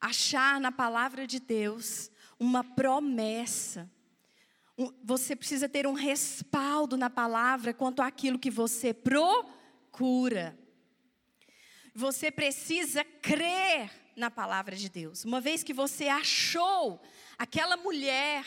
Achar 0.00 0.58
na 0.58 0.72
palavra 0.72 1.26
de 1.26 1.38
Deus 1.38 2.10
uma 2.38 2.64
promessa 2.64 3.88
você 5.02 5.36
precisa 5.36 5.68
ter 5.68 5.86
um 5.86 5.92
respaldo 5.92 6.96
na 6.96 7.10
palavra 7.10 7.74
quanto 7.74 8.00
àquilo 8.00 8.38
que 8.38 8.50
você 8.50 8.94
procura. 8.94 10.58
Você 11.94 12.30
precisa 12.30 13.04
crer 13.04 13.90
na 14.16 14.30
palavra 14.30 14.74
de 14.74 14.88
Deus. 14.88 15.24
Uma 15.24 15.40
vez 15.40 15.62
que 15.62 15.74
você 15.74 16.08
achou 16.08 17.00
aquela 17.36 17.76
mulher 17.76 18.44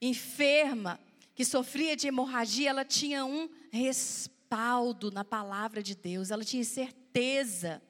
enferma 0.00 0.98
que 1.38 1.44
sofria 1.44 1.94
de 1.94 2.08
hemorragia, 2.08 2.68
ela 2.68 2.84
tinha 2.84 3.24
um 3.24 3.48
respaldo 3.70 5.08
na 5.12 5.24
palavra 5.24 5.80
de 5.80 5.94
Deus, 5.94 6.32
ela 6.32 6.44
tinha 6.44 6.64
certeza. 6.64 7.80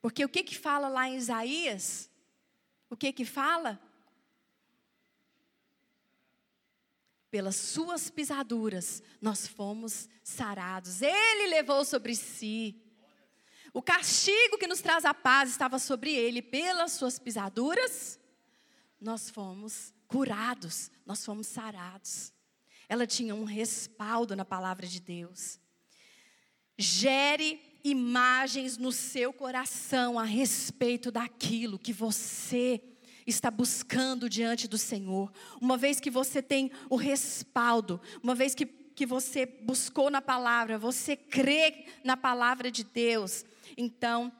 Porque 0.00 0.24
o 0.24 0.28
que 0.28 0.44
que 0.44 0.56
fala 0.56 0.86
lá 0.86 1.08
em 1.08 1.16
Isaías? 1.16 2.08
O 2.88 2.96
que 2.96 3.12
que 3.12 3.24
fala? 3.24 3.82
pelas 7.28 7.56
suas 7.56 8.08
pisaduras 8.08 9.02
nós 9.20 9.48
fomos 9.48 10.08
sarados. 10.22 11.02
Ele 11.02 11.48
levou 11.48 11.84
sobre 11.84 12.14
si. 12.14 12.80
O 13.74 13.82
castigo 13.82 14.56
que 14.56 14.68
nos 14.68 14.80
traz 14.80 15.04
a 15.04 15.12
paz 15.12 15.50
estava 15.50 15.80
sobre 15.80 16.14
ele, 16.14 16.40
pelas 16.40 16.92
suas 16.92 17.18
pisaduras 17.18 18.20
nós 19.00 19.28
fomos 19.28 19.92
curados, 20.06 20.92
nós 21.04 21.24
fomos 21.24 21.48
sarados. 21.48 22.35
Ela 22.88 23.06
tinha 23.06 23.34
um 23.34 23.44
respaldo 23.44 24.36
na 24.36 24.44
palavra 24.44 24.86
de 24.86 25.00
Deus. 25.00 25.58
Gere 26.78 27.60
imagens 27.82 28.76
no 28.76 28.90
seu 28.90 29.32
coração 29.32 30.18
a 30.18 30.24
respeito 30.24 31.10
daquilo 31.10 31.78
que 31.78 31.92
você 31.92 32.82
está 33.26 33.50
buscando 33.50 34.28
diante 34.28 34.68
do 34.68 34.78
Senhor, 34.78 35.32
uma 35.60 35.76
vez 35.76 35.98
que 35.98 36.10
você 36.10 36.40
tem 36.40 36.70
o 36.88 36.96
respaldo, 36.96 38.00
uma 38.22 38.34
vez 38.34 38.54
que, 38.54 38.64
que 38.64 39.04
você 39.04 39.44
buscou 39.46 40.10
na 40.10 40.22
palavra, 40.22 40.78
você 40.78 41.16
crê 41.16 41.86
na 42.04 42.16
palavra 42.16 42.70
de 42.70 42.84
Deus, 42.84 43.44
então 43.76 44.32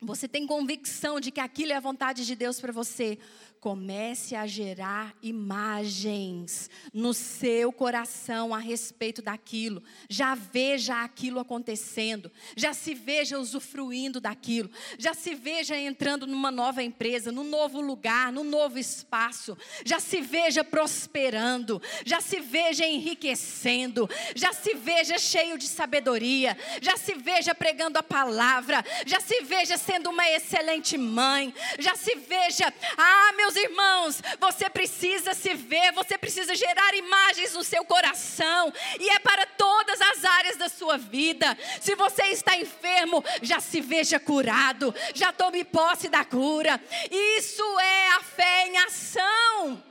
você 0.00 0.26
tem 0.26 0.46
convicção 0.46 1.20
de 1.20 1.30
que 1.30 1.40
aquilo 1.40 1.72
é 1.72 1.76
a 1.76 1.80
vontade 1.80 2.26
de 2.26 2.34
Deus 2.34 2.60
para 2.60 2.72
você, 2.72 3.18
comece 3.64 4.36
a 4.36 4.46
gerar 4.46 5.14
imagens 5.22 6.68
no 6.92 7.14
seu 7.14 7.72
coração 7.72 8.54
a 8.54 8.58
respeito 8.58 9.22
daquilo. 9.22 9.82
Já 10.06 10.34
veja 10.34 11.02
aquilo 11.02 11.40
acontecendo, 11.40 12.30
já 12.54 12.74
se 12.74 12.92
veja 12.92 13.38
usufruindo 13.38 14.20
daquilo, 14.20 14.70
já 14.98 15.14
se 15.14 15.34
veja 15.34 15.78
entrando 15.78 16.26
numa 16.26 16.50
nova 16.50 16.82
empresa, 16.82 17.32
num 17.32 17.42
novo 17.42 17.80
lugar, 17.80 18.30
num 18.30 18.44
novo 18.44 18.78
espaço, 18.78 19.56
já 19.82 19.98
se 19.98 20.20
veja 20.20 20.62
prosperando, 20.62 21.80
já 22.04 22.20
se 22.20 22.40
veja 22.40 22.86
enriquecendo, 22.86 24.06
já 24.36 24.52
se 24.52 24.74
veja 24.74 25.16
cheio 25.16 25.56
de 25.56 25.68
sabedoria, 25.68 26.54
já 26.82 26.98
se 26.98 27.14
veja 27.14 27.54
pregando 27.54 27.98
a 27.98 28.02
palavra, 28.02 28.84
já 29.06 29.20
se 29.20 29.40
veja 29.40 29.78
sendo 29.78 30.10
uma 30.10 30.28
excelente 30.28 30.98
mãe, 30.98 31.54
já 31.78 31.96
se 31.96 32.14
veja, 32.16 32.70
ah, 32.98 33.32
meus 33.34 33.53
meus 33.54 33.56
irmãos, 33.56 34.22
você 34.40 34.68
precisa 34.68 35.32
se 35.32 35.54
ver, 35.54 35.92
você 35.92 36.18
precisa 36.18 36.54
gerar 36.54 36.94
imagens 36.94 37.54
no 37.54 37.62
seu 37.62 37.84
coração, 37.84 38.72
e 38.98 39.08
é 39.10 39.18
para 39.20 39.46
todas 39.46 40.00
as 40.00 40.24
áreas 40.24 40.56
da 40.56 40.68
sua 40.68 40.98
vida. 40.98 41.56
Se 41.80 41.94
você 41.94 42.24
está 42.24 42.56
enfermo, 42.56 43.24
já 43.42 43.60
se 43.60 43.80
veja 43.80 44.18
curado, 44.18 44.94
já 45.14 45.32
tome 45.32 45.64
posse 45.64 46.08
da 46.08 46.24
cura. 46.24 46.80
Isso 47.10 47.78
é 47.78 48.08
a 48.08 48.20
fé 48.20 48.66
em 48.66 48.78
ação. 48.78 49.82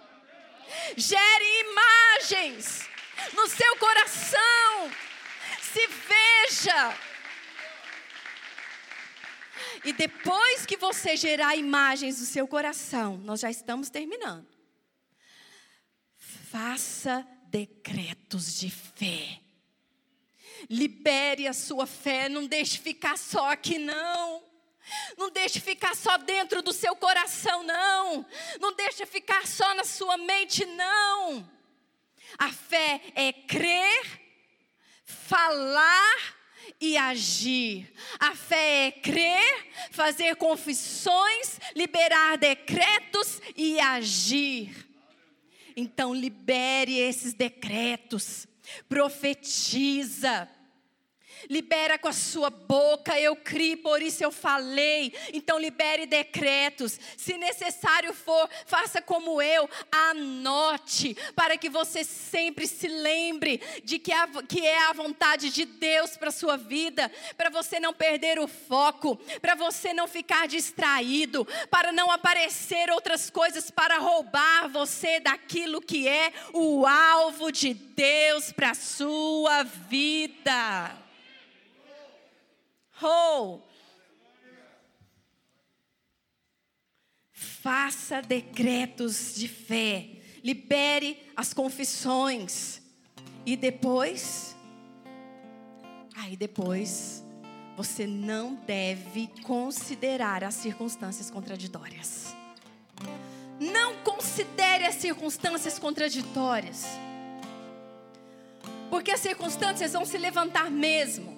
Gere 0.98 1.62
imagens 1.62 2.88
no 3.34 3.48
seu 3.48 3.78
coração 3.78 4.92
se 5.62 5.88
veja. 5.88 7.13
E 9.84 9.92
depois 9.92 10.66
que 10.66 10.78
você 10.78 11.16
gerar 11.18 11.56
imagens 11.56 12.20
do 12.20 12.26
seu 12.26 12.48
coração, 12.48 13.18
nós 13.18 13.42
já 13.42 13.52
estamos 13.52 13.90
terminando. 13.90 14.48
Faça 16.18 17.28
decretos 17.50 18.60
de 18.60 18.70
fé. 18.70 19.40
Libere 20.70 21.48
a 21.48 21.54
sua 21.54 21.86
fé, 21.86 22.30
não 22.30 22.48
deixe 22.48 22.78
ficar 22.78 23.18
só 23.18 23.52
aqui 23.52 23.78
não. 23.78 24.44
Não 25.18 25.30
deixe 25.30 25.60
ficar 25.60 25.96
só 25.96 26.18
dentro 26.18 26.62
do 26.62 26.74
seu 26.74 26.96
coração, 26.96 27.64
não. 27.64 28.26
Não 28.60 28.74
deixe 28.74 29.06
ficar 29.06 29.48
só 29.48 29.74
na 29.76 29.84
sua 29.84 30.18
mente, 30.18 30.66
não. 30.66 31.50
A 32.38 32.52
fé 32.52 33.02
é 33.16 33.32
crer, 33.32 34.22
falar 35.06 36.43
e 36.84 36.98
agir. 36.98 37.94
A 38.20 38.36
fé 38.36 38.88
é 38.88 38.92
crer, 38.92 39.68
fazer 39.90 40.36
confissões, 40.36 41.58
liberar 41.74 42.38
decretos 42.38 43.42
e 43.56 43.80
agir. 43.80 44.90
Então, 45.78 46.14
libere 46.14 46.98
esses 47.00 47.34
decretos, 47.34 48.46
profetiza 48.90 50.50
Libera 51.50 51.98
com 51.98 52.08
a 52.08 52.14
sua 52.14 52.50
boca, 52.50 53.20
eu 53.20 53.36
criei, 53.36 53.76
por 53.76 54.02
isso 54.02 54.24
eu 54.24 54.32
falei. 54.32 55.14
Então 55.34 55.60
libere 55.60 56.06
decretos. 56.06 57.00
Se 57.18 57.38
necessário 57.38 58.14
for, 58.14 58.50
faça 58.66 59.02
como 59.02 59.42
eu, 59.42 59.70
anote, 59.92 61.16
para 61.36 61.58
que 61.58 61.70
você 61.70 62.04
sempre 62.04 62.68
se 62.68 62.88
lembre 62.88 63.62
de 63.84 64.00
que, 64.00 64.12
a, 64.12 64.28
que 64.48 64.66
é 64.66 64.86
a 64.86 64.94
vontade 64.94 65.50
de 65.50 65.66
Deus 65.66 66.18
para 66.18 66.32
sua 66.32 66.58
vida, 66.58 67.12
para 67.38 67.50
você 67.50 67.80
não 67.80 67.94
perder 67.94 68.40
o 68.40 68.48
foco, 68.48 69.18
para 69.42 69.56
você 69.56 69.94
não 69.94 70.08
ficar 70.08 70.48
distraído, 70.48 71.48
para 71.70 71.92
não 71.92 72.12
aparecer 72.12 72.90
outras 72.90 73.30
coisas 73.30 73.70
para 73.72 73.98
roubar 73.98 74.70
você 74.70 75.20
daquilo 75.20 75.82
que 75.82 76.08
é 76.08 76.32
o 76.54 76.86
alvo 76.86 77.52
de 77.52 77.74
Deus 77.74 78.52
para 78.52 78.74
sua 78.74 79.64
vida. 79.64 81.03
Faça 87.32 88.22
decretos 88.22 89.36
de 89.36 89.48
fé. 89.48 90.10
Libere 90.44 91.32
as 91.36 91.54
confissões. 91.54 92.82
E 93.46 93.58
depois, 93.58 94.56
aí 96.16 96.38
depois, 96.38 97.24
você 97.76 98.06
não 98.06 98.56
deve 98.56 99.28
considerar 99.44 100.44
as 100.44 100.56
circunstâncias 100.56 101.30
contraditórias. 101.32 102.36
Não 103.60 103.96
considere 104.04 104.86
as 104.86 104.96
circunstâncias 104.96 105.80
contraditórias. 105.80 106.86
Porque 108.90 109.12
as 109.12 109.20
circunstâncias 109.20 109.94
vão 109.94 110.06
se 110.06 110.18
levantar 110.18 110.70
mesmo. 110.70 111.33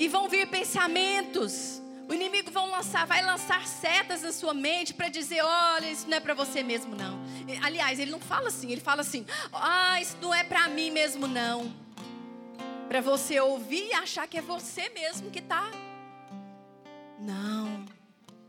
E 0.00 0.08
vão 0.08 0.30
vir 0.30 0.48
pensamentos. 0.48 1.82
O 2.08 2.14
inimigo 2.14 2.50
vão 2.50 2.70
lançar, 2.70 3.06
vai 3.06 3.22
lançar 3.22 3.66
setas 3.66 4.22
na 4.22 4.32
sua 4.32 4.54
mente 4.54 4.94
para 4.94 5.10
dizer: 5.10 5.42
olha, 5.42 5.90
isso 5.90 6.08
não 6.08 6.16
é 6.16 6.20
para 6.20 6.32
você 6.32 6.62
mesmo, 6.62 6.96
não. 6.96 7.20
Aliás, 7.62 7.98
ele 7.98 8.10
não 8.10 8.18
fala 8.18 8.48
assim, 8.48 8.72
ele 8.72 8.80
fala 8.80 9.02
assim: 9.02 9.26
ah, 9.52 10.00
isso 10.00 10.16
não 10.22 10.34
é 10.34 10.42
para 10.42 10.66
mim 10.68 10.90
mesmo, 10.90 11.28
não. 11.28 11.70
Para 12.88 13.02
você 13.02 13.38
ouvir 13.40 13.88
e 13.88 13.92
achar 13.92 14.26
que 14.26 14.38
é 14.38 14.40
você 14.40 14.88
mesmo 14.88 15.30
que 15.30 15.38
está. 15.38 15.70
Não, 17.18 17.84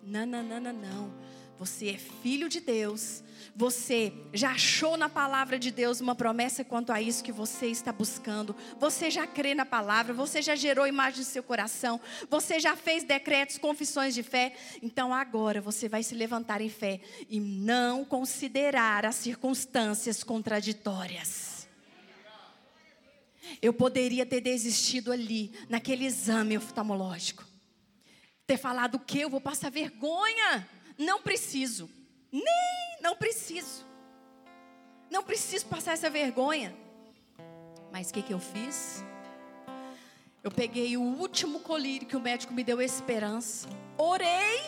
não, 0.01 0.25
não, 0.25 0.41
não, 0.43 0.59
não, 0.61 0.73
não. 0.73 1.13
Você 1.61 1.89
é 1.89 1.97
filho 1.99 2.49
de 2.49 2.59
Deus. 2.59 3.21
Você 3.55 4.11
já 4.33 4.49
achou 4.49 4.97
na 4.97 5.07
palavra 5.07 5.59
de 5.59 5.69
Deus 5.69 6.01
uma 6.01 6.15
promessa 6.15 6.63
quanto 6.63 6.91
a 6.91 6.99
isso 6.99 7.23
que 7.23 7.31
você 7.31 7.67
está 7.67 7.91
buscando. 7.91 8.55
Você 8.79 9.11
já 9.11 9.27
crê 9.27 9.53
na 9.53 9.63
palavra. 9.63 10.11
Você 10.11 10.41
já 10.41 10.55
gerou 10.55 10.87
imagem 10.87 11.19
no 11.19 11.25
seu 11.25 11.43
coração. 11.43 12.01
Você 12.31 12.59
já 12.59 12.75
fez 12.75 13.03
decretos, 13.03 13.59
confissões 13.59 14.15
de 14.15 14.23
fé. 14.23 14.55
Então 14.81 15.13
agora 15.13 15.61
você 15.61 15.87
vai 15.87 16.01
se 16.01 16.15
levantar 16.15 16.61
em 16.61 16.69
fé 16.69 16.99
e 17.29 17.39
não 17.39 18.03
considerar 18.03 19.05
as 19.05 19.17
circunstâncias 19.17 20.23
contraditórias. 20.23 21.67
Eu 23.61 23.71
poderia 23.71 24.25
ter 24.25 24.41
desistido 24.41 25.11
ali, 25.11 25.53
naquele 25.69 26.05
exame 26.05 26.57
oftalmológico. 26.57 27.45
Ter 28.47 28.57
falado 28.57 28.95
o 28.95 28.99
que? 28.99 29.19
Eu 29.19 29.29
vou 29.29 29.39
passar 29.39 29.69
vergonha. 29.69 30.67
Não 31.01 31.19
preciso. 31.19 31.89
Nem, 32.31 33.01
não 33.01 33.15
preciso. 33.15 33.83
Não 35.09 35.23
preciso 35.23 35.65
passar 35.65 35.93
essa 35.93 36.11
vergonha. 36.11 36.75
Mas 37.91 38.11
o 38.11 38.13
que, 38.13 38.21
que 38.21 38.31
eu 38.31 38.39
fiz? 38.39 39.03
Eu 40.43 40.51
peguei 40.51 40.95
o 40.97 41.01
último 41.01 41.59
colírio 41.61 42.07
que 42.07 42.15
o 42.15 42.19
médico 42.19 42.53
me 42.53 42.63
deu 42.63 42.79
esperança. 42.79 43.67
Orei. 43.97 44.61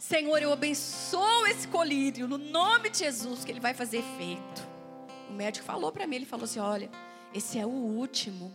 Senhor, 0.00 0.42
eu 0.42 0.52
abençoo 0.52 1.46
esse 1.46 1.68
colírio 1.68 2.26
no 2.26 2.36
nome 2.36 2.90
de 2.90 2.98
Jesus, 2.98 3.44
que 3.44 3.52
ele 3.52 3.60
vai 3.60 3.72
fazer 3.72 3.98
efeito. 3.98 4.66
O 5.30 5.32
médico 5.32 5.64
falou 5.64 5.92
para 5.92 6.08
mim, 6.08 6.16
ele 6.16 6.26
falou 6.26 6.44
assim: 6.44 6.58
olha, 6.58 6.90
esse 7.32 7.56
é 7.56 7.64
o 7.64 7.70
último. 7.70 8.52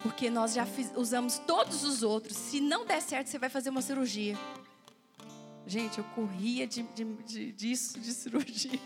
Porque 0.00 0.28
nós 0.28 0.54
já 0.54 0.66
fiz, 0.66 0.90
usamos 0.96 1.38
todos 1.38 1.84
os 1.84 2.02
outros. 2.02 2.36
Se 2.36 2.60
não 2.60 2.84
der 2.84 3.00
certo, 3.00 3.28
você 3.28 3.38
vai 3.38 3.48
fazer 3.48 3.70
uma 3.70 3.80
cirurgia. 3.80 4.36
Gente, 5.66 5.98
eu 5.98 6.04
corria 6.04 6.66
de, 6.66 6.82
de, 6.82 7.04
de, 7.04 7.52
disso, 7.52 8.00
de 8.00 8.12
cirurgia. 8.12 8.80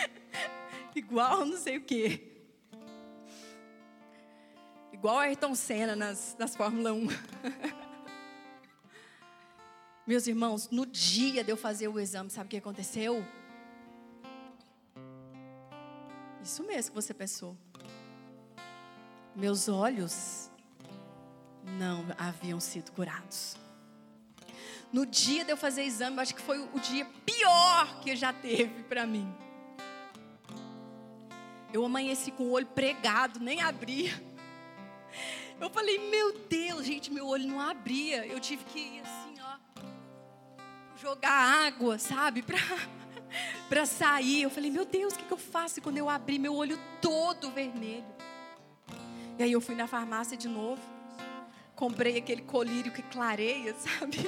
Igual 0.94 1.46
não 1.46 1.56
sei 1.56 1.78
o 1.78 1.82
quê. 1.82 2.32
Igual 4.92 5.18
Ayrton 5.18 5.54
Senna 5.54 5.96
nas, 5.96 6.36
nas 6.38 6.56
Fórmula 6.56 6.92
1. 6.92 7.06
Meus 10.06 10.26
irmãos, 10.26 10.70
no 10.70 10.86
dia 10.86 11.42
de 11.42 11.50
eu 11.50 11.56
fazer 11.56 11.88
o 11.88 11.98
exame, 11.98 12.30
sabe 12.30 12.46
o 12.46 12.50
que 12.50 12.56
aconteceu? 12.56 13.24
Isso 16.42 16.62
mesmo 16.62 16.92
que 16.92 16.94
você 16.94 17.12
pensou. 17.12 17.56
Meus 19.34 19.68
olhos 19.68 20.50
não 21.78 22.06
haviam 22.16 22.60
sido 22.60 22.92
curados. 22.92 23.56
No 24.92 25.04
dia 25.04 25.44
de 25.44 25.50
eu 25.50 25.56
fazer 25.56 25.82
exame, 25.82 26.16
eu 26.16 26.22
acho 26.22 26.34
que 26.34 26.42
foi 26.42 26.58
o 26.58 26.80
dia 26.80 27.06
pior 27.24 28.00
que 28.00 28.14
já 28.16 28.32
teve 28.32 28.82
para 28.84 29.06
mim. 29.06 29.32
Eu 31.72 31.84
amanheci 31.84 32.30
com 32.30 32.44
o 32.44 32.50
olho 32.52 32.66
pregado, 32.66 33.40
nem 33.40 33.60
abria. 33.60 34.12
Eu 35.60 35.70
falei, 35.70 35.98
meu 36.10 36.38
Deus, 36.48 36.86
gente, 36.86 37.12
meu 37.12 37.26
olho 37.26 37.46
não 37.48 37.60
abria. 37.60 38.26
Eu 38.26 38.38
tive 38.38 38.64
que 38.64 38.78
ir 38.78 39.00
assim, 39.00 39.34
ó, 39.40 39.80
jogar 40.96 41.66
água, 41.66 41.98
sabe, 41.98 42.42
para 42.42 42.58
para 43.68 43.84
sair. 43.86 44.42
Eu 44.42 44.50
falei, 44.50 44.70
meu 44.70 44.84
Deus, 44.84 45.14
o 45.14 45.18
que, 45.18 45.24
que 45.24 45.32
eu 45.32 45.38
faço? 45.38 45.80
Quando 45.82 45.98
eu 45.98 46.08
abri, 46.08 46.38
meu 46.38 46.54
olho 46.54 46.78
todo 47.00 47.50
vermelho. 47.50 48.04
E 49.38 49.42
aí 49.42 49.52
eu 49.52 49.60
fui 49.60 49.74
na 49.74 49.86
farmácia 49.86 50.36
de 50.36 50.48
novo. 50.48 50.95
Comprei 51.76 52.16
aquele 52.16 52.42
colírio 52.42 52.90
que 52.90 53.02
clareia, 53.02 53.74
sabe? 53.74 54.18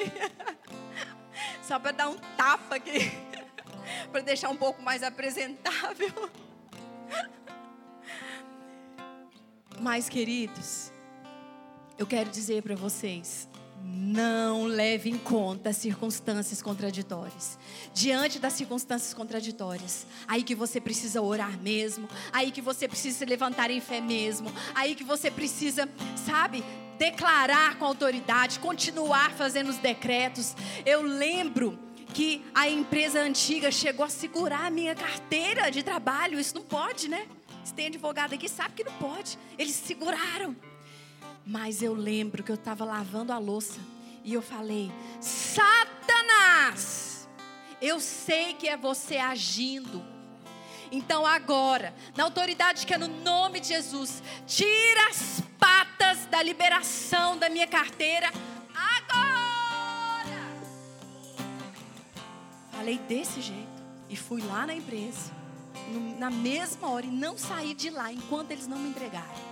Só 1.62 1.78
para 1.78 1.92
dar 1.92 2.10
um 2.10 2.18
tapa 2.36 2.76
aqui. 2.76 3.10
para 4.12 4.20
deixar 4.20 4.50
um 4.50 4.56
pouco 4.56 4.82
mais 4.82 5.02
apresentável. 5.02 6.12
Mas, 9.80 10.08
queridos, 10.08 10.92
eu 11.96 12.06
quero 12.06 12.30
dizer 12.30 12.62
para 12.62 12.74
vocês: 12.74 13.48
não 13.82 14.64
leve 14.64 15.08
em 15.08 15.16
conta 15.16 15.70
as 15.70 15.76
circunstâncias 15.76 16.60
contraditórias. 16.60 17.58
Diante 17.94 18.38
das 18.38 18.52
circunstâncias 18.52 19.14
contraditórias, 19.14 20.06
aí 20.26 20.42
que 20.42 20.54
você 20.54 20.80
precisa 20.80 21.22
orar 21.22 21.56
mesmo, 21.58 22.08
aí 22.32 22.50
que 22.50 22.60
você 22.60 22.86
precisa 22.86 23.18
se 23.18 23.24
levantar 23.24 23.70
em 23.70 23.80
fé 23.80 24.00
mesmo, 24.00 24.52
aí 24.74 24.94
que 24.94 25.04
você 25.04 25.30
precisa, 25.30 25.88
sabe, 26.26 26.62
declarar 26.98 27.76
com 27.78 27.84
autoridade, 27.84 28.58
continuar 28.58 29.30
fazendo 29.32 29.68
os 29.68 29.78
decretos. 29.78 30.54
Eu 30.84 31.02
lembro 31.02 31.78
que 32.12 32.44
a 32.54 32.68
empresa 32.68 33.20
antiga 33.20 33.70
chegou 33.70 34.04
a 34.04 34.08
segurar 34.08 34.66
a 34.66 34.70
minha 34.70 34.94
carteira 34.94 35.70
de 35.70 35.82
trabalho. 35.82 36.38
Isso 36.38 36.54
não 36.54 36.62
pode, 36.62 37.08
né? 37.08 37.26
Se 37.64 37.72
tem 37.72 37.86
advogado 37.86 38.34
aqui, 38.34 38.48
sabe 38.48 38.74
que 38.74 38.84
não 38.84 38.94
pode. 38.94 39.38
Eles 39.56 39.74
seguraram. 39.74 40.56
Mas 41.46 41.82
eu 41.82 41.94
lembro 41.94 42.42
que 42.42 42.50
eu 42.50 42.56
estava 42.56 42.84
lavando 42.84 43.32
a 43.32 43.38
louça 43.38 43.80
e 44.24 44.34
eu 44.34 44.42
falei: 44.42 44.90
Satanás, 45.20 47.08
eu 47.80 48.00
sei 48.00 48.54
que 48.54 48.68
é 48.68 48.76
você 48.76 49.16
agindo 49.16 50.04
Então 50.90 51.26
agora, 51.26 51.94
na 52.16 52.24
autoridade 52.24 52.86
que 52.86 52.94
é 52.94 52.98
no 52.98 53.08
nome 53.08 53.60
de 53.60 53.68
Jesus, 53.68 54.22
tira 54.46 55.08
as 55.10 55.42
patas 55.58 56.26
da 56.26 56.42
liberação 56.42 57.36
da 57.36 57.48
minha 57.48 57.66
carteira 57.66 58.28
agora. 58.74 60.38
Falei 62.72 62.98
desse 62.98 63.40
jeito 63.40 63.82
e 64.08 64.16
fui 64.16 64.40
lá 64.42 64.66
na 64.66 64.74
empresa, 64.74 65.30
na 66.18 66.30
mesma 66.30 66.90
hora 66.90 67.06
e 67.06 67.10
não 67.10 67.36
saí 67.36 67.74
de 67.74 67.90
lá 67.90 68.12
enquanto 68.12 68.50
eles 68.50 68.66
não 68.66 68.78
me 68.78 68.88
entregaram. 68.88 69.48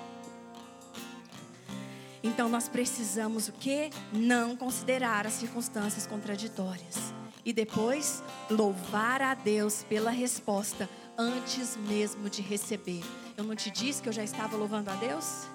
Então 2.22 2.48
nós 2.48 2.68
precisamos 2.68 3.48
o 3.48 3.52
que? 3.52 3.90
Não 4.12 4.56
considerar 4.56 5.26
as 5.26 5.34
circunstâncias 5.34 6.06
contraditórias. 6.06 7.14
E 7.44 7.52
depois 7.52 8.22
louvar 8.50 9.22
a 9.22 9.32
Deus 9.32 9.84
pela 9.88 10.10
resposta 10.10 10.88
antes 11.18 11.76
mesmo 11.76 12.28
de 12.28 12.42
receber. 12.42 13.02
Eu 13.36 13.44
não 13.44 13.54
te 13.54 13.70
disse 13.70 14.02
que 14.02 14.08
eu 14.08 14.12
já 14.12 14.22
estava 14.22 14.56
louvando 14.56 14.90
a 14.90 14.94
Deus? 14.94 15.46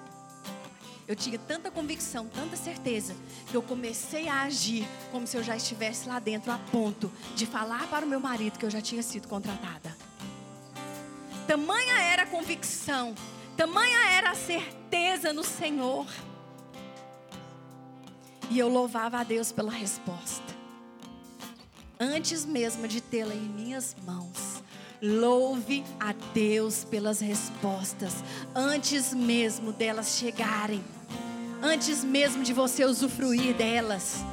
Eu 1.06 1.16
tinha 1.16 1.38
tanta 1.38 1.70
convicção, 1.70 2.28
tanta 2.28 2.56
certeza, 2.56 3.14
que 3.48 3.56
eu 3.56 3.62
comecei 3.62 4.28
a 4.28 4.42
agir 4.42 4.86
como 5.10 5.26
se 5.26 5.36
eu 5.36 5.42
já 5.42 5.56
estivesse 5.56 6.08
lá 6.08 6.18
dentro, 6.18 6.50
a 6.52 6.58
ponto 6.58 7.10
de 7.34 7.44
falar 7.44 7.88
para 7.88 8.06
o 8.06 8.08
meu 8.08 8.20
marido 8.20 8.58
que 8.58 8.64
eu 8.64 8.70
já 8.70 8.80
tinha 8.80 9.02
sido 9.02 9.28
contratada. 9.28 9.96
Tamanha 11.46 12.00
era 12.00 12.22
a 12.22 12.26
convicção, 12.26 13.14
tamanha 13.56 13.98
era 14.10 14.30
a 14.30 14.34
certeza 14.34 15.32
no 15.32 15.42
Senhor. 15.42 16.06
E 18.48 18.58
eu 18.58 18.68
louvava 18.68 19.18
a 19.18 19.24
Deus 19.24 19.50
pela 19.50 19.72
resposta. 19.72 20.62
Antes 21.98 22.44
mesmo 22.44 22.86
de 22.86 23.00
tê-la 23.00 23.34
em 23.34 23.40
minhas 23.40 23.96
mãos. 24.04 24.62
Louve 25.04 25.82
a 25.98 26.14
Deus 26.32 26.84
pelas 26.84 27.18
respostas, 27.18 28.22
antes 28.54 29.12
mesmo 29.12 29.72
delas 29.72 30.16
chegarem, 30.16 30.80
antes 31.60 32.04
mesmo 32.04 32.44
de 32.44 32.52
você 32.52 32.84
usufruir 32.84 33.52
delas. 33.52 34.24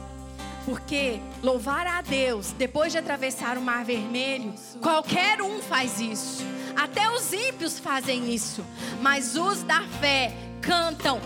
Porque 0.65 1.19
louvar 1.41 1.87
a 1.87 2.03
Deus 2.03 2.51
depois 2.51 2.91
de 2.91 2.99
atravessar 2.99 3.57
o 3.57 3.61
Mar 3.61 3.83
Vermelho, 3.83 4.53
qualquer 4.79 5.41
um 5.41 5.59
faz 5.59 5.99
isso. 5.99 6.45
Até 6.75 7.09
os 7.09 7.33
ímpios 7.33 7.79
fazem 7.79 8.31
isso. 8.31 8.63
Mas 9.01 9.35
os 9.35 9.63
da 9.63 9.81
fé 9.99 10.31
cantam 10.61 11.19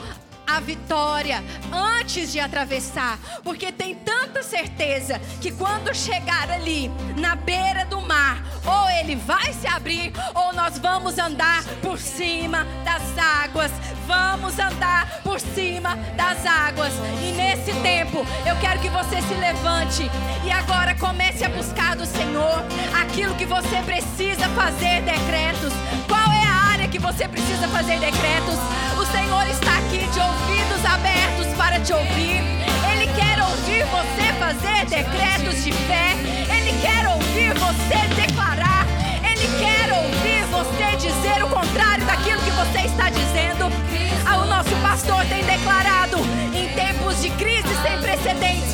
a 0.53 0.59
vitória 0.59 1.43
antes 1.71 2.31
de 2.31 2.39
atravessar, 2.39 3.17
porque 3.43 3.71
tem 3.71 3.95
tanta 3.95 4.43
certeza 4.43 5.19
que 5.41 5.51
quando 5.51 5.93
chegar 5.95 6.51
ali 6.51 6.91
na 7.17 7.35
beira 7.35 7.85
do 7.85 7.99
mar, 8.01 8.43
ou 8.65 8.89
ele 8.89 9.15
vai 9.15 9.51
se 9.53 9.67
abrir, 9.67 10.13
ou 10.33 10.53
nós 10.53 10.77
vamos 10.77 11.17
andar 11.17 11.63
por 11.81 11.97
cima 11.97 12.65
das 12.85 13.01
águas. 13.17 13.71
Vamos 14.05 14.59
andar 14.59 15.21
por 15.23 15.39
cima 15.39 15.95
das 16.15 16.45
águas. 16.45 16.93
E 17.21 17.31
nesse 17.31 17.73
tempo, 17.81 18.25
eu 18.45 18.55
quero 18.57 18.79
que 18.79 18.89
você 18.89 19.21
se 19.21 19.33
levante 19.33 20.09
e 20.45 20.51
agora 20.51 20.93
comece 20.95 21.43
a 21.45 21.49
buscar 21.49 21.95
do 21.95 22.05
Senhor 22.05 22.63
aquilo 23.01 23.33
que 23.35 23.45
você 23.45 23.81
precisa 23.83 24.47
fazer 24.49 25.01
decretos. 25.01 25.73
Qual 26.07 26.31
é 26.31 26.45
a 26.45 26.71
área 26.73 26.87
que 26.87 26.99
você 26.99 27.27
precisa 27.27 27.67
fazer 27.69 27.99
decretos? 27.99 28.59
Senhor 29.13 29.47
está 29.47 29.77
aqui 29.77 30.07
de 30.07 30.19
ouvidos 30.19 30.83
abertos 30.83 31.45
para 31.55 31.79
te 31.79 31.93
ouvir. 31.93 32.41
Ele 32.91 33.05
quer 33.13 33.39
ouvir 33.43 33.85
você 33.85 34.33
fazer 34.39 34.85
decretos 34.87 35.63
de 35.63 35.71
fé. 35.71 36.15
Ele 36.49 36.73
quer 36.81 37.07
ouvir 37.09 37.53
você 37.53 38.07
declarar. 38.19 38.87
Ele 39.23 39.47
quer 39.59 39.93
ouvir 39.93 40.43
você 40.45 40.97
dizer 40.97 41.43
o 41.43 41.47
contrário 41.49 42.03
daquilo 42.07 42.41
que 42.41 42.49
você 42.49 42.87
está 42.87 43.11
dizendo. 43.11 43.71
Ah, 44.25 44.37
o 44.37 44.45
nosso 44.47 44.75
pastor 44.81 45.23
tem 45.25 45.43
declarado: 45.43 46.17
em 46.51 46.67
tempos 46.69 47.21
de 47.21 47.29
crise 47.37 47.69
sem 47.83 47.99
precedentes, 47.99 48.73